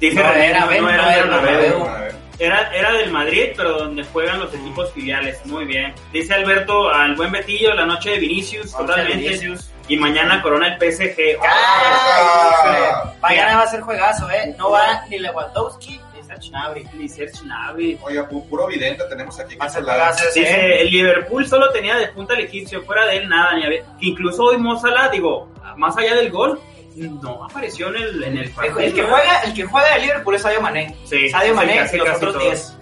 Dice 0.00 0.14
No, 0.22 0.32
René, 0.32 0.46
era, 0.50 0.60
no, 0.60 0.66
no 0.66 0.80
no 0.80 0.90
era. 0.90 1.16
Era, 1.16 2.12
era 2.38 2.92
del 2.92 3.10
Madrid, 3.10 3.50
pero 3.56 3.78
donde 3.78 4.04
juegan 4.04 4.40
los 4.40 4.52
equipos 4.54 4.92
filiales. 4.92 5.44
Muy 5.46 5.64
bien. 5.64 5.94
Dice 6.12 6.34
Alberto, 6.34 6.88
al 6.88 7.14
buen 7.14 7.30
Betillo, 7.32 7.72
la 7.74 7.86
noche 7.86 8.10
de 8.10 8.18
Vinicius, 8.18 8.72
totalmente. 8.72 9.16
Vinicius. 9.28 9.68
Y 9.88 9.96
mañana 9.96 10.40
corona 10.42 10.68
el 10.68 10.78
PSG. 10.78 11.38
¡Ay! 11.42 13.12
Mañana 13.20 13.56
va 13.56 13.62
a 13.62 13.66
ser 13.66 13.80
juegazo, 13.80 14.30
¿eh? 14.30 14.54
No 14.58 14.70
va 14.70 15.04
ni 15.08 15.18
Lewandowski 15.18 16.00
ni 16.14 16.22
Serge 16.22 16.48
Gnabry. 16.50 16.88
Ni 16.94 17.08
Serge 17.08 17.38
Gnabry. 17.42 17.98
Oiga, 18.02 18.28
pu- 18.28 18.48
puro 18.48 18.66
vidente 18.66 19.04
tenemos 19.08 19.38
aquí. 19.38 19.56
Ser 19.68 20.28
ese, 20.28 20.40
¿eh? 20.40 20.44
Dice, 20.44 20.80
el 20.82 20.90
Liverpool 20.90 21.46
solo 21.46 21.70
tenía 21.70 21.96
de 21.96 22.08
punta 22.08 22.34
al 22.34 22.40
egipcio, 22.40 22.82
fuera 22.82 23.06
de 23.06 23.16
él 23.18 23.28
nada, 23.28 23.54
ni 23.54 23.64
había- 23.64 23.82
incluso 24.00 24.44
hoy 24.44 24.58
Mozala, 24.58 25.08
digo, 25.08 25.48
más 25.76 25.96
allá 25.96 26.14
del 26.14 26.30
gol, 26.30 26.60
no 26.96 27.44
apareció 27.44 27.88
en 27.88 27.96
el, 27.96 28.22
en 28.24 28.38
el 28.38 28.50
partido. 28.50 28.78
El 28.80 28.94
que 28.94 29.02
juega, 29.02 29.40
el 29.42 29.54
que 29.54 29.64
juega 29.64 29.94
de 29.94 30.00
Liverpool 30.00 30.34
es 30.34 30.42
Sadio 30.42 30.60
Mané. 30.60 30.96
Sí, 31.04 31.28
Sadio 31.28 31.54
Mané 31.54 31.76
casi, 31.76 31.96
y 31.96 31.98
los 32.00 32.08
otros 32.16 32.32
todos. 32.34 32.44
10. 32.44 32.76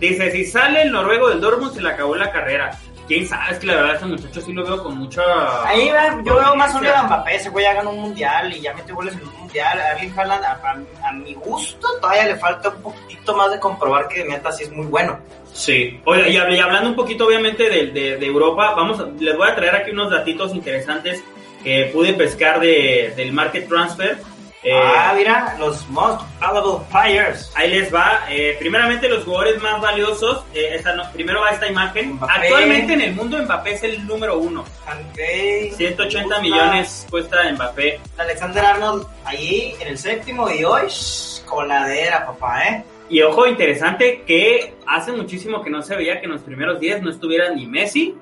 Dice, 0.00 0.30
si 0.32 0.44
sale 0.44 0.82
el 0.82 0.92
noruego 0.92 1.28
del 1.28 1.40
Dortmund, 1.40 1.72
se 1.74 1.80
le 1.82 1.88
acabó 1.90 2.14
la 2.16 2.30
carrera. 2.30 2.76
Quién 3.06 3.26
sabe, 3.28 3.52
es 3.52 3.58
que 3.58 3.66
la 3.66 3.74
verdad, 3.76 3.96
ese 3.96 4.06
muchacho 4.06 4.40
sí 4.40 4.52
lo 4.54 4.64
veo 4.64 4.82
con 4.82 4.96
mucha. 4.96 5.22
Ahí 5.68 5.90
va, 5.90 6.22
yo 6.24 6.36
veo 6.36 6.56
más 6.56 6.74
un 6.74 6.82
de 6.82 6.88
Mbappé, 6.90 7.34
ese 7.36 7.50
güey 7.50 7.64
ya 7.66 7.74
ganó 7.74 7.90
un 7.90 8.00
mundial 8.00 8.50
y 8.50 8.62
ya 8.62 8.72
metió 8.72 8.94
goles 8.94 9.14
en 9.14 9.28
un 9.28 9.40
mundial. 9.40 9.78
A 9.78 9.92
Erling 9.92 10.18
Haaland, 10.18 10.42
a, 10.44 10.52
a- 10.52 11.08
a 11.08 11.12
mi 11.12 11.34
gusto, 11.34 11.86
todavía 12.00 12.24
le 12.24 12.36
falta 12.36 12.70
un 12.70 12.80
poquito 12.80 13.36
más 13.36 13.50
de 13.52 13.60
comprobar 13.60 14.08
que 14.08 14.24
neta 14.24 14.50
sí 14.52 14.64
es 14.64 14.72
muy 14.72 14.86
bueno. 14.86 15.18
Sí. 15.52 16.00
Oye, 16.06 16.30
y 16.30 16.36
hablando 16.58 16.88
un 16.90 16.96
poquito, 16.96 17.26
obviamente, 17.26 17.68
de, 17.68 17.86
de- 17.88 18.16
de 18.16 18.26
Europa, 18.26 18.72
vamos, 18.74 18.98
a- 18.98 19.06
les 19.20 19.36
voy 19.36 19.48
a 19.50 19.54
traer 19.54 19.76
aquí 19.76 19.90
unos 19.90 20.10
datitos 20.10 20.54
interesantes 20.54 21.22
que 21.64 21.90
pude 21.92 22.12
pescar 22.12 22.60
de, 22.60 23.12
del 23.16 23.32
Market 23.32 23.68
Transfer. 23.68 24.18
Eh, 24.66 24.72
ah, 24.72 25.12
mira, 25.14 25.56
los 25.58 25.86
most 25.90 26.22
valuable 26.40 26.86
players. 26.90 27.52
Ahí 27.54 27.68
les 27.70 27.92
va. 27.94 28.20
Eh, 28.30 28.56
primeramente, 28.58 29.08
los 29.10 29.24
jugadores 29.24 29.60
más 29.60 29.78
valiosos. 29.80 30.42
eh, 30.54 30.70
esta 30.76 30.94
no- 30.94 31.10
primero 31.12 31.40
va 31.42 31.50
esta 31.50 31.66
imagen. 31.68 32.14
Mbappé. 32.14 32.32
Actualmente 32.32 32.92
en 32.94 33.00
el 33.02 33.14
mundo, 33.14 33.36
Mbappé 33.42 33.72
es 33.72 33.82
el 33.82 34.06
número 34.06 34.38
uno. 34.38 34.64
Kanté, 34.86 35.70
180 35.76 36.36
Kuzma, 36.36 36.40
millones 36.40 37.06
cuesta 37.10 37.50
Mbappé. 37.52 38.00
Alexander 38.16 38.64
Arnold 38.64 39.06
ahí 39.26 39.74
en 39.80 39.88
el 39.88 39.98
séptimo 39.98 40.48
y 40.50 40.64
hoy, 40.64 40.86
shh, 40.88 41.44
coladera, 41.44 42.24
papá, 42.24 42.64
¿eh? 42.64 42.84
Y 43.10 43.20
ojo, 43.20 43.46
interesante 43.46 44.22
que 44.26 44.72
hace 44.86 45.12
muchísimo 45.12 45.62
que 45.62 45.68
no 45.68 45.82
se 45.82 45.94
veía 45.94 46.20
que 46.20 46.24
en 46.24 46.32
los 46.32 46.40
primeros 46.40 46.80
10 46.80 47.02
no 47.02 47.10
estuviera 47.10 47.50
ni 47.50 47.66
Messi 47.66 48.14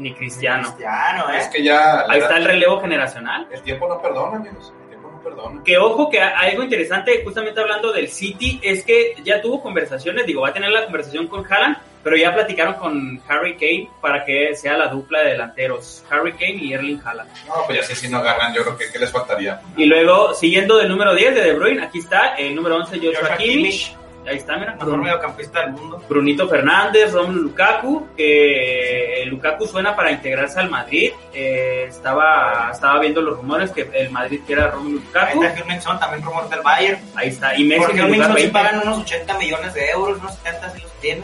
ni 0.00 0.14
Cristiano. 0.14 0.62
Cristiano, 0.64 1.30
¿eh? 1.30 1.38
Es 1.38 1.48
que 1.48 1.62
ya. 1.62 2.04
Ahí 2.08 2.20
está 2.20 2.38
el 2.38 2.44
relevo 2.44 2.80
generacional. 2.80 3.46
El 3.50 3.62
tiempo 3.62 3.88
no 3.88 4.00
perdona, 4.00 4.38
amigos. 4.38 4.72
El 4.82 4.88
tiempo 4.88 5.10
no 5.10 5.22
perdona. 5.22 5.62
Que 5.62 5.78
ojo, 5.78 6.10
que 6.10 6.20
algo 6.20 6.62
interesante, 6.62 7.22
justamente 7.22 7.60
hablando 7.60 7.92
del 7.92 8.08
City, 8.08 8.58
es 8.62 8.84
que 8.84 9.14
ya 9.22 9.40
tuvo 9.40 9.62
conversaciones, 9.62 10.26
digo, 10.26 10.40
va 10.42 10.48
a 10.48 10.52
tener 10.52 10.70
la 10.70 10.84
conversación 10.84 11.26
con 11.28 11.44
Haaland, 11.44 11.76
pero 12.02 12.16
ya 12.16 12.32
platicaron 12.32 12.74
con 12.74 13.20
Harry 13.28 13.54
Kane 13.56 13.90
para 14.00 14.24
que 14.24 14.54
sea 14.56 14.78
la 14.78 14.88
dupla 14.88 15.20
de 15.20 15.32
delanteros, 15.32 16.02
Harry 16.10 16.32
Kane 16.32 16.56
y 16.56 16.72
Erling 16.72 17.00
Haaland. 17.04 17.30
No, 17.46 17.54
pues 17.66 17.80
ya 17.80 17.84
sí, 17.84 17.94
si 17.94 18.08
no 18.08 18.22
ganan, 18.22 18.54
yo 18.54 18.62
creo 18.62 18.78
que 18.78 18.90
¿qué 18.90 18.98
les 18.98 19.12
faltaría? 19.12 19.60
Y 19.76 19.84
luego, 19.84 20.32
siguiendo 20.34 20.78
del 20.78 20.88
número 20.88 21.14
10 21.14 21.34
de 21.34 21.42
De 21.42 21.52
Bruyne, 21.52 21.82
aquí 21.84 21.98
está 21.98 22.36
el 22.36 22.54
número 22.54 22.76
11 22.76 22.96
Joshua 22.96 23.12
Joshua 23.20 23.36
Kimmich. 23.36 23.88
Kimmich. 23.88 23.99
Ahí 24.26 24.36
está, 24.36 24.56
mira. 24.58 24.74
Mejor 24.76 24.98
mediocampista 24.98 25.60
del 25.62 25.72
mundo. 25.72 26.02
Brunito 26.08 26.48
Fernández, 26.48 27.12
Romelu 27.12 27.42
Lukaku, 27.42 28.08
que 28.16 29.24
Lukaku 29.26 29.66
suena 29.66 29.96
para 29.96 30.10
integrarse 30.12 30.60
al 30.60 30.70
Madrid. 30.70 31.12
Eh, 31.32 31.86
estaba, 31.88 32.68
estaba 32.72 33.00
viendo 33.00 33.22
los 33.22 33.36
rumores 33.38 33.70
que 33.70 33.88
el 33.94 34.10
Madrid 34.10 34.40
quiera 34.46 34.68
Romelu 34.70 34.98
Ahí 34.98 35.04
Lukaku. 35.04 35.42
está 35.44 35.58
Heung-min 35.60 35.80
Son, 35.80 35.98
también 35.98 36.22
rumor 36.22 36.48
del 36.48 36.60
Bayern. 36.60 37.00
Ahí 37.16 37.28
está. 37.28 37.56
Y 37.58 37.64
Messi 37.64 37.80
Porque 37.80 37.98
en 37.98 37.98
el 37.98 38.04
Heung-min 38.04 38.20
lugar 38.20 38.28
Son 38.30 38.36
sí 38.36 38.42
20. 38.42 38.52
pagan 38.52 38.80
unos 38.88 38.98
80 39.00 39.38
millones 39.38 39.74
de 39.74 39.90
euros, 39.90 40.18
unos 40.18 40.34
70 40.36 40.70
si 40.70 40.80
los 40.82 40.92
tiene. 41.00 41.22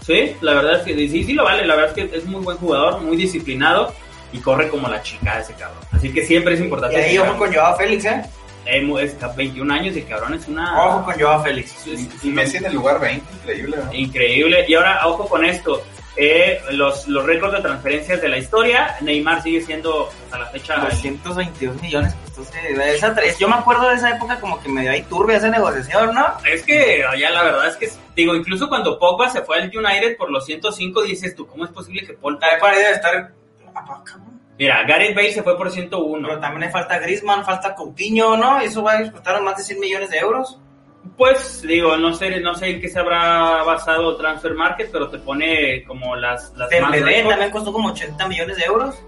Sí, 0.00 0.36
la 0.40 0.54
verdad 0.54 0.76
es 0.76 0.82
que 0.82 0.94
sí, 0.94 1.24
sí 1.24 1.32
lo 1.34 1.44
vale. 1.44 1.66
La 1.66 1.76
verdad 1.76 1.96
es 1.98 2.08
que 2.10 2.16
es 2.16 2.24
muy 2.24 2.42
buen 2.42 2.56
jugador, 2.56 3.00
muy 3.00 3.16
disciplinado 3.16 3.92
y 4.32 4.38
corre 4.38 4.68
como 4.68 4.88
la 4.88 5.02
chica 5.02 5.38
ese 5.38 5.52
cabrón. 5.52 5.80
Así 5.92 6.12
que 6.12 6.24
siempre 6.24 6.54
es 6.54 6.60
Y 6.60 6.64
importante. 6.64 6.96
ahí 6.96 7.12
que- 7.12 7.20
ojo 7.20 7.36
con 7.36 7.52
Joao 7.52 7.76
Félix, 7.76 8.04
¿eh? 8.06 8.22
Eh, 8.70 8.82
mu- 8.82 8.98
es 8.98 9.16
21 9.36 9.72
años 9.72 9.96
y 9.96 10.00
el 10.00 10.06
cabrón 10.06 10.34
es 10.34 10.46
una... 10.46 10.84
Ojo 10.86 11.04
con 11.06 11.18
Joao 11.18 11.42
Félix. 11.42 11.74
Y 12.22 12.28
Messi 12.30 12.58
en 12.58 12.66
el 12.66 12.74
lugar 12.74 13.00
20, 13.00 13.24
increíble, 13.40 13.76
¿no? 13.84 13.94
Increíble. 13.94 14.64
Y 14.68 14.74
ahora, 14.74 15.06
ojo 15.06 15.26
con 15.28 15.44
esto. 15.44 15.82
Eh, 16.20 16.60
los, 16.72 17.06
los 17.06 17.24
récords 17.24 17.54
de 17.54 17.60
transferencias 17.62 18.20
de 18.20 18.28
la 18.28 18.38
historia, 18.38 18.96
Neymar 19.02 19.40
sigue 19.40 19.60
siendo 19.62 20.10
a 20.32 20.38
la 20.38 20.46
fecha... 20.46 20.74
222 20.76 21.80
millones 21.80 22.12
costó 22.34 22.42
ese- 22.42 22.94
esa 22.96 23.14
tres. 23.14 23.38
Yo 23.38 23.48
me 23.48 23.54
acuerdo 23.54 23.88
de 23.88 23.94
esa 23.94 24.10
época 24.16 24.38
como 24.40 24.60
que 24.60 24.68
medio 24.68 24.90
ahí 24.90 25.02
turbia 25.02 25.36
esa 25.36 25.48
negociación, 25.48 26.12
¿no? 26.14 26.26
Es 26.44 26.62
que 26.64 27.04
ya 27.18 27.30
la 27.30 27.44
verdad 27.44 27.68
es 27.68 27.76
que, 27.76 27.88
digo, 28.16 28.34
incluso 28.34 28.68
cuando 28.68 28.98
Pogba 28.98 29.28
se 29.30 29.42
fue 29.42 29.58
al 29.62 29.70
United 29.74 30.16
por 30.16 30.30
los 30.30 30.44
105, 30.44 31.02
dices 31.04 31.36
tú, 31.36 31.46
¿cómo 31.46 31.64
es 31.64 31.70
posible 31.70 32.04
que 32.04 32.14
Paul... 32.14 32.36
Ahí 32.42 32.60
para 32.60 32.76
debe 32.76 32.90
estar... 32.90 33.32
Mira, 34.58 34.82
Gareth 34.84 35.14
Bale 35.14 35.32
se 35.32 35.42
fue 35.42 35.56
por 35.56 35.70
101. 35.70 36.28
Pero 36.28 36.40
también 36.40 36.62
le 36.62 36.70
falta 36.70 36.98
Griezmann, 36.98 37.44
falta 37.44 37.74
Coutinho, 37.74 38.36
¿no? 38.36 38.60
Eso 38.60 38.82
va 38.82 38.98
a 38.98 39.12
costar 39.12 39.40
más 39.42 39.56
de 39.56 39.62
100 39.62 39.80
millones 39.80 40.10
de 40.10 40.18
euros. 40.18 40.58
Pues, 41.16 41.62
digo, 41.62 41.96
no 41.96 42.12
sé, 42.12 42.40
no 42.40 42.54
sé 42.54 42.70
en 42.70 42.80
qué 42.80 42.88
se 42.88 42.98
habrá 42.98 43.62
basado 43.62 44.16
Transfer 44.16 44.54
Market, 44.54 44.90
pero 44.92 45.08
te 45.08 45.18
pone 45.18 45.84
como 45.84 46.16
las... 46.16 46.52
las 46.56 46.68
Dembélé 46.68 47.22
también 47.22 47.50
costó 47.50 47.72
como 47.72 47.88
80 47.90 48.28
millones 48.28 48.56
de 48.56 48.64
euros. 48.64 49.02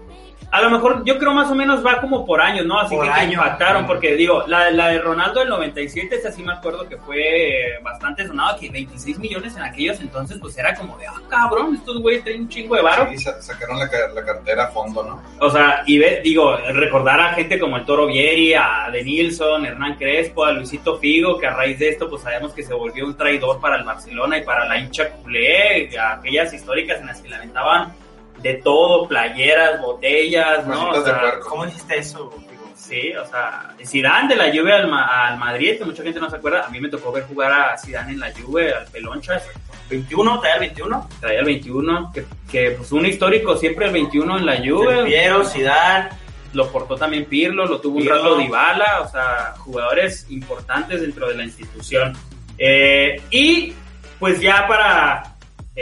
A 0.49 0.61
lo 0.61 0.69
mejor 0.69 1.03
yo 1.05 1.17
creo 1.17 1.31
más 1.33 1.49
o 1.49 1.55
menos 1.55 1.85
va 1.85 2.01
como 2.01 2.25
por 2.25 2.41
años, 2.41 2.65
¿no? 2.65 2.79
Así 2.79 2.95
Por 2.95 3.05
que, 3.05 3.11
año. 3.11 3.33
impactaron, 3.33 3.83
Mm. 3.83 3.87
porque 3.87 4.15
digo, 4.15 4.43
la, 4.47 4.69
la 4.71 4.87
de 4.89 4.99
Ronaldo 4.99 5.39
del 5.39 5.49
97, 5.49 6.15
esa 6.15 6.31
sí 6.31 6.43
me 6.43 6.51
acuerdo 6.53 6.89
que 6.89 6.97
fue 6.97 7.79
bastante 7.81 8.27
sonada, 8.27 8.57
que 8.57 8.69
26 8.69 9.17
millones 9.19 9.55
en 9.55 9.63
aquellos 9.63 9.99
entonces, 10.01 10.37
pues 10.41 10.57
era 10.57 10.73
como 10.75 10.97
de, 10.97 11.07
ah, 11.07 11.13
cabrón, 11.29 11.75
estos 11.75 12.01
güeyes 12.01 12.23
traen 12.23 12.41
un 12.41 12.49
chingo 12.49 12.75
de 12.75 12.81
varo. 12.81 13.11
Y 13.13 13.17
sa- 13.17 13.41
sacaron 13.41 13.79
la, 13.79 13.85
la 14.13 14.25
cartera 14.25 14.65
a 14.65 14.67
fondo, 14.67 15.03
¿no? 15.03 15.21
O 15.45 15.49
sea, 15.49 15.83
y 15.85 15.97
ve, 15.99 16.21
digo, 16.23 16.57
recordar 16.73 17.19
a 17.19 17.33
gente 17.33 17.57
como 17.59 17.77
el 17.77 17.85
Toro 17.85 18.07
Vieri, 18.07 18.53
a 18.53 18.89
De 18.91 19.03
Nilsson, 19.03 19.65
Hernán 19.65 19.95
Crespo, 19.95 20.43
a 20.45 20.51
Luisito 20.51 20.97
Figo, 20.99 21.37
que 21.39 21.47
a 21.47 21.51
raíz 21.55 21.79
de 21.79 21.89
esto, 21.89 22.09
pues 22.09 22.23
sabemos 22.23 22.53
que 22.53 22.63
se 22.63 22.73
volvió 22.73 23.05
un 23.05 23.15
traidor 23.15 23.61
para 23.61 23.77
el 23.77 23.83
Barcelona 23.83 24.37
y 24.37 24.43
para 24.43 24.65
la 24.65 24.77
hincha 24.77 25.09
culé, 25.11 25.89
aquellas 25.97 26.53
históricas 26.53 26.99
en 26.99 27.07
las 27.07 27.21
que 27.21 27.29
lamentaban 27.29 27.93
de 28.41 28.55
todo, 28.55 29.07
playeras, 29.07 29.81
botellas, 29.81 30.65
¿no? 30.67 30.89
O 30.89 31.03
sea. 31.03 31.39
¿Cómo 31.47 31.65
dijiste 31.65 31.97
eso? 31.99 32.31
Digo, 32.49 32.51
Sí, 32.75 33.13
o 33.15 33.25
sea, 33.25 33.73
Zidane 33.85 34.27
de 34.29 34.35
la 34.35 34.49
Juve 34.51 34.73
al, 34.73 34.87
Ma- 34.89 35.27
al 35.27 35.37
Madrid, 35.37 35.77
que 35.77 35.85
mucha 35.85 36.03
gente 36.03 36.19
no 36.19 36.29
se 36.29 36.35
acuerda, 36.37 36.65
a 36.65 36.69
mí 36.69 36.79
me 36.81 36.89
tocó 36.89 37.11
ver 37.11 37.23
jugar 37.25 37.51
a 37.51 37.77
Zidane 37.77 38.13
en 38.13 38.19
la 38.19 38.31
Juve, 38.33 38.73
al 38.73 38.85
Pelonchas, 38.87 39.47
21, 39.89 40.39
traía 40.41 40.55
el 40.55 40.59
21. 40.61 41.09
traía 41.19 41.39
el 41.39 41.45
21, 41.45 42.11
que, 42.13 42.25
que 42.51 42.71
pues 42.71 42.91
un 42.91 43.05
histórico 43.05 43.55
siempre 43.55 43.85
el 43.85 43.93
21 43.93 44.37
en 44.39 44.45
la 44.45 44.57
Juve, 44.57 45.03
Piero, 45.05 45.45
Zidane. 45.45 46.09
lo 46.53 46.69
portó 46.71 46.95
también 46.97 47.25
Pirlo, 47.25 47.65
lo 47.65 47.79
tuvo 47.79 47.97
un 47.99 48.07
rato 48.07 48.35
Dybala, 48.35 49.01
o 49.01 49.09
sea, 49.09 49.53
jugadores 49.59 50.25
importantes 50.31 51.01
dentro 51.01 51.27
de 51.29 51.35
la 51.35 51.43
institución. 51.43 52.13
Eh, 52.57 53.21
y 53.29 53.73
pues 54.19 54.41
ya 54.41 54.67
para 54.67 55.30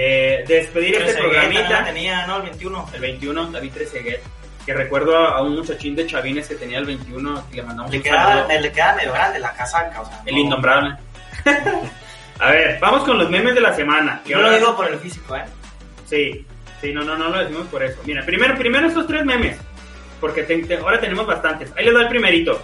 eh, 0.02 0.44
despedir 0.48 0.96
este 0.96 1.14
programita, 1.20 1.84
tenía, 1.84 2.26
¿no? 2.26 2.38
El 2.38 2.44
21. 2.44 2.90
el 2.94 3.02
21, 3.02 3.52
David 3.52 3.72
Trezeguet, 3.74 4.22
que 4.66 4.74
recuerdo 4.74 5.18
a, 5.18 5.42
un 5.42 5.56
muchachín 5.58 5.94
de 5.96 6.06
Chavines 6.08 6.48
que 6.48 6.56
tenía 6.56 6.78
el 6.80 6.86
21, 6.86 7.50
que 7.50 7.58
le 7.58 7.64
mandamos 7.64 7.92
Le 7.92 7.98
un 7.98 8.04
saludo. 8.06 8.48
le 8.62 8.72
quedaba 8.72 8.96
medio 8.96 9.12
grande 9.14 9.40
la 9.40 9.54
casaca, 9.54 10.02
o 10.02 10.06
sea. 10.06 10.22
El 10.26 10.36
no- 10.36 10.42
innombrable. 10.42 10.96
A 12.40 12.52
ver, 12.52 12.80
vamos 12.80 13.04
con 13.04 13.18
los 13.18 13.30
memes 13.30 13.54
de 13.54 13.60
la 13.62 13.74
semana. 13.74 14.22
Yo 14.26 14.38
lo 14.38 14.46
ahora- 14.46 14.58
digo 14.58 14.76
por 14.78 14.88
el 14.90 14.98
físico, 15.00 15.36
¿eh? 15.36 15.44
Sí, 16.06 16.46
sí, 16.80 16.94
no, 16.94 17.02
no, 17.04 17.18
no 17.18 17.28
lo 17.30 17.40
decimos 17.40 17.68
por 17.68 17.84
eso. 17.84 18.00
Mira, 18.06 18.26
primero, 18.26 18.56
primero 18.58 18.88
estos 18.88 19.06
tres 19.08 19.26
memes, 19.26 19.58
porque 20.22 20.44
te- 20.44 20.64
te- 20.64 20.78
ahora 20.78 21.00
tenemos 21.02 21.28
bastantes. 21.28 21.74
Ahí 21.76 21.84
les 21.84 21.94
doy 21.94 22.04
el 22.04 22.10
primerito. 22.10 22.62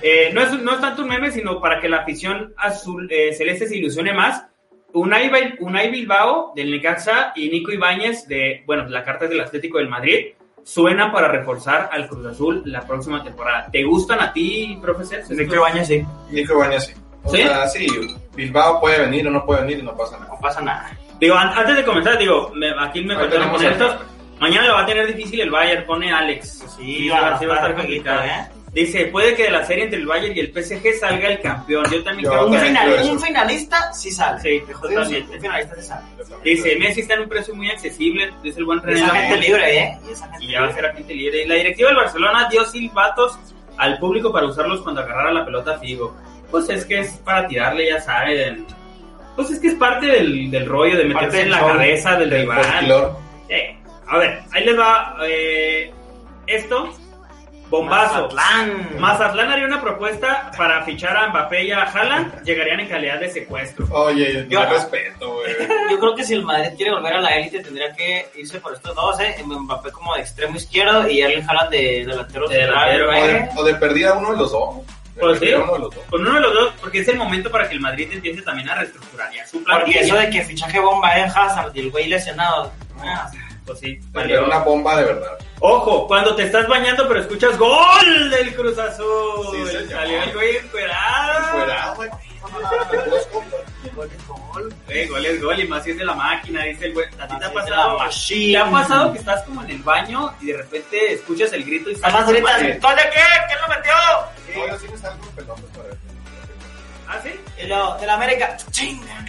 Eh, 0.00 0.30
no, 0.32 0.40
es, 0.40 0.52
no 0.52 0.72
es 0.74 0.80
tanto 0.80 1.02
un 1.02 1.08
meme, 1.08 1.30
sino 1.30 1.60
para 1.60 1.80
que 1.80 1.88
la 1.90 1.98
afición 1.98 2.54
azul 2.56 3.06
eh, 3.10 3.34
celeste 3.34 3.66
se 3.66 3.76
ilusione 3.76 4.14
más. 4.14 4.44
Unai, 4.94 5.28
Bil- 5.30 5.56
Unai 5.60 5.90
Bilbao 5.90 6.52
del 6.56 6.70
Necaxa 6.70 7.32
y 7.36 7.48
Nico 7.50 7.70
Ibáñez 7.72 8.26
de, 8.26 8.62
bueno, 8.66 8.88
la 8.88 9.04
carta 9.04 9.24
es 9.24 9.30
del 9.30 9.40
Atlético 9.40 9.78
del 9.78 9.88
Madrid, 9.88 10.28
suena 10.64 11.12
para 11.12 11.28
reforzar 11.28 11.88
al 11.92 12.08
Cruz 12.08 12.26
Azul 12.26 12.62
la 12.64 12.80
próxima 12.80 13.22
temporada. 13.22 13.68
¿Te 13.70 13.84
gustan 13.84 14.20
a 14.20 14.32
ti, 14.32 14.78
profesor? 14.80 15.20
Nico 15.30 15.54
Ibañez 15.56 15.86
sí. 15.88 16.02
Nico 16.30 16.54
Ibañez 16.54 16.86
sí. 16.86 16.92
O 17.24 17.30
¿Sí? 17.30 17.38
sea, 17.42 17.66
sí, 17.68 17.86
Bilbao 18.34 18.80
puede 18.80 19.00
venir 19.00 19.26
o 19.26 19.30
no 19.30 19.44
puede 19.44 19.62
venir 19.62 19.80
y 19.80 19.82
no 19.82 19.94
pasa 19.96 20.18
nada. 20.18 20.32
No 20.34 20.40
pasa 20.40 20.60
nada. 20.62 20.90
Digo, 21.20 21.34
an- 21.34 21.52
antes 21.56 21.76
de 21.76 21.84
comenzar, 21.84 22.16
digo, 22.16 22.50
me- 22.54 22.72
aquí 22.80 23.02
me 23.02 23.14
faltaron 23.14 23.54
el 23.56 23.66
esto. 23.66 23.98
Mañana 24.40 24.68
lo 24.68 24.74
va 24.74 24.82
a 24.82 24.86
tener 24.86 25.06
difícil 25.08 25.40
el 25.40 25.50
Bayern, 25.50 25.84
pone 25.84 26.12
Alex. 26.12 26.64
Sí, 26.78 27.08
va, 27.08 27.20
va 27.22 27.34
a 27.34 27.38
sí 27.38 27.44
va 27.46 27.54
a 27.54 27.56
estar 27.56 27.70
estar 27.72 27.74
complicado. 27.74 28.18
complicado, 28.20 28.52
¿eh? 28.54 28.57
Dice, 28.72 29.06
puede 29.06 29.34
que 29.34 29.44
de 29.44 29.50
la 29.50 29.64
serie 29.64 29.84
entre 29.84 29.98
el 29.98 30.06
Bayern 30.06 30.36
y 30.36 30.40
el 30.40 30.52
PSG 30.52 30.98
salga 31.00 31.28
el 31.28 31.40
campeón. 31.40 31.84
Yo 31.90 32.02
también 32.04 32.28
creo 32.28 32.46
Un, 32.46 32.58
final- 32.58 33.02
un 33.10 33.20
finalista 33.20 33.92
sí 33.92 34.10
sale. 34.10 34.40
Sí, 34.40 34.62
sí, 34.66 34.72
totalmente. 34.72 35.34
un 35.36 35.40
finalista 35.40 35.74
sí 35.76 35.82
sale. 35.82 36.02
Dice, 36.44 36.76
Messi 36.76 37.00
está 37.00 37.14
en 37.14 37.20
un 37.20 37.28
precio 37.28 37.54
muy 37.54 37.70
accesible, 37.70 38.30
dice 38.42 38.58
el 38.60 38.64
buen 38.66 38.78
Y 38.80 38.82
René 38.82 39.00
esa 39.00 39.14
gente 39.14 39.36
libre, 39.38 39.78
¿eh? 39.78 39.98
Y 40.40 40.44
y 40.44 40.52
ya 40.52 40.60
va 40.62 40.68
a 40.68 40.72
ser 40.74 40.86
agente 40.86 41.14
libre. 41.14 41.44
Y 41.44 41.46
la 41.48 41.54
directiva 41.54 41.88
del 41.88 41.96
Barcelona 41.96 42.48
dio 42.50 42.64
silbatos 42.64 43.38
al 43.78 43.98
público 43.98 44.32
para 44.32 44.46
usarlos 44.46 44.82
cuando 44.82 45.00
agarrara 45.00 45.32
la 45.32 45.44
pelota 45.44 45.74
a 45.74 45.78
Figo. 45.78 46.14
Pues 46.50 46.68
es 46.68 46.84
que 46.84 47.00
es 47.00 47.10
para 47.24 47.46
tirarle, 47.48 47.88
ya 47.88 48.00
saben. 48.00 48.66
Pues 49.34 49.50
es 49.50 49.60
que 49.60 49.68
es 49.68 49.74
parte 49.74 50.06
del, 50.06 50.50
del 50.50 50.66
rollo 50.66 50.96
de 50.96 51.04
Parte 51.04 51.14
meterse 51.26 51.38
en 51.38 51.42
del 51.44 51.50
la 51.52 51.60
cabeza 51.60 52.16
del 52.18 52.32
El 52.32 52.40
rival. 52.40 53.12
Eh, 53.48 53.76
a 54.06 54.18
ver, 54.18 54.40
ahí 54.52 54.64
les 54.64 54.78
va 54.78 55.16
eh, 55.26 55.90
esto. 56.46 56.92
Bombazo. 57.70 58.14
Mazatlán. 58.28 58.98
Mazatlán 58.98 59.50
haría 59.50 59.66
una 59.66 59.80
propuesta 59.80 60.50
para 60.56 60.82
fichar 60.84 61.16
a 61.16 61.28
Mbappé 61.28 61.64
y 61.64 61.72
a 61.72 61.82
Haaland. 61.82 62.42
Llegarían 62.44 62.80
en 62.80 62.88
calidad 62.88 63.20
de 63.20 63.28
secuestro. 63.30 63.86
Oye, 63.90 64.46
Yo- 64.48 64.64
respeto, 64.64 65.34
güey. 65.34 65.52
Yo 65.90 65.98
creo 65.98 66.14
que 66.14 66.24
si 66.24 66.34
el 66.34 66.44
Madrid 66.44 66.70
quiere 66.76 66.92
volver 66.92 67.14
a 67.14 67.20
la 67.20 67.36
élite 67.36 67.60
tendría 67.60 67.92
que 67.92 68.28
irse 68.36 68.58
por 68.60 68.72
estos 68.74 68.94
dos, 68.94 69.20
¿eh? 69.20 69.36
Mbappé 69.44 69.90
como 69.92 70.14
de 70.14 70.22
extremo 70.22 70.56
izquierdo 70.56 71.08
y 71.08 71.20
Erling 71.20 71.48
Haaland 71.48 71.70
de 71.70 72.04
delantero 72.06 72.48
De 72.48 72.56
central, 72.56 72.90
delantero, 72.98 73.12
¿eh? 73.12 73.48
O 73.54 73.54
de, 73.54 73.60
o 73.60 73.64
de 73.64 73.74
perdida 73.74 74.14
uno 74.14 74.32
de 74.32 74.36
los 74.38 74.50
dos. 74.52 74.76
De 75.14 75.20
Pues 75.20 75.38
sí. 75.38 75.44
perdida 75.46 75.62
uno 75.64 75.72
de 75.74 75.78
los 75.80 75.94
dos. 75.94 76.04
Con 76.08 76.20
uno 76.22 76.34
de 76.34 76.40
los 76.40 76.54
dos, 76.54 76.72
porque 76.80 77.00
es 77.00 77.08
el 77.08 77.16
momento 77.18 77.50
para 77.50 77.68
que 77.68 77.74
el 77.74 77.80
Madrid 77.80 78.08
empiece 78.12 78.40
también 78.42 78.68
a 78.70 78.76
reestructurar 78.76 79.30
ya 79.32 79.46
su 79.46 79.62
Porque 79.62 79.74
plantilla. 79.92 80.00
eso 80.00 80.16
de 80.16 80.30
que 80.30 80.42
fichaje 80.44 80.78
bomba 80.80 81.18
en 81.18 81.24
Hazard 81.28 81.72
y 81.74 81.80
el 81.80 81.90
güey 81.90 82.06
lesionado. 82.08 82.72
ah, 83.02 83.28
Pues 83.68 83.80
sí, 83.80 84.00
Era 84.14 84.44
una 84.44 84.60
bomba 84.60 84.96
de 84.96 85.04
verdad. 85.04 85.38
Ojo, 85.60 86.06
cuando 86.06 86.34
te 86.34 86.44
estás 86.44 86.66
bañando 86.68 87.06
pero 87.06 87.20
escuchas 87.20 87.58
¡Gol 87.58 88.30
del 88.30 88.54
Cruz 88.54 88.78
Azul! 88.78 89.46
Sí, 89.52 89.66
señor. 89.66 89.90
Salió 89.90 90.22
el 90.22 90.32
güey 90.32 90.56
encuerado. 90.56 91.96
Güey. 91.96 92.08
gol 93.94 94.10
es 94.10 94.26
gol. 94.26 94.74
Gol 95.10 95.26
es 95.26 95.42
gol 95.42 95.60
y 95.60 95.68
más 95.68 95.84
si 95.84 95.90
es 95.90 95.98
de 95.98 96.04
la 96.06 96.14
máquina, 96.14 96.62
dice 96.62 96.86
el 96.86 96.94
güey. 96.94 97.06
¿A 97.18 97.28
ti 97.28 97.38
te 97.38 97.44
ha 97.44 97.52
pasado? 97.52 97.98
¿Te 98.26 98.56
ha 98.56 98.70
pasado 98.70 99.12
que 99.12 99.18
estás 99.18 99.42
como 99.42 99.62
en 99.64 99.70
el 99.70 99.82
baño 99.82 100.34
y 100.40 100.46
de 100.46 100.56
repente 100.56 101.12
escuchas 101.12 101.52
el 101.52 101.64
grito 101.64 101.90
y 101.90 101.98
Además 102.02 102.24
sales 102.24 102.26
ahorita, 102.26 102.50
madre? 102.50 102.78
¿gol 102.80 102.96
de 102.96 103.02
qué? 103.02 103.20
¿Quién 103.48 103.60
lo 103.60 103.68
metió? 103.68 104.62
Oye, 104.62 104.78
sí 104.78 104.88
me 104.90 104.96
salgo 104.96 105.20
con 105.20 105.34
pelotas 105.34 105.64
para 105.76 105.88
eso. 105.90 105.98
¿Ah, 107.06 107.20
sí? 107.22 107.30
De 107.58 108.06
la 108.06 108.14
América. 108.14 108.56
Chinga. 108.70 109.26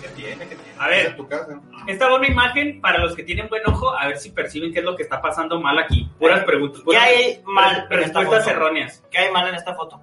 ¿Qué 0.00 0.08
tiene? 0.10 0.48
¿Qué 0.48 0.54
tiene? 0.54 0.72
A 0.78 0.88
ver. 0.88 1.16
Tu 1.16 1.26
casa. 1.26 1.58
Esta 1.88 2.12
una 2.14 2.26
imagen 2.28 2.82
para 2.82 2.98
los 2.98 3.16
que 3.16 3.22
tienen 3.22 3.48
buen 3.48 3.62
ojo, 3.66 3.96
a 3.96 4.08
ver 4.08 4.18
si 4.18 4.30
perciben 4.30 4.74
qué 4.74 4.80
es 4.80 4.84
lo 4.84 4.94
que 4.94 5.04
está 5.04 5.22
pasando 5.22 5.58
mal 5.58 5.78
aquí. 5.78 6.06
Puras 6.18 6.44
preguntas. 6.44 6.82
puras 6.82 7.02
hay 7.02 7.40
mal 7.46 7.86
Respuestas 7.88 8.46
erróneas. 8.46 9.02
¿Qué 9.10 9.16
hay 9.18 9.32
mal 9.32 9.48
en 9.48 9.54
esta 9.54 9.74
foto? 9.74 9.98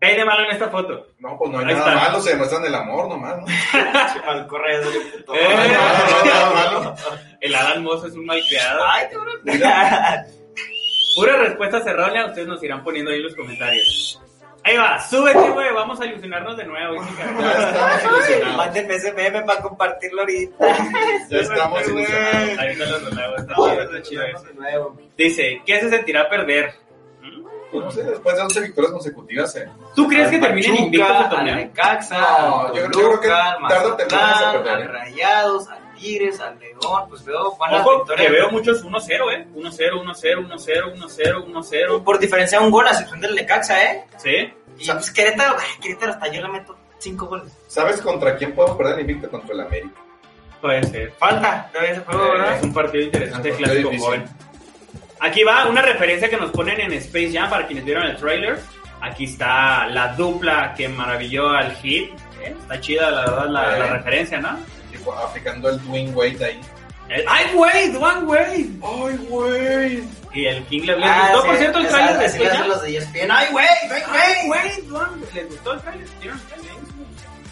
¿Qué 0.00 0.06
hay 0.06 0.16
de 0.16 0.24
malo 0.24 0.44
en 0.46 0.52
esta 0.52 0.70
foto? 0.70 1.06
No, 1.18 1.36
pues 1.38 1.50
no 1.50 1.58
hay 1.58 1.66
Ahí 1.66 1.74
nada 1.74 1.92
está. 1.92 2.04
malo, 2.06 2.20
se 2.22 2.30
demuestran 2.30 2.64
el 2.64 2.74
amor 2.74 3.08
nomás, 3.10 3.36
¿no? 3.38 3.46
Al 4.26 4.46
correo 4.46 4.90
de 4.90 5.00
puto. 5.00 5.34
Eh. 5.34 5.38
No, 5.42 5.54
no, 5.54 6.24
nada 6.24 6.50
malo. 6.50 6.94
El 7.42 7.54
Adán 7.54 7.82
Mozo 7.82 8.06
es 8.06 8.14
un 8.14 8.24
malcriado. 8.24 8.80
Ay, 8.86 9.06
cabrón. 9.12 9.40
Puras 11.16 11.38
respuestas 11.40 11.86
erróneas, 11.86 12.28
ustedes 12.28 12.48
nos 12.48 12.62
irán 12.62 12.82
poniendo 12.82 13.10
ahí 13.10 13.18
en 13.18 13.24
los 13.24 13.36
comentarios. 13.36 14.20
Ahí 14.66 14.76
va, 14.78 14.98
súbete, 14.98 15.50
güey, 15.50 15.72
vamos 15.74 16.00
a 16.00 16.06
ilusionarnos 16.06 16.56
de 16.56 16.64
nuevo. 16.64 16.96
Mándenme 18.56 18.94
ese 18.94 19.12
meme 19.12 19.42
para 19.42 19.60
compartirlo 19.60 20.22
ahorita. 20.22 20.54
Ya 21.28 21.38
estamos 21.38 21.86
ilusionados. 21.86 22.58
Ahí 22.58 22.68
está 22.72 22.84
lo 22.86 23.10
nuevo, 23.10 23.36
está 23.36 23.54
chido, 24.02 24.22
está 24.22 24.40
chido 24.40 24.54
nuevo. 24.54 24.96
Dice, 25.16 25.62
¿qué 25.66 25.80
se 25.80 25.90
sentirá 25.90 26.28
perder? 26.28 26.72
Pues 27.70 27.84
no 27.84 27.90
sé, 27.90 28.04
después 28.04 28.36
de 28.36 28.42
11 28.42 28.60
victorias 28.60 28.92
consecutivas, 28.92 29.56
eh. 29.56 29.68
¿Tú 29.96 30.06
crees 30.06 30.28
que 30.30 30.36
Al 30.36 30.42
terminen 30.42 30.76
invictos 30.76 31.10
el 31.24 31.28
torneo? 31.28 31.54
No, 31.56 32.66
yo 32.68 32.72
creo- 32.72 32.84
yo 32.84 32.90
Toluca, 32.90 33.18
creo 33.20 33.20
que 33.20 33.74
tarde 33.74 33.86
o 33.86 33.94
temprano 33.96 34.36
se 34.52 34.58
perderán. 34.60 34.82
al 34.82 34.88
Rayados, 34.94 35.68
al 35.68 35.78
Tigres, 35.94 36.40
al 36.40 36.58
León, 36.58 37.04
pues 37.08 37.24
veo 37.24 37.56
buenas 37.56 37.80
Ojo, 37.80 37.96
victorias. 37.98 38.26
que 38.26 38.32
veo 38.32 38.50
muchos 38.50 38.84
1-0, 38.84 39.32
¿eh? 39.32 39.46
1-0, 39.54 40.02
1-0, 40.02 40.48
1-0, 40.48 40.94
1-0, 40.94 41.44
1-0. 41.46 42.04
Por 42.04 42.18
diferencia 42.18 42.58
de 42.58 42.64
un 42.64 42.70
gol 42.70 42.86
a 42.86 42.90
excepción 42.90 43.20
del 43.20 43.34
Necaxa, 43.34 43.82
¿eh? 43.84 44.04
¿Sí? 44.18 44.52
Y 44.78 44.90
pues 44.90 45.10
Querétaro, 45.10 45.56
ay, 45.58 45.80
Querétaro 45.80 46.12
hasta 46.12 46.28
yo 46.28 46.42
le 46.42 46.48
meto 46.48 46.76
cinco 46.98 47.26
goles. 47.26 47.52
¿Sabes 47.68 48.00
contra 48.00 48.36
quién 48.36 48.54
podemos 48.54 48.76
perder 48.76 48.94
el 48.94 49.00
invicto? 49.10 49.30
Contra 49.30 49.54
el 49.54 49.60
América. 49.60 50.00
Puede 50.60 50.82
ser. 50.84 51.12
Falta 51.18 51.68
todavía 51.72 51.92
ese 51.92 52.00
juego, 52.02 52.24
Eh, 52.26 52.30
¿verdad? 52.38 52.56
Es 52.56 52.62
un 52.62 52.72
partido 52.74 53.04
interesante, 53.04 53.48
Es 53.50 53.58
un 53.58 53.64
clásico 53.64 53.90
joven. 53.98 54.24
Aquí 55.20 55.42
va 55.44 55.66
una 55.68 55.82
referencia 55.82 56.28
que 56.28 56.36
nos 56.36 56.50
ponen 56.50 56.80
en 56.80 56.92
Space 56.94 57.30
Jam 57.32 57.48
para 57.50 57.66
quienes 57.66 57.84
vieron 57.84 58.04
el 58.04 58.16
trailer. 58.16 58.58
Aquí 59.00 59.24
está 59.24 59.86
la 59.86 60.14
dupla 60.14 60.72
que 60.74 60.88
maravilló 60.88 61.50
al 61.50 61.74
hit. 61.76 62.10
¿eh? 62.42 62.54
Está 62.58 62.80
chida, 62.80 63.10
la 63.10 63.20
verdad, 63.22 63.46
la, 63.48 63.76
Eh. 63.76 63.78
la 63.80 63.86
referencia, 63.88 64.40
¿no? 64.40 64.58
Aplicando 65.12 65.68
el 65.70 65.82
Dwayne 65.84 66.10
Wade 66.12 66.44
ahí. 66.44 66.60
El- 67.08 67.24
¡Ay, 67.28 67.54
Wade! 67.54 67.96
¡One 67.96 68.24
Wade! 68.26 68.66
¡Ay, 68.82 69.16
güey! 69.28 70.04
Y 70.32 70.46
el 70.46 70.64
King 70.66 70.82
le 70.84 70.94
Ah, 71.04 71.30
gustó, 71.32 71.42
sí, 71.42 71.48
por 71.48 71.56
cierto, 71.58 71.78
el 71.80 71.88
trailer 71.88 72.18
de 72.18 72.24
así 72.24 72.36
Space 72.36 72.44
le 72.44 72.48
Jam. 72.50 72.56
hacen 72.56 72.68
los 72.70 72.82
de 72.82 72.88
E 72.90 72.96
ESPN. 72.96 73.30
¡Ay, 73.30 73.46
güey! 73.52 73.66
¡Ay, 73.66 74.02
¡Ay, 74.08 74.46
güey! 74.46 74.60
Wade! 74.60 74.82
One- 75.12 75.26
¿Les 75.34 75.48
gustó 75.50 75.72
el 75.74 75.80
trailer? 75.82 76.08
¿Vieron 76.20 76.38
el 76.40 76.46
trailer? 76.46 76.72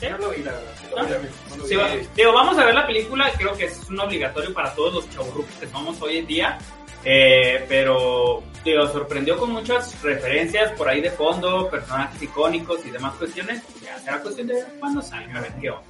¿Sí? 0.01 0.07
No 0.11 0.19
lo 0.19 0.31
vi, 0.31 0.43
la 0.43 0.53
verdad. 0.53 1.19
¿No? 1.57 1.65
Sí, 1.67 1.77
va- 1.77 1.91
digo, 2.17 2.33
vamos 2.33 2.59
a 2.59 2.65
ver 2.65 2.75
la 2.75 2.87
película, 2.87 3.31
creo 3.37 3.53
que 3.57 3.67
es 3.67 3.89
un 3.89 4.01
obligatorio 4.01 4.53
para 4.55 4.75
todos 4.75 4.95
los 4.95 5.11
chaburrucos 5.11 5.55
que 5.61 5.69
somos 5.69 6.01
hoy 6.03 6.19
en 6.19 6.27
día, 6.27 6.59
eh, 7.05 7.65
pero 7.69 8.43
digo, 8.65 8.87
sorprendió 8.89 9.39
con 9.39 9.53
muchas 9.53 10.01
referencias 10.03 10.73
por 10.73 10.89
ahí 10.89 11.01
de 11.01 11.11
fondo, 11.11 11.69
personajes 11.71 12.21
icónicos 12.23 12.85
y 12.85 12.91
demás 12.91 13.15
cuestiones, 13.15 13.63
ya 13.83 13.97
será 14.01 14.19
cuestión 14.21 14.49
de 14.49 14.55
ver 14.55 14.67
cuándo 14.81 15.01
salga, 15.03 15.39
a 15.39 15.43
ver 15.43 15.53
qué 15.61 15.71
onda. 15.71 15.83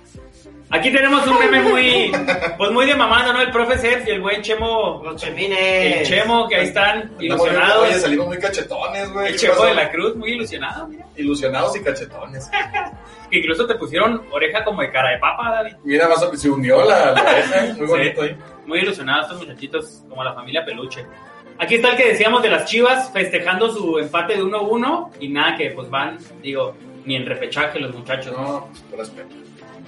Aquí 0.70 0.90
tenemos 0.90 1.26
un 1.26 1.38
meme 1.38 1.60
muy, 1.62 2.12
pues 2.58 2.70
muy 2.70 2.86
de 2.86 2.94
mamando, 2.94 3.32
¿no? 3.32 3.40
El 3.42 3.50
profe 3.50 3.76
Sergio 3.78 4.12
y 4.12 4.16
el 4.16 4.22
buen 4.22 4.40
Chemo, 4.42 5.02
Los 5.04 5.20
chemines. 5.20 6.00
el 6.00 6.06
Chemo 6.06 6.48
que 6.48 6.56
ahí 6.56 6.66
están 6.68 7.12
ilusionados, 7.20 7.84
Oye, 7.88 7.98
salimos 8.00 8.26
muy 8.26 8.38
cachetones, 8.38 9.12
güey. 9.12 9.26
el 9.26 9.32
¿Qué 9.32 9.38
Chemo 9.38 9.54
pasó? 9.54 9.66
de 9.66 9.74
la 9.74 9.90
Cruz 9.90 10.16
muy 10.16 10.30
ilusionado, 10.32 10.88
mira, 10.88 11.04
Ilusionados 11.16 11.76
y 11.76 11.80
cachetones. 11.82 12.50
que 13.30 13.38
incluso 13.38 13.66
te 13.66 13.74
pusieron 13.76 14.22
oreja 14.30 14.64
como 14.64 14.80
de 14.82 14.90
cara 14.90 15.10
de 15.10 15.18
papa, 15.18 15.50
David. 15.50 15.74
Mira, 15.84 16.08
más 16.08 16.22
o- 16.22 16.34
se 16.36 16.50
unió 16.50 16.84
la, 16.84 17.12
la 17.12 17.22
oreja, 17.22 17.74
muy 17.78 17.86
bonito 17.86 18.22
ahí. 18.22 18.36
Muy 18.66 18.78
ilusionados 18.80 19.26
estos 19.26 19.40
muchachitos, 19.46 20.02
como 20.08 20.22
la 20.24 20.32
familia 20.34 20.64
Peluche. 20.64 21.04
Aquí 21.58 21.74
está 21.76 21.90
el 21.90 21.96
que 21.96 22.08
decíamos 22.08 22.42
de 22.42 22.50
las 22.50 22.64
Chivas, 22.64 23.10
festejando 23.12 23.70
su 23.70 23.98
empate 23.98 24.34
de 24.34 24.42
1-1 24.42 25.10
y 25.20 25.28
nada 25.28 25.56
que 25.56 25.70
pues 25.70 25.88
van, 25.90 26.18
digo, 26.42 26.74
ni 27.04 27.16
en 27.16 27.26
repechaje 27.26 27.78
los 27.78 27.94
muchachos. 27.94 28.32
No, 28.36 28.68
por 28.90 28.98
respeto. 28.98 29.34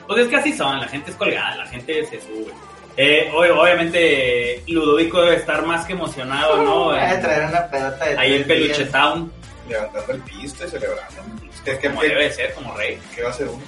Pues 0.07 0.21
es 0.21 0.29
que 0.29 0.37
así 0.37 0.53
son, 0.53 0.81
la 0.81 0.89
gente 0.89 1.11
es 1.11 1.17
colgada, 1.17 1.57
la 1.57 1.67
gente 1.67 2.05
se 2.07 2.21
sube. 2.21 2.53
Eh, 2.97 3.29
ob- 3.33 3.59
obviamente 3.59 4.63
Ludovico 4.69 5.21
debe 5.23 5.37
estar 5.37 5.65
más 5.67 5.85
que 5.87 5.95
emocionado, 5.95 6.63
¿no? 6.63 6.85
Voy 6.87 6.99
a 6.99 7.15
En- 7.15 7.21
traer 7.23 7.49
una 7.49 7.67
pedota 7.69 8.05
de. 8.05 8.19
ahí 8.19 8.35
en 8.35 8.45
Peluche 8.47 8.79
días. 8.85 8.93
Town, 8.93 9.33
Levantando 9.69 10.13
el 10.13 10.21
piste, 10.21 10.69
celebrando. 10.69 11.23
¿Qué, 11.65 11.79
qué, 11.79 11.89
como 11.89 12.03
debe 12.03 12.25
de 12.25 12.31
ser, 12.33 12.53
como 12.55 12.75
rey. 12.77 12.99
qué 13.15 13.23
va 13.23 13.29
a 13.29 13.31
hacer 13.33 13.49
uno? 13.49 13.63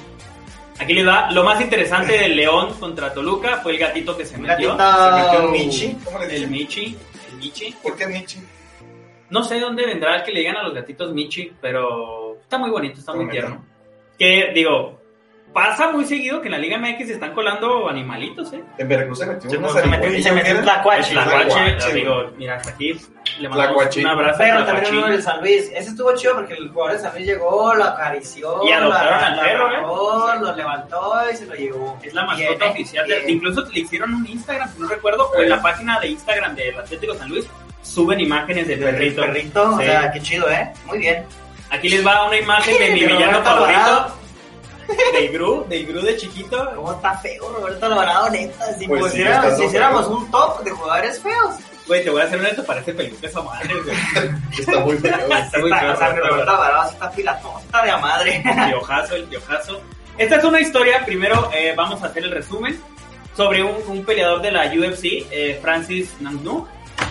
Aquí 0.78 0.92
les 0.92 1.08
va, 1.08 1.30
lo 1.32 1.42
más 1.42 1.58
interesante 1.60 2.12
del 2.18 2.36
León 2.36 2.74
contra 2.78 3.12
Toluca 3.14 3.56
fue 3.62 3.72
el 3.72 3.78
gatito 3.78 4.14
que 4.14 4.26
se 4.26 4.36
metió. 4.36 4.76
gatito 4.76 5.04
Se 5.16 5.22
metió 5.22 5.46
un 5.46 5.52
Michi. 5.52 5.96
¿Cómo 6.04 6.18
le 6.18 6.24
El 6.26 6.30
dicen? 6.32 6.50
Michi, 6.50 6.98
el 7.30 7.36
Michi. 7.38 7.74
¿Por 7.82 7.96
qué 7.96 8.06
Michi? 8.08 8.42
No 9.30 9.42
sé 9.42 9.58
dónde 9.58 9.86
vendrá 9.86 10.16
el 10.16 10.22
que 10.22 10.32
le 10.32 10.40
digan 10.40 10.56
a 10.58 10.62
los 10.64 10.74
gatitos 10.74 11.12
Michi, 11.14 11.50
pero 11.62 12.36
está 12.42 12.58
muy 12.58 12.68
bonito, 12.70 13.00
está 13.00 13.14
muy 13.14 13.28
tierno. 13.30 13.64
Que, 14.18 14.52
digo, 14.54 15.00
pasa 15.56 15.90
muy 15.90 16.04
seguido 16.04 16.42
que 16.42 16.48
en 16.48 16.52
la 16.52 16.58
Liga 16.58 16.76
MX 16.76 17.06
se 17.06 17.12
están 17.14 17.32
colando 17.32 17.88
animalitos, 17.88 18.52
¿eh? 18.52 18.62
En 18.76 18.86
Veracruz 18.88 19.18
se 19.20 19.26
metió 19.26 19.48
Se 19.48 19.56
una 19.56 19.68
metió- 19.68 19.80
se 19.82 19.88
metió- 19.88 20.22
se 20.22 20.32
metió 20.32 20.50
un 20.52 20.56
El 20.58 20.62
tlacuache. 20.64 21.10
tlacuache, 21.12 21.46
tlacuache, 21.48 21.92
digo, 21.94 22.30
mira, 22.36 22.56
hasta 22.56 22.70
aquí 22.70 22.92
le 23.38 23.48
mandamos 23.48 23.56
Tlacuache. 23.76 24.00
un 24.02 24.06
abrazo 24.06 24.38
Pero 24.38 24.64
también 24.66 24.96
uno 24.98 25.06
del 25.08 25.22
San 25.22 25.40
Luis. 25.40 25.70
Ese 25.74 25.88
estuvo 25.90 26.14
chido 26.14 26.34
porque 26.34 26.52
el 26.54 26.68
jugador 26.68 26.92
de 26.96 26.98
San 27.02 27.14
Luis 27.14 27.26
llegó, 27.26 27.74
lo 27.74 27.84
acarició. 27.84 28.60
Y 28.68 28.70
adoptaron 28.72 29.18
lo 29.18 29.26
al 29.26 29.40
perro, 29.40 29.70
¿eh? 29.72 30.40
Lo 30.42 30.56
levantó 30.56 31.12
y 31.32 31.36
se 31.36 31.46
lo 31.46 31.54
llevó. 31.54 31.98
Es 32.02 32.12
la 32.12 32.24
mascota 32.26 32.66
oficial. 32.66 33.08
de- 33.08 33.24
incluso 33.32 33.64
le 33.72 33.80
hicieron 33.80 34.14
un 34.14 34.26
Instagram, 34.26 34.68
si 34.74 34.78
no 34.82 34.88
recuerdo, 34.88 35.30
o 35.34 35.40
en 35.40 35.48
la 35.48 35.62
página 35.62 35.98
de 36.00 36.08
Instagram 36.08 36.54
del 36.54 36.78
Atlético 36.78 37.14
San 37.14 37.30
Luis 37.30 37.46
suben 37.82 38.20
imágenes 38.20 38.68
del 38.68 38.82
El 38.82 38.84
perrito. 38.94 39.22
perrito, 39.22 39.70
o 39.74 39.78
sea, 39.78 40.12
qué 40.12 40.20
chido, 40.20 40.50
¿eh? 40.50 40.70
Muy 40.84 40.98
bien. 40.98 41.24
Aquí 41.70 41.88
les 41.88 42.06
va 42.06 42.26
una 42.26 42.36
imagen 42.36 42.76
de 42.78 42.90
mi 42.90 43.00
De 43.00 43.06
villano 43.06 43.42
favorito. 43.42 44.16
Del 45.12 45.32
Gru, 45.32 45.64
del 45.68 45.86
Gru 45.86 46.00
de 46.02 46.16
chiquito. 46.16 46.70
¿Cómo 46.74 46.92
está 46.92 47.16
feo 47.18 47.52
Roberto 47.52 47.86
Alvarado, 47.86 48.30
neta? 48.30 48.72
Si, 48.78 48.86
Pues 48.86 49.12
sí, 49.12 49.22
si 49.56 49.64
hiciéramos 49.64 50.06
feo. 50.06 50.16
un 50.16 50.30
top 50.30 50.62
de 50.64 50.70
jugadores 50.70 51.20
feos. 51.20 51.54
Güey, 51.86 52.02
te 52.02 52.10
voy 52.10 52.20
a 52.20 52.24
hacer 52.24 52.40
un 52.40 52.46
esto, 52.46 52.64
parece 52.64 52.92
peluca 52.92 53.26
esa 53.28 53.42
madre, 53.42 53.68
güey. 53.82 53.96
Está 54.58 54.80
muy 54.80 54.96
feo. 54.98 55.14
Está 55.16 55.58
muy 55.58 55.70
Está- 55.70 55.80
feo, 55.80 55.92
o 55.92 55.96
sea, 55.96 56.08
Roberto 56.12 56.50
Alvarado 56.50 56.90
está 56.90 57.10
filatota 57.10 57.82
de 57.84 57.90
a 57.90 57.98
madre. 57.98 58.42
El 58.44 58.70
piojazo, 58.70 59.14
el 59.16 59.24
piojazo. 59.24 59.80
Esta 60.18 60.36
es 60.36 60.44
una 60.44 60.60
historia, 60.60 61.04
primero 61.04 61.50
eh, 61.54 61.74
vamos 61.76 62.02
a 62.02 62.06
hacer 62.06 62.24
el 62.24 62.30
resumen, 62.32 62.80
sobre 63.36 63.62
un, 63.62 63.76
un 63.86 64.04
peleador 64.04 64.40
de 64.42 64.50
la 64.50 64.64
UFC, 64.66 65.26
eh, 65.30 65.58
Francis 65.62 66.10
Ngannou. 66.20 66.66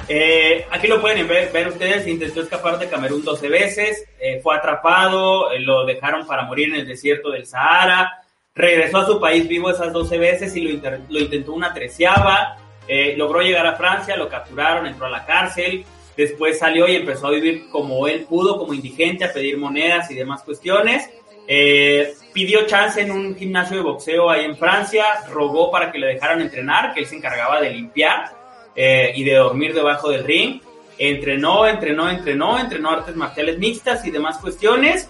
Eh, 0.07 0.65
aquí 0.69 0.87
lo 0.87 1.01
pueden 1.01 1.27
ver, 1.27 1.51
ver 1.51 1.67
ustedes, 1.67 2.05
intentó 2.07 2.41
escapar 2.41 2.77
de 2.77 2.87
Camerún 2.87 3.23
12 3.23 3.49
veces, 3.49 4.05
eh, 4.19 4.39
fue 4.43 4.55
atrapado, 4.55 5.51
eh, 5.51 5.59
lo 5.59 5.85
dejaron 5.85 6.27
para 6.27 6.43
morir 6.43 6.69
en 6.69 6.81
el 6.81 6.87
desierto 6.87 7.31
del 7.31 7.47
Sahara, 7.47 8.23
regresó 8.53 8.99
a 8.99 9.05
su 9.07 9.19
país 9.19 9.47
vivo 9.47 9.71
esas 9.71 9.91
12 9.91 10.17
veces 10.19 10.55
y 10.55 10.61
lo, 10.61 10.91
lo 11.09 11.19
intentó 11.19 11.53
una 11.53 11.73
treceava, 11.73 12.57
eh, 12.87 13.15
logró 13.17 13.41
llegar 13.41 13.65
a 13.65 13.75
Francia, 13.75 14.15
lo 14.15 14.29
capturaron, 14.29 14.85
entró 14.85 15.07
a 15.07 15.09
la 15.09 15.25
cárcel, 15.25 15.83
después 16.15 16.59
salió 16.59 16.87
y 16.87 16.95
empezó 16.95 17.27
a 17.27 17.31
vivir 17.31 17.69
como 17.69 18.07
él 18.07 18.25
pudo, 18.29 18.57
como 18.57 18.73
indigente, 18.73 19.25
a 19.25 19.33
pedir 19.33 19.57
monedas 19.57 20.09
y 20.11 20.15
demás 20.15 20.43
cuestiones. 20.43 21.09
Eh, 21.47 22.13
pidió 22.33 22.65
chance 22.65 23.01
en 23.01 23.11
un 23.11 23.35
gimnasio 23.35 23.77
de 23.77 23.83
boxeo 23.83 24.29
ahí 24.29 24.45
en 24.45 24.55
Francia, 24.55 25.03
rogó 25.29 25.71
para 25.71 25.91
que 25.91 25.99
le 25.99 26.07
dejaran 26.07 26.41
entrenar, 26.41 26.93
que 26.93 27.01
él 27.01 27.05
se 27.05 27.15
encargaba 27.15 27.59
de 27.59 27.71
limpiar 27.71 28.44
eh, 28.75 29.13
y 29.15 29.23
de 29.23 29.35
dormir 29.35 29.73
debajo 29.73 30.09
del 30.09 30.23
ring. 30.23 30.61
Entrenó, 30.97 31.67
entrenó, 31.67 32.09
entrenó, 32.09 32.57
entrenó 32.59 32.91
artes 32.91 33.15
marciales 33.15 33.57
mixtas 33.57 34.05
y 34.05 34.11
demás 34.11 34.37
cuestiones. 34.37 35.09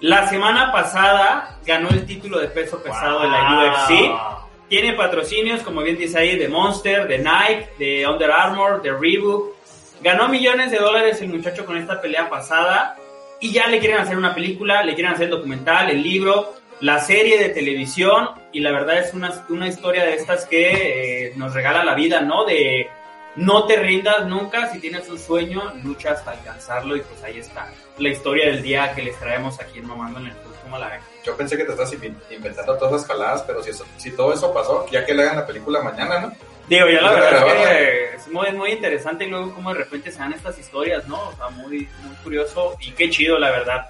La 0.00 0.28
semana 0.28 0.70
pasada 0.72 1.58
ganó 1.64 1.88
el 1.88 2.04
título 2.04 2.38
de 2.38 2.48
peso 2.48 2.82
pesado 2.82 3.20
de 3.20 3.28
la 3.28 3.86
UFC. 3.88 4.44
Tiene 4.68 4.94
patrocinios, 4.94 5.62
como 5.62 5.82
bien 5.82 5.96
dice 5.96 6.18
ahí, 6.18 6.36
de 6.36 6.48
Monster, 6.48 7.06
de 7.06 7.18
Nike, 7.18 7.68
de 7.78 8.06
Under 8.06 8.30
Armour, 8.30 8.82
de 8.82 8.92
Reebok. 8.92 9.54
Ganó 10.02 10.28
millones 10.28 10.70
de 10.70 10.78
dólares 10.78 11.22
el 11.22 11.28
muchacho 11.28 11.64
con 11.64 11.78
esta 11.78 12.00
pelea 12.00 12.28
pasada 12.28 12.96
y 13.40 13.52
ya 13.52 13.66
le 13.68 13.78
quieren 13.78 13.98
hacer 13.98 14.16
una 14.16 14.34
película, 14.34 14.82
le 14.82 14.94
quieren 14.94 15.12
hacer 15.12 15.26
el 15.26 15.30
documental, 15.30 15.90
el 15.90 16.02
libro, 16.02 16.54
la 16.80 16.98
serie 17.00 17.38
de 17.38 17.48
televisión 17.50 18.30
y 18.52 18.60
la 18.60 18.72
verdad 18.72 18.98
es 18.98 19.14
una, 19.14 19.44
una 19.48 19.68
historia 19.68 20.04
de 20.04 20.14
estas 20.14 20.44
que 20.46 21.26
eh, 21.28 21.32
nos 21.36 21.54
regala 21.54 21.84
la 21.84 21.94
vida, 21.94 22.20
¿no? 22.20 22.44
De 22.44 22.88
no 23.36 23.66
te 23.66 23.76
rindas 23.76 24.26
nunca, 24.26 24.70
si 24.70 24.78
tienes 24.80 25.08
un 25.08 25.18
sueño, 25.18 25.72
lucha 25.82 26.12
hasta 26.12 26.32
alcanzarlo 26.32 26.96
y 26.96 27.00
pues 27.00 27.22
ahí 27.24 27.38
está 27.38 27.68
la 27.98 28.08
historia 28.08 28.46
del 28.46 28.62
día 28.62 28.92
que 28.94 29.02
les 29.02 29.18
traemos 29.18 29.58
aquí 29.60 29.78
en 29.80 29.86
Mamando 29.88 30.20
en 30.20 30.26
el 30.26 30.32
Club, 30.32 30.54
¿cómo 30.62 30.78
la 30.78 30.88
ven? 30.88 31.00
Yo 31.24 31.36
pensé 31.36 31.56
que 31.56 31.64
te 31.64 31.72
estás 31.72 31.92
in- 31.94 32.16
inventando 32.30 32.76
todas 32.76 32.94
esas 32.94 33.06
caladas, 33.08 33.42
pero 33.42 33.62
si, 33.62 33.70
eso- 33.70 33.86
si 33.96 34.10
todo 34.14 34.32
eso 34.32 34.52
pasó, 34.54 34.86
ya 34.90 35.04
que 35.04 35.14
le 35.14 35.22
hagan 35.22 35.36
la 35.36 35.46
película 35.46 35.80
mañana, 35.82 36.20
¿no? 36.20 36.32
Digo, 36.68 36.86
ya 36.88 37.00
la 37.02 37.12
verdad 37.12 37.46
es 37.48 37.68
que 37.68 38.16
es 38.16 38.28
muy, 38.28 38.50
muy 38.52 38.70
interesante 38.72 39.24
y 39.24 39.28
luego 39.30 39.52
como 39.54 39.72
de 39.72 39.80
repente 39.80 40.10
se 40.10 40.18
dan 40.18 40.32
estas 40.32 40.58
historias, 40.58 41.06
¿no? 41.08 41.28
O 41.28 41.32
sea, 41.36 41.48
muy, 41.50 41.88
muy 42.02 42.14
curioso 42.22 42.74
y 42.80 42.92
qué 42.92 43.10
chido, 43.10 43.38
la 43.38 43.50
verdad. 43.50 43.88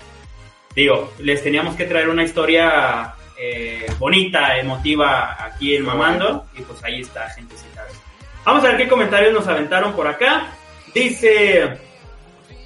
Digo, 0.75 1.13
les 1.21 1.43
teníamos 1.43 1.77
que 1.77 1.85
traer 1.85 2.09
una 2.09 2.25
historia 2.25 3.15
eh, 3.39 3.87
bonita, 3.99 4.59
emotiva 4.59 5.37
aquí 5.45 5.77
en 5.77 5.85
Mamando 5.85 6.47
y 6.57 6.63
pues 6.63 6.83
ahí 6.83 7.01
está, 7.01 7.31
gentecita. 7.31 7.85
Vamos 8.45 8.65
a 8.65 8.69
ver 8.69 8.77
qué 8.77 8.89
comentarios 8.89 9.33
nos 9.33 9.47
aventaron 9.47 9.95
por 9.95 10.07
acá. 10.07 10.49
Dice, 10.93 11.79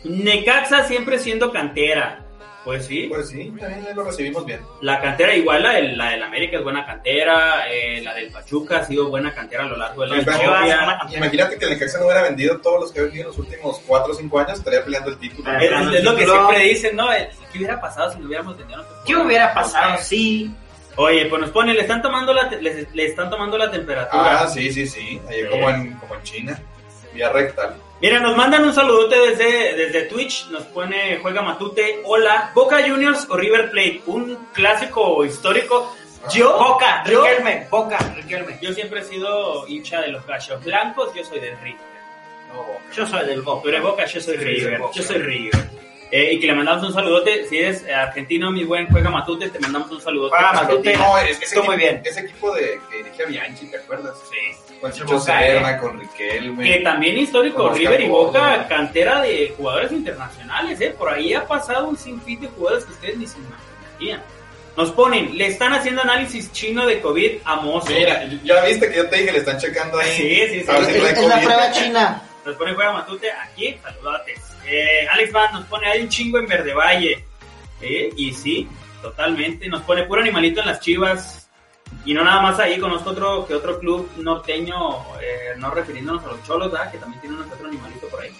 Necaxa 0.05 0.85
siempre 0.85 1.19
siendo 1.19 1.53
cantera. 1.53 2.25
Pues 2.69 2.85
sí, 2.85 3.07
Pues 3.09 3.31
sí, 3.31 3.51
también 3.59 3.97
lo 3.97 4.05
recibimos 4.05 4.45
bien. 4.45 4.61
la 4.83 5.01
cantera 5.01 5.35
igual, 5.35 5.63
la 5.63 5.73
del, 5.73 5.97
la 5.97 6.11
del 6.11 6.23
América 6.23 6.59
es 6.59 6.63
buena 6.63 6.85
cantera, 6.85 7.65
eh, 7.73 8.03
la 8.03 8.13
del 8.13 8.31
Pachuca 8.31 8.81
ha 8.81 8.85
sido 8.85 9.09
buena 9.09 9.33
cantera 9.33 9.65
a 9.65 9.69
lo 9.69 9.77
largo 9.79 10.03
de 10.03 10.09
la 10.09 10.17
Imagínate- 10.17 10.45
historia. 10.69 10.99
Imagínate 11.17 11.59
que 11.59 11.65
el 11.65 11.71
Necaxa 11.71 11.99
no 11.99 12.05
hubiera 12.05 12.23
vendido 12.25 12.59
todos 12.61 12.81
los 12.83 12.93
que 12.93 13.01
ha 13.01 13.03
vendido 13.05 13.23
en 13.23 13.29
los 13.29 13.39
últimos 13.39 13.81
4 13.87 14.13
o 14.13 14.15
5 14.15 14.39
años, 14.39 14.59
estaría 14.59 14.85
peleando 14.85 15.09
el 15.13 15.19
título. 15.19 15.51
Ah, 15.51 15.57
Es, 15.65 15.95
es 15.95 16.05
lo 16.05 16.15
que 16.15 16.27
siempre 16.27 16.59
dicen, 16.61 16.95
¿no? 16.95 17.11
El- 17.11 17.29
¿Qué 17.51 17.57
hubiera 17.59 17.81
pasado 17.81 18.13
si 18.13 18.19
lo 18.21 18.27
hubiéramos 18.27 18.59
vendido? 18.59 18.77
nosotros? 18.83 19.03
¿Qué 19.07 19.17
hubiera 19.17 19.55
pasado 19.55 19.97
si 20.03 20.51
Oye, 20.97 21.25
pues 21.25 21.41
nos 21.41 21.51
pone, 21.51 21.73
le 21.73 21.81
están 21.81 22.03
tomando 22.03 22.35
la, 22.35 22.51
te- 22.51 22.61
le, 22.61 22.87
le 22.93 23.07
están 23.07 23.31
tomando 23.31 23.57
la 23.57 23.71
temperatura. 23.71 24.41
Ah, 24.43 24.47
sí, 24.47 24.71
sí, 24.71 24.87
sí. 24.87 25.19
Ahí 25.27 25.41
Sí. 25.41 25.49
como, 25.49 25.71
en, 25.71 25.93
como 25.95 26.15
en 26.17 26.23
China. 26.23 26.61
Vía 27.15 27.31
rectal. 27.31 27.77
Mira, 28.01 28.21
nos 28.21 28.37
mandan 28.37 28.65
un 28.65 28.73
saludote 28.73 29.17
desde, 29.17 29.75
desde 29.75 30.03
Twitch, 30.03 30.47
nos 30.51 30.63
pone 30.67 31.19
Juega 31.21 31.43
Matute, 31.43 32.01
hola, 32.05 32.53
Boca 32.55 32.79
Juniors 32.87 33.27
o 33.29 33.37
River 33.37 33.71
Plate, 33.71 34.03
un 34.07 34.37
clásico 34.53 35.25
histórico. 35.25 35.97
Yo, 36.33 36.57
Boca, 36.59 37.03
yo, 37.05 37.25
Riquelme, 37.25 37.67
Boca, 37.69 37.99
Riquelme. 38.15 38.59
yo 38.61 38.73
siempre 38.73 39.01
he 39.01 39.05
sido 39.05 39.67
hincha 39.67 40.01
de 40.01 40.09
los 40.09 40.25
gallos 40.27 40.63
blancos, 40.65 41.13
yo 41.15 41.25
soy 41.25 41.41
del 41.41 41.59
River. 41.59 41.81
No. 42.53 42.67
Yo 42.95 43.07
soy 43.07 43.27
del 43.27 43.43
Boca. 43.43 43.63
Tú 43.63 43.69
eres 43.69 43.83
Boca, 43.83 44.05
yo 44.05 44.21
soy 44.21 44.37
River, 44.37 44.81
yo 44.95 45.03
soy 45.03 45.19
River. 45.19 45.71
Eh, 46.11 46.33
y 46.33 46.41
que 46.41 46.47
le 46.47 46.55
mandamos 46.55 46.85
un 46.85 46.95
saludote, 46.95 47.47
si 47.49 47.59
eres 47.59 47.85
eh, 47.85 47.93
argentino, 47.93 48.51
mi 48.51 48.65
buen 48.65 48.89
Juega 48.89 49.11
Matute, 49.11 49.51
te 49.51 49.59
mandamos 49.59 49.91
un 49.91 50.01
saludote. 50.01 50.31
Juega 50.31 50.53
para 50.53 50.63
Matute. 50.63 50.97
No, 50.97 51.19
es, 51.19 51.31
ese 51.31 51.45
Estuvo 51.45 51.65
muy 51.65 51.77
bien. 51.77 52.01
Ese 52.03 52.21
equipo 52.21 52.55
de 52.55 52.81
que 52.91 52.97
dirige 52.99 53.23
a 53.25 53.27
Bianchi, 53.27 53.67
¿te 53.67 53.77
acuerdas? 53.77 54.17
Sí. 54.31 54.77
Con 54.81 54.93
Chicho 54.93 55.21
Serna, 55.21 55.73
eh. 55.73 55.79
con 55.79 56.01
Riquelme. 56.01 56.65
Que 56.65 56.81
también 56.81 57.19
histórico, 57.19 57.69
River 57.71 58.01
y. 58.01 58.09
Boca, 58.09 58.67
cantera 58.69 59.21
de 59.21 59.53
jugadores 59.57 59.93
internacionales, 59.93 60.81
¿eh? 60.81 60.95
Por 60.97 61.11
ahí 61.11 61.35
ha 61.35 61.47
pasado 61.47 61.89
un 61.89 61.97
sinfín 61.97 62.41
de 62.41 62.49
jugadores 62.49 62.85
que 62.85 62.93
ustedes 62.93 63.17
ni 63.19 63.27
se 63.27 63.37
imaginarían. 63.39 64.23
Nos 64.77 64.93
ponen, 64.93 65.37
le 65.37 65.49
están 65.49 65.73
haciendo 65.73 66.03
análisis 66.03 66.53
chino 66.53 66.87
de 66.87 67.01
COVID 67.01 67.39
a 67.45 67.57
Mozo. 67.57 67.93
Mira, 67.93 68.25
ya 68.45 68.65
viste 68.65 68.89
que 68.89 68.97
yo 68.97 69.09
te 69.09 69.17
dije, 69.17 69.33
le 69.33 69.39
están 69.39 69.59
checando 69.59 69.99
ahí. 69.99 70.13
Sí, 70.13 70.23
sí, 70.23 70.61
sí. 70.61 70.85
Si 70.85 70.99
Es, 70.99 71.29
la 71.29 71.41
prueba 71.41 71.71
china. 71.73 72.23
Nos 72.47 72.55
pone 72.55 72.75
Juega 72.75 72.93
Matute 72.93 73.31
aquí, 73.33 73.77
saludotes. 73.83 74.48
Eh, 74.71 75.07
Alex 75.11 75.33
Van 75.33 75.53
nos 75.53 75.65
pone, 75.67 75.87
hay 75.87 76.03
un 76.03 76.09
chingo 76.09 76.39
en 76.39 76.47
Verde 76.47 76.75
Valle. 76.75 77.25
¿Eh? 77.81 78.11
Y 78.17 78.33
sí, 78.33 78.69
totalmente. 79.03 79.69
Nos 79.69 79.83
pone 79.83 80.05
puro 80.05 80.21
animalito 80.21 80.61
en 80.61 80.67
las 80.67 80.81
chivas. 80.81 81.49
Y 82.05 82.13
no 82.13 82.23
nada 82.23 82.43
más 82.43 82.59
ahí, 82.59 82.79
conozco 82.79 83.11
otro 83.11 83.47
que 83.47 83.55
otro 83.55 83.79
club 83.81 84.11
norteño, 84.19 84.77
eh, 85.23 85.55
no 85.57 85.71
refiriéndonos 85.71 86.23
a 86.25 86.29
los 86.29 86.43
cholos, 86.45 86.71
¿verdad? 86.71 86.91
Que 86.93 86.99
también 86.99 87.21
tiene 87.21 87.37
que 87.37 87.55
otro 87.55 87.67
animalito 87.67 88.07
por 88.09 88.21
ahí. 88.21 88.31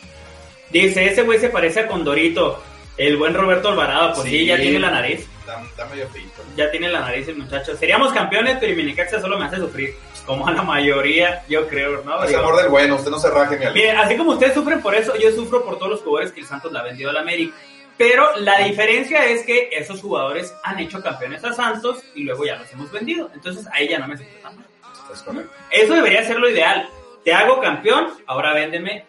Dice, 0.71 1.07
ese 1.07 1.23
güey 1.23 1.39
se 1.39 1.49
parece 1.49 1.81
a 1.81 1.87
Condorito, 1.87 2.63
el 2.99 3.17
buen 3.17 3.33
Roberto 3.33 3.69
Alvarado, 3.71 4.13
pues 4.15 4.29
sí, 4.29 4.41
Sí. 4.41 4.47
ya 4.47 4.57
tiene 4.59 4.79
la 4.79 4.91
nariz. 4.91 5.27
Está, 5.49 5.63
está 5.63 5.87
medio 5.87 6.07
feito. 6.11 6.43
Ya 6.57 6.71
tiene 6.71 6.91
la 6.91 7.01
nariz 7.01 7.27
el 7.27 7.39
muchacho. 7.39 7.75
Seríamos 7.75 8.13
campeones, 8.13 8.59
pero 8.61 8.77
mi 8.77 8.83
Necaxa 8.85 9.19
solo 9.19 9.39
me 9.39 9.47
hace 9.47 9.57
sufrir. 9.57 9.95
Como 10.27 10.47
a 10.47 10.51
la 10.53 10.63
mayoría, 10.63 11.43
yo 11.49 11.67
creo, 11.69 12.03
¿no? 12.05 12.23
Es 12.23 12.35
amor 12.35 12.57
del 12.59 12.69
bueno, 12.69 12.97
usted 12.97 13.11
no 13.11 13.19
se 13.19 13.31
raje, 13.31 13.57
mi 13.57 13.65
amigo. 13.65 13.75
Mire, 13.75 13.93
así 13.93 14.17
como 14.19 14.33
ustedes 14.33 14.53
sufren 14.53 14.83
por 14.83 14.95
eso, 14.95 15.17
yo 15.17 15.31
sufro 15.33 15.65
por 15.65 15.79
todos 15.79 15.93
los 15.93 16.01
jugadores 16.03 16.33
que 16.33 16.41
el 16.41 16.47
Santos 16.47 16.71
le 16.71 16.79
ha 16.79 16.83
vendido 16.83 17.09
al 17.09 17.17
América. 17.17 17.57
Pero 17.97 18.37
la 18.37 18.59
diferencia 18.59 19.25
es 19.25 19.43
que 19.47 19.71
esos 19.73 20.03
jugadores 20.03 20.55
han 20.65 20.79
hecho 20.81 21.03
campeones 21.03 21.43
a 21.45 21.55
Santos 21.55 22.03
y 22.15 22.25
luego 22.25 22.45
ya 22.45 22.57
los 22.57 22.71
hemos 22.71 22.93
vendido. 22.93 23.31
Entonces 23.33 23.67
a 23.73 23.81
ella 23.81 23.99
no 24.01 24.07
me 24.09 24.19
sufre 24.19 24.35
tan 24.43 24.55
mal. 24.55 24.67
Es 25.11 25.23
correcto. 25.23 25.51
Eso 25.71 25.95
debería 25.95 26.23
ser 26.25 26.39
lo 26.39 26.51
ideal. 26.51 26.89
Te 27.25 27.33
hago 27.33 27.59
campeón, 27.63 28.09
ahora 28.27 28.53
véndeme. 28.53 29.07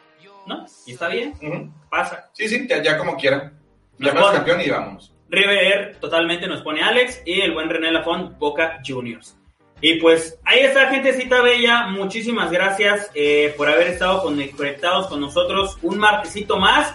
¿No? 0.48 0.66
Y 0.86 0.94
está 0.94 1.10
bien, 1.10 1.34
Ujú. 1.42 1.70
pasa. 1.92 2.30
Sí, 2.34 2.48
sí, 2.48 2.66
ya, 2.68 2.82
ya 2.82 2.98
como 2.98 3.18
quieran. 3.18 3.60
Pone- 4.00 4.14
campeón 4.38 4.62
y 4.62 4.70
vamos. 4.70 5.14
River 5.30 5.98
totalmente 6.00 6.48
nos 6.48 6.62
pone 6.62 6.82
Alex 6.82 7.22
y 7.26 7.42
el 7.42 7.52
buen 7.52 7.70
René 7.70 7.92
Lafont, 7.92 8.38
Boca 8.38 8.80
Juniors. 8.86 9.36
Y 9.82 9.96
pues 9.96 10.38
ahí 10.44 10.60
está, 10.60 10.88
gentecita 10.90 11.42
bella. 11.42 11.88
Muchísimas 11.88 12.52
gracias 12.52 13.10
eh, 13.16 13.54
por 13.56 13.70
haber 13.70 13.88
estado 13.88 14.22
con- 14.22 14.42
conectados 14.50 15.08
con 15.08 15.22
nosotros 15.22 15.78
un 15.82 15.98
martesito 16.00 16.58
más. 16.58 16.94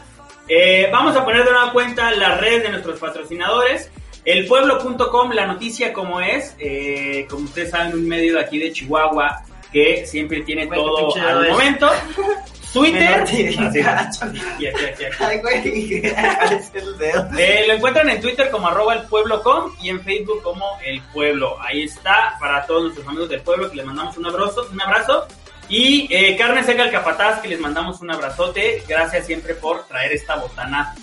Eh, 0.48 0.88
vamos 0.92 1.16
a 1.16 1.24
poner 1.24 1.44
de 1.44 1.50
nueva 1.52 1.72
cuenta 1.72 2.10
las 2.10 2.38
redes 2.40 2.64
de 2.64 2.68
nuestros 2.70 2.98
patrocinadores. 3.00 3.90
Elpueblo.com, 4.26 5.32
la 5.32 5.46
noticia 5.46 5.92
como 5.92 6.20
es, 6.20 6.54
eh, 6.58 7.26
como 7.30 7.44
ustedes 7.44 7.70
saben, 7.70 7.94
un 7.94 8.06
medio 8.08 8.34
de 8.34 8.40
aquí 8.40 8.58
de 8.58 8.72
Chihuahua 8.72 9.42
que 9.72 10.06
siempre 10.06 10.42
tiene 10.42 10.66
Bueno, 10.66 10.82
todo 10.84 11.16
al 11.16 11.48
momento. 11.50 11.88
Twitter. 12.74 13.24
Menor 13.32 13.72
de 13.72 13.80
edad. 13.80 14.10
Así, 14.10 14.24
aquí, 14.24 14.66
aquí, 14.66 14.84
aquí, 14.84 15.04
aquí. 15.04 15.16
Ay, 15.20 15.38
güey, 15.38 16.04
es 16.08 16.70
el 16.74 16.98
dedo. 16.98 17.28
Eh, 17.38 17.64
lo 17.66 17.74
encuentran 17.74 18.10
en 18.10 18.20
Twitter 18.20 18.50
como 18.50 18.68
arroba 18.68 18.94
elpueblo.com 18.94 19.76
y 19.80 19.88
en 19.88 20.02
Facebook 20.02 20.42
como 20.42 20.66
El 20.84 21.00
Pueblo. 21.12 21.56
Ahí 21.62 21.84
está 21.84 22.36
para 22.38 22.66
todos 22.66 22.82
nuestros 22.82 23.06
amigos 23.06 23.28
del 23.30 23.40
pueblo 23.40 23.70
que 23.70 23.76
les 23.76 23.86
mandamos 23.86 24.16
un 24.18 24.26
abrazo. 24.26 24.68
Un 24.70 24.82
abrazo. 24.82 25.26
Y 25.68 26.06
eh, 26.10 26.36
Carne 26.36 26.62
Seca 26.62 26.84
el 26.84 26.90
Capataz 26.90 27.40
que 27.40 27.48
les 27.48 27.60
mandamos 27.60 28.00
un 28.02 28.10
abrazote. 28.10 28.82
Gracias 28.86 29.26
siempre 29.26 29.54
por 29.54 29.86
traer 29.86 30.12
esta 30.12 30.36
botana 30.36 30.94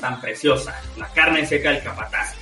tan 0.00 0.20
preciosa. 0.20 0.78
La 0.98 1.08
carne 1.08 1.46
seca 1.46 1.70
el 1.70 1.82
Capataz. 1.82 2.34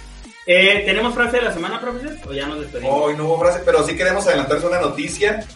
Eh, 0.45 0.83
¿Tenemos 0.85 1.15
frase 1.15 1.37
de 1.37 1.45
la 1.45 1.53
semana, 1.53 1.81
profesor? 1.81 2.17
¿O 2.29 2.33
ya 2.33 2.47
nos 2.47 2.61
despedimos? 2.61 2.93
Hoy 2.93 3.17
no 3.17 3.27
hubo 3.27 3.39
frase, 3.39 3.63
pero 3.65 3.87
sí 3.87 3.97
queremos 3.97 4.27
adelantarse 4.27 4.67
una 4.67 4.81
noticia. 4.81 5.47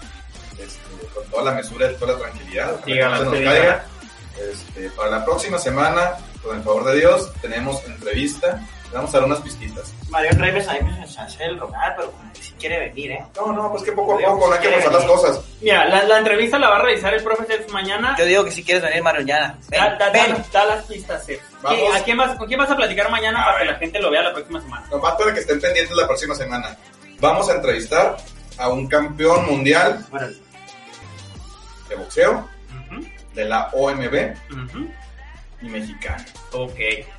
Toda 1.37 1.51
la 1.51 1.57
mesura 1.57 1.91
y 1.91 1.95
toda 1.97 2.13
la 2.15 2.19
tranquilidad. 2.19 2.81
que 2.85 2.95
se 2.95 3.01
nos 3.25 3.35
caiga. 3.35 3.85
Este, 4.51 4.91
para 4.91 5.11
la 5.11 5.25
próxima 5.25 5.59
semana, 5.59 6.13
con 6.43 6.57
el 6.57 6.63
favor 6.63 6.85
de 6.85 6.97
Dios, 7.01 7.33
tenemos 7.41 7.83
entrevista. 7.87 8.61
Vamos 8.93 9.13
a 9.15 9.19
dar 9.19 9.27
unas 9.27 9.41
pistitas. 9.41 9.93
Mario 10.11 10.31
Reyes 10.39 10.69
a 10.69 10.75
mí 10.75 10.81
me 10.83 11.03
hace 11.03 11.45
el 11.45 11.59
rogar, 11.59 11.97
pero 11.97 12.13
que 12.33 12.41
si 12.43 12.53
quiere 12.53 12.79
venir, 12.89 13.13
¿eh? 13.13 13.25
No, 13.37 13.53
no, 13.53 13.71
pues 13.73 13.83
que 13.83 13.93
poco 13.93 14.15
a 14.15 14.19
poco, 14.19 14.47
no 14.47 14.55
hay 14.55 14.61
que 14.61 14.69
forzar 14.69 14.93
las 14.93 15.05
cosas. 15.05 15.41
Mira, 15.61 15.85
la, 15.87 16.05
la 16.05 16.19
entrevista 16.19 16.59
la 16.59 16.69
va 16.71 16.77
a 16.77 16.83
realizar 16.83 17.13
el 17.13 17.23
profesor 17.23 17.59
mañana. 17.73 18.15
Yo 18.19 18.25
digo 18.25 18.45
que 18.45 18.53
si 18.53 18.63
quieres 18.63 18.83
venir, 18.85 19.03
Mario, 19.03 19.23
ya. 19.27 19.57
Ven, 19.69 19.81
Da, 19.81 19.97
da- 19.99 20.11
ven. 20.11 20.33
da- 20.33 20.45
da 20.53 20.65
las 20.77 20.85
pistas, 20.85 21.25
Seth. 21.27 21.41
Vamos. 21.63 21.79
¿Qué- 21.81 21.89
¿A 21.99 22.05
quién 22.05 22.17
vas, 22.17 22.37
¿Con 22.39 22.47
quién 22.47 22.59
vas 22.61 22.71
a 22.71 22.77
platicar 22.77 23.11
mañana 23.11 23.43
A 23.43 23.47
para 23.47 23.59
que 23.59 23.65
ver. 23.65 23.73
la 23.73 23.79
gente 23.81 23.99
lo 24.01 24.11
vea 24.11 24.23
la 24.23 24.33
próxima 24.33 24.61
semana? 24.63 24.87
Nomás 24.91 25.15
para 25.17 25.35
que 25.35 25.41
estén 25.41 25.61
pendientes 25.61 25.97
la 25.97 26.07
próxima 26.07 26.35
semana. 26.35 26.77
Vamos 27.19 27.49
a 27.51 27.55
entrevistar 27.55 28.17
a 28.59 28.69
un 28.69 28.87
campeón 28.87 29.47
mundial 29.47 30.07
Bueno, 30.11 30.29
de 31.89 31.95
boxeo 31.97 32.49
de 33.35 33.45
la 33.45 33.69
OMB 33.73 34.35
y 35.63 35.69
mexicano. 35.69 36.25
Ok. 36.53 36.79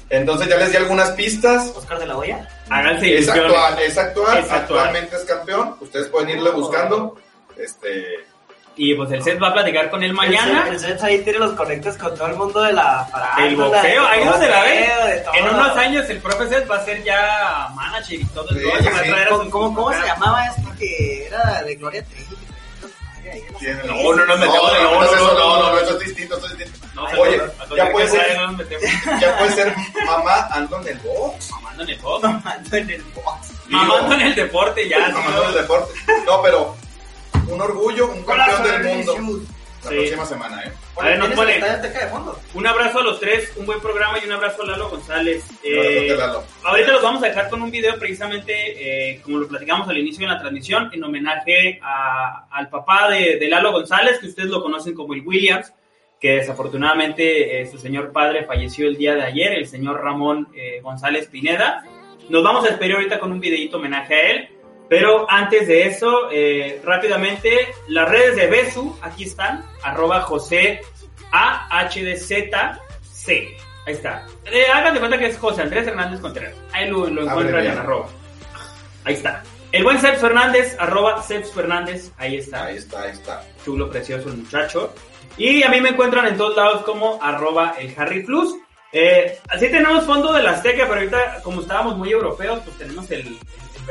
Entonces 0.09 0.47
ya 0.47 0.57
les 0.57 0.71
di 0.71 0.77
algunas 0.77 1.11
pistas. 1.11 1.73
Oscar 1.75 1.99
de 1.99 2.05
la 2.07 2.17
Hoya. 2.17 2.47
Háganse 2.69 3.17
Es 3.17 3.27
actual, 3.29 3.79
es 3.79 3.97
actual, 3.97 4.37
Es 4.37 4.43
actual. 4.45 4.59
actualmente 4.61 5.15
es 5.15 5.23
campeón. 5.25 5.75
Ustedes 5.81 6.07
pueden 6.07 6.29
irle 6.29 6.51
buscando. 6.51 7.17
Este, 7.57 8.05
Y 8.75 8.93
pues 8.93 9.11
el 9.11 9.23
Seth 9.23 9.41
va 9.41 9.49
a 9.49 9.53
platicar 9.53 9.89
con 9.89 10.03
él 10.03 10.13
mañana. 10.13 10.67
El 10.69 10.79
Seth 10.79 11.01
ahí 11.03 11.19
tiene 11.23 11.39
los 11.39 11.53
conectos 11.53 11.97
con 11.97 12.15
todo 12.15 12.27
el 12.27 12.35
mundo 12.35 12.61
de 12.61 12.73
la 12.73 13.03
Del 13.03 13.11
farándula, 13.57 13.67
boxeo, 13.67 14.07
ahí 14.07 14.19
todo, 14.21 14.31
donde 14.31 14.47
la 14.47 15.23
todo. 15.23 15.33
En 15.35 15.49
unos 15.49 15.77
años 15.77 16.09
el 16.09 16.19
profe 16.19 16.47
Seth 16.47 16.69
va 16.71 16.75
a 16.77 16.85
ser 16.85 17.03
ya 17.03 17.69
manager 17.73 18.19
y 18.21 18.25
todo 18.25 18.49
el 18.51 18.57
Sí, 18.59 18.63
rollo, 18.63 18.91
va 18.91 18.99
a 18.99 19.03
sí. 19.03 19.09
traer 19.09 19.27
a 19.27 19.29
¿Cómo, 19.31 19.49
cómo, 19.49 19.75
cómo 19.75 19.93
se 19.93 20.05
llamaba 20.05 20.45
este 20.45 20.61
que 20.79 21.25
era 21.25 21.63
de 21.63 21.75
Gloria 21.75 22.03
Trevi? 22.05 22.37
No, 23.85 24.13
no 24.13 24.25
nos 24.25 24.39
metemos 24.39 24.71
en- 24.75 24.83
no, 24.83 24.91
no, 24.91 25.01
no, 25.01 25.05
no, 25.05 25.15
no, 25.15 25.33
no, 25.33 25.33
no, 25.33 25.59
no. 25.59 25.71
no, 25.73 25.79
eso 25.79 25.97
es 25.97 26.05
distinto, 26.05 26.37
eso 26.37 26.47
es 26.47 26.57
distinto. 26.57 26.87
No, 26.95 27.03
Oye, 27.21 27.41
ya 27.75 27.91
puede 27.91 28.07
ser, 28.09 28.37
no 28.37 28.47
nos 28.47 28.57
metemos. 28.57 28.83
ya 29.21 29.37
puede 29.37 29.51
ser 29.53 29.75
mamá 30.05 30.47
ando 30.51 30.81
en 30.81 30.87
el 30.87 30.97
box, 30.99 31.51
Mamando 31.51 31.83
en 31.83 31.89
el 31.89 31.99
box. 31.99 32.23
Mamando 32.23 32.77
en 32.77 32.89
el 32.89 33.03
box. 33.03 33.51
Mamando 33.67 34.15
en 34.15 34.21
el 34.21 34.35
deporte 34.35 34.89
ya. 34.89 34.99
mamá 35.09 35.19
¿no? 35.21 35.27
ando 35.27 35.41
en 35.43 35.49
el 35.49 35.53
deporte. 35.61 35.93
No, 36.25 36.41
pero 36.41 36.75
un 37.47 37.61
orgullo, 37.61 38.07
un 38.07 38.23
campeón 38.23 38.63
del 38.63 38.83
mundo. 38.83 39.41
La 39.87 39.91
Sí. 39.91 39.95
próxima 39.97 40.25
semana, 40.25 40.63
¿eh? 40.63 40.71
A 40.99 41.05
ver, 41.05 41.17
nos 41.19 41.27
¿Tienes 41.27 41.35
pone. 41.37 41.51
el 41.51 41.57
Estadio 41.63 41.75
Azteca 41.77 42.05
de 42.05 42.11
fondo? 42.11 42.39
Un 42.53 42.67
abrazo 42.67 42.99
a 42.99 43.03
los 43.03 43.19
tres, 43.19 43.53
un 43.55 43.65
buen 43.65 43.79
programa 43.79 44.17
y 44.21 44.25
un 44.25 44.31
abrazo 44.33 44.63
a 44.63 44.65
Lalo 44.65 44.89
González. 44.89 45.45
Eh, 45.63 46.15
Lalo. 46.17 46.43
ahorita 46.63 46.91
los 46.91 47.01
vamos 47.01 47.23
a 47.23 47.27
dejar 47.27 47.49
con 47.49 47.61
un 47.61 47.71
video 47.71 47.97
precisamente, 47.99 48.53
eh, 49.11 49.21
como 49.21 49.37
lo 49.39 49.47
platicamos 49.47 49.87
al 49.89 49.97
inicio 49.97 50.27
de 50.27 50.33
la 50.33 50.39
transmisión, 50.39 50.89
en 50.93 51.03
homenaje 51.03 51.79
a- 51.81 52.47
al 52.51 52.69
papá 52.69 53.09
de, 53.09 53.37
de 53.37 53.47
Lalo 53.49 53.71
González, 53.71 54.19
que 54.19 54.27
ustedes 54.27 54.49
lo 54.49 54.61
conocen 54.61 54.93
como 54.93 55.13
el 55.13 55.21
Williams, 55.25 55.71
que 56.19 56.37
desafortunadamente 56.37 57.61
eh, 57.61 57.65
su 57.67 57.77
señor 57.77 58.11
padre 58.11 58.43
falleció 58.45 58.87
el 58.87 58.97
día 58.97 59.15
de 59.15 59.23
ayer, 59.23 59.53
el 59.53 59.67
señor 59.67 60.01
Ramón 60.03 60.47
eh, 60.55 60.79
González 60.81 61.27
Pineda. 61.27 61.83
Nos 62.29 62.43
vamos 62.43 62.65
a 62.65 62.69
despedir 62.69 62.95
ahorita 62.95 63.19
con 63.19 63.31
un 63.31 63.39
videito 63.39 63.77
homenaje 63.77 64.13
a 64.15 64.31
él. 64.31 64.49
Pero 64.89 65.29
antes 65.29 65.67
de 65.67 65.87
eso, 65.87 66.29
eh, 66.31 66.81
rápidamente, 66.83 67.73
las 67.89 68.09
redes 68.09 68.35
de 68.35 68.47
Besu, 68.47 68.97
aquí 69.01 69.25
están, 69.25 69.65
arroba 69.83 70.21
José 70.21 70.81
AHDZC. 71.31 72.47
Ahí 73.85 73.93
está. 73.93 74.25
Eh, 74.45 74.65
hagan 74.73 74.93
de 74.93 74.99
cuenta 74.99 75.17
que 75.17 75.27
es 75.27 75.37
José 75.37 75.61
Andrés 75.61 75.87
Hernández 75.87 76.19
Contreras. 76.19 76.55
Ahí 76.71 76.89
lo, 76.89 77.07
lo 77.07 77.23
encuentran 77.23 77.65
en 77.65 77.77
arroba. 77.77 78.07
Ahí 79.03 79.13
está. 79.15 79.43
El 79.71 79.83
buen 79.83 79.99
Ceps 79.99 80.21
Fernández, 80.21 80.77
arroba 80.79 81.21
Ceps 81.21 81.51
Fernández, 81.51 82.11
ahí 82.17 82.37
está. 82.37 82.65
Ahí 82.65 82.77
está, 82.77 83.03
ahí 83.03 83.11
está. 83.11 83.43
Chulo, 83.65 83.89
precioso 83.89 84.29
el 84.29 84.37
muchacho. 84.37 84.93
Y 85.37 85.61
a 85.63 85.69
mí 85.69 85.81
me 85.81 85.89
encuentran 85.89 86.25
en 86.27 86.37
todos 86.37 86.55
lados 86.55 86.83
como 86.83 87.21
arroba 87.21 87.75
el 87.77 87.93
Harry 87.97 88.23
Plus. 88.23 88.55
Eh, 88.93 89.37
así 89.49 89.67
tenemos 89.69 90.05
fondo 90.05 90.31
de 90.31 90.41
la 90.41 90.51
Azteca, 90.51 90.85
pero 90.87 91.01
ahorita, 91.01 91.41
como 91.43 91.61
estábamos 91.61 91.97
muy 91.97 92.11
europeos, 92.11 92.61
pues 92.63 92.77
tenemos 92.77 93.11
el, 93.11 93.37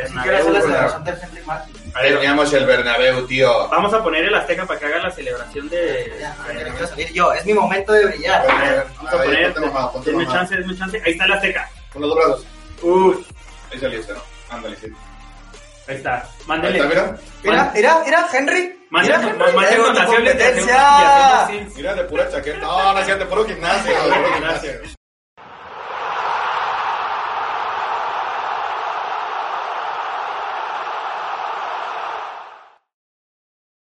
es 0.03 0.15
Bernabéu. 0.15 0.53
la 0.53 0.61
celebración 0.61 1.05
del 1.05 1.19
Henry 1.23 1.43
Martin. 1.47 1.93
Teníamos 1.93 2.53
el 2.53 2.67
Bernabéu, 2.67 3.27
tío. 3.27 3.69
Vamos 3.69 3.93
a 3.95 4.03
poner 4.03 4.25
el 4.25 4.35
Azteca 4.35 4.65
para 4.67 4.79
que 4.79 4.87
haga 4.87 4.99
la 4.99 5.11
celebración 5.11 5.69
de... 5.69 6.17
Ya, 6.21 6.37
ya 6.49 6.53
me 6.55 6.71
quiero 6.71 6.87
salir 6.87 7.13
yo, 7.13 7.33
es 7.33 7.45
mi 7.47 7.55
momento 7.55 7.93
de 7.93 8.07
brillar. 8.07 8.49
A 8.51 8.61
ver, 8.65 8.87
Vamos 8.97 9.13
a 9.13 9.17
a 9.17 9.19
ver, 9.21 9.27
poner... 9.29 9.53
ponte 9.53 9.61
mamado, 9.69 9.93
ponte 9.93 10.11
Denme 10.11 10.25
mamado. 10.25 10.41
chance, 10.41 10.57
denme 10.57 10.79
chance. 10.79 11.03
Ahí 11.05 11.13
está 11.13 11.25
el 11.25 11.33
Azteca. 11.33 11.71
Con 11.93 12.03
los 12.03 12.11
dos 12.11 12.19
brazos. 12.19 12.47
Uf, 12.83 13.27
Ahí 13.73 13.81
saliste, 13.81 14.13
¿no? 14.13 14.21
Ándale, 14.51 14.77
sí. 14.77 14.87
ahí 15.89 15.97
está. 15.97 16.15
Ahí 16.17 16.29
Mándele. 16.47 16.77
está, 16.79 16.89
mira. 16.89 17.17
Mira, 17.43 17.73
mira, 17.75 18.03
mira, 18.05 18.27
Henry. 18.33 18.73
Mándele, 18.91 19.19
Mira, 19.19 19.35
mándele 19.37 19.67
Henry, 19.69 19.83
donaciones 19.83 20.35
hacemos- 20.37 21.49
sí, 21.49 21.73
Mira, 21.77 21.95
de 21.95 22.05
pura 22.05 22.31
chaqueta. 22.31 22.59
No, 22.59 22.93
no 22.93 22.99
es 23.01 23.07
de 23.07 23.27
puro 23.27 23.45
gimnasio. 23.45 23.93
de 23.93 24.13
puro 24.13 24.35
gimnasio. 24.35 24.71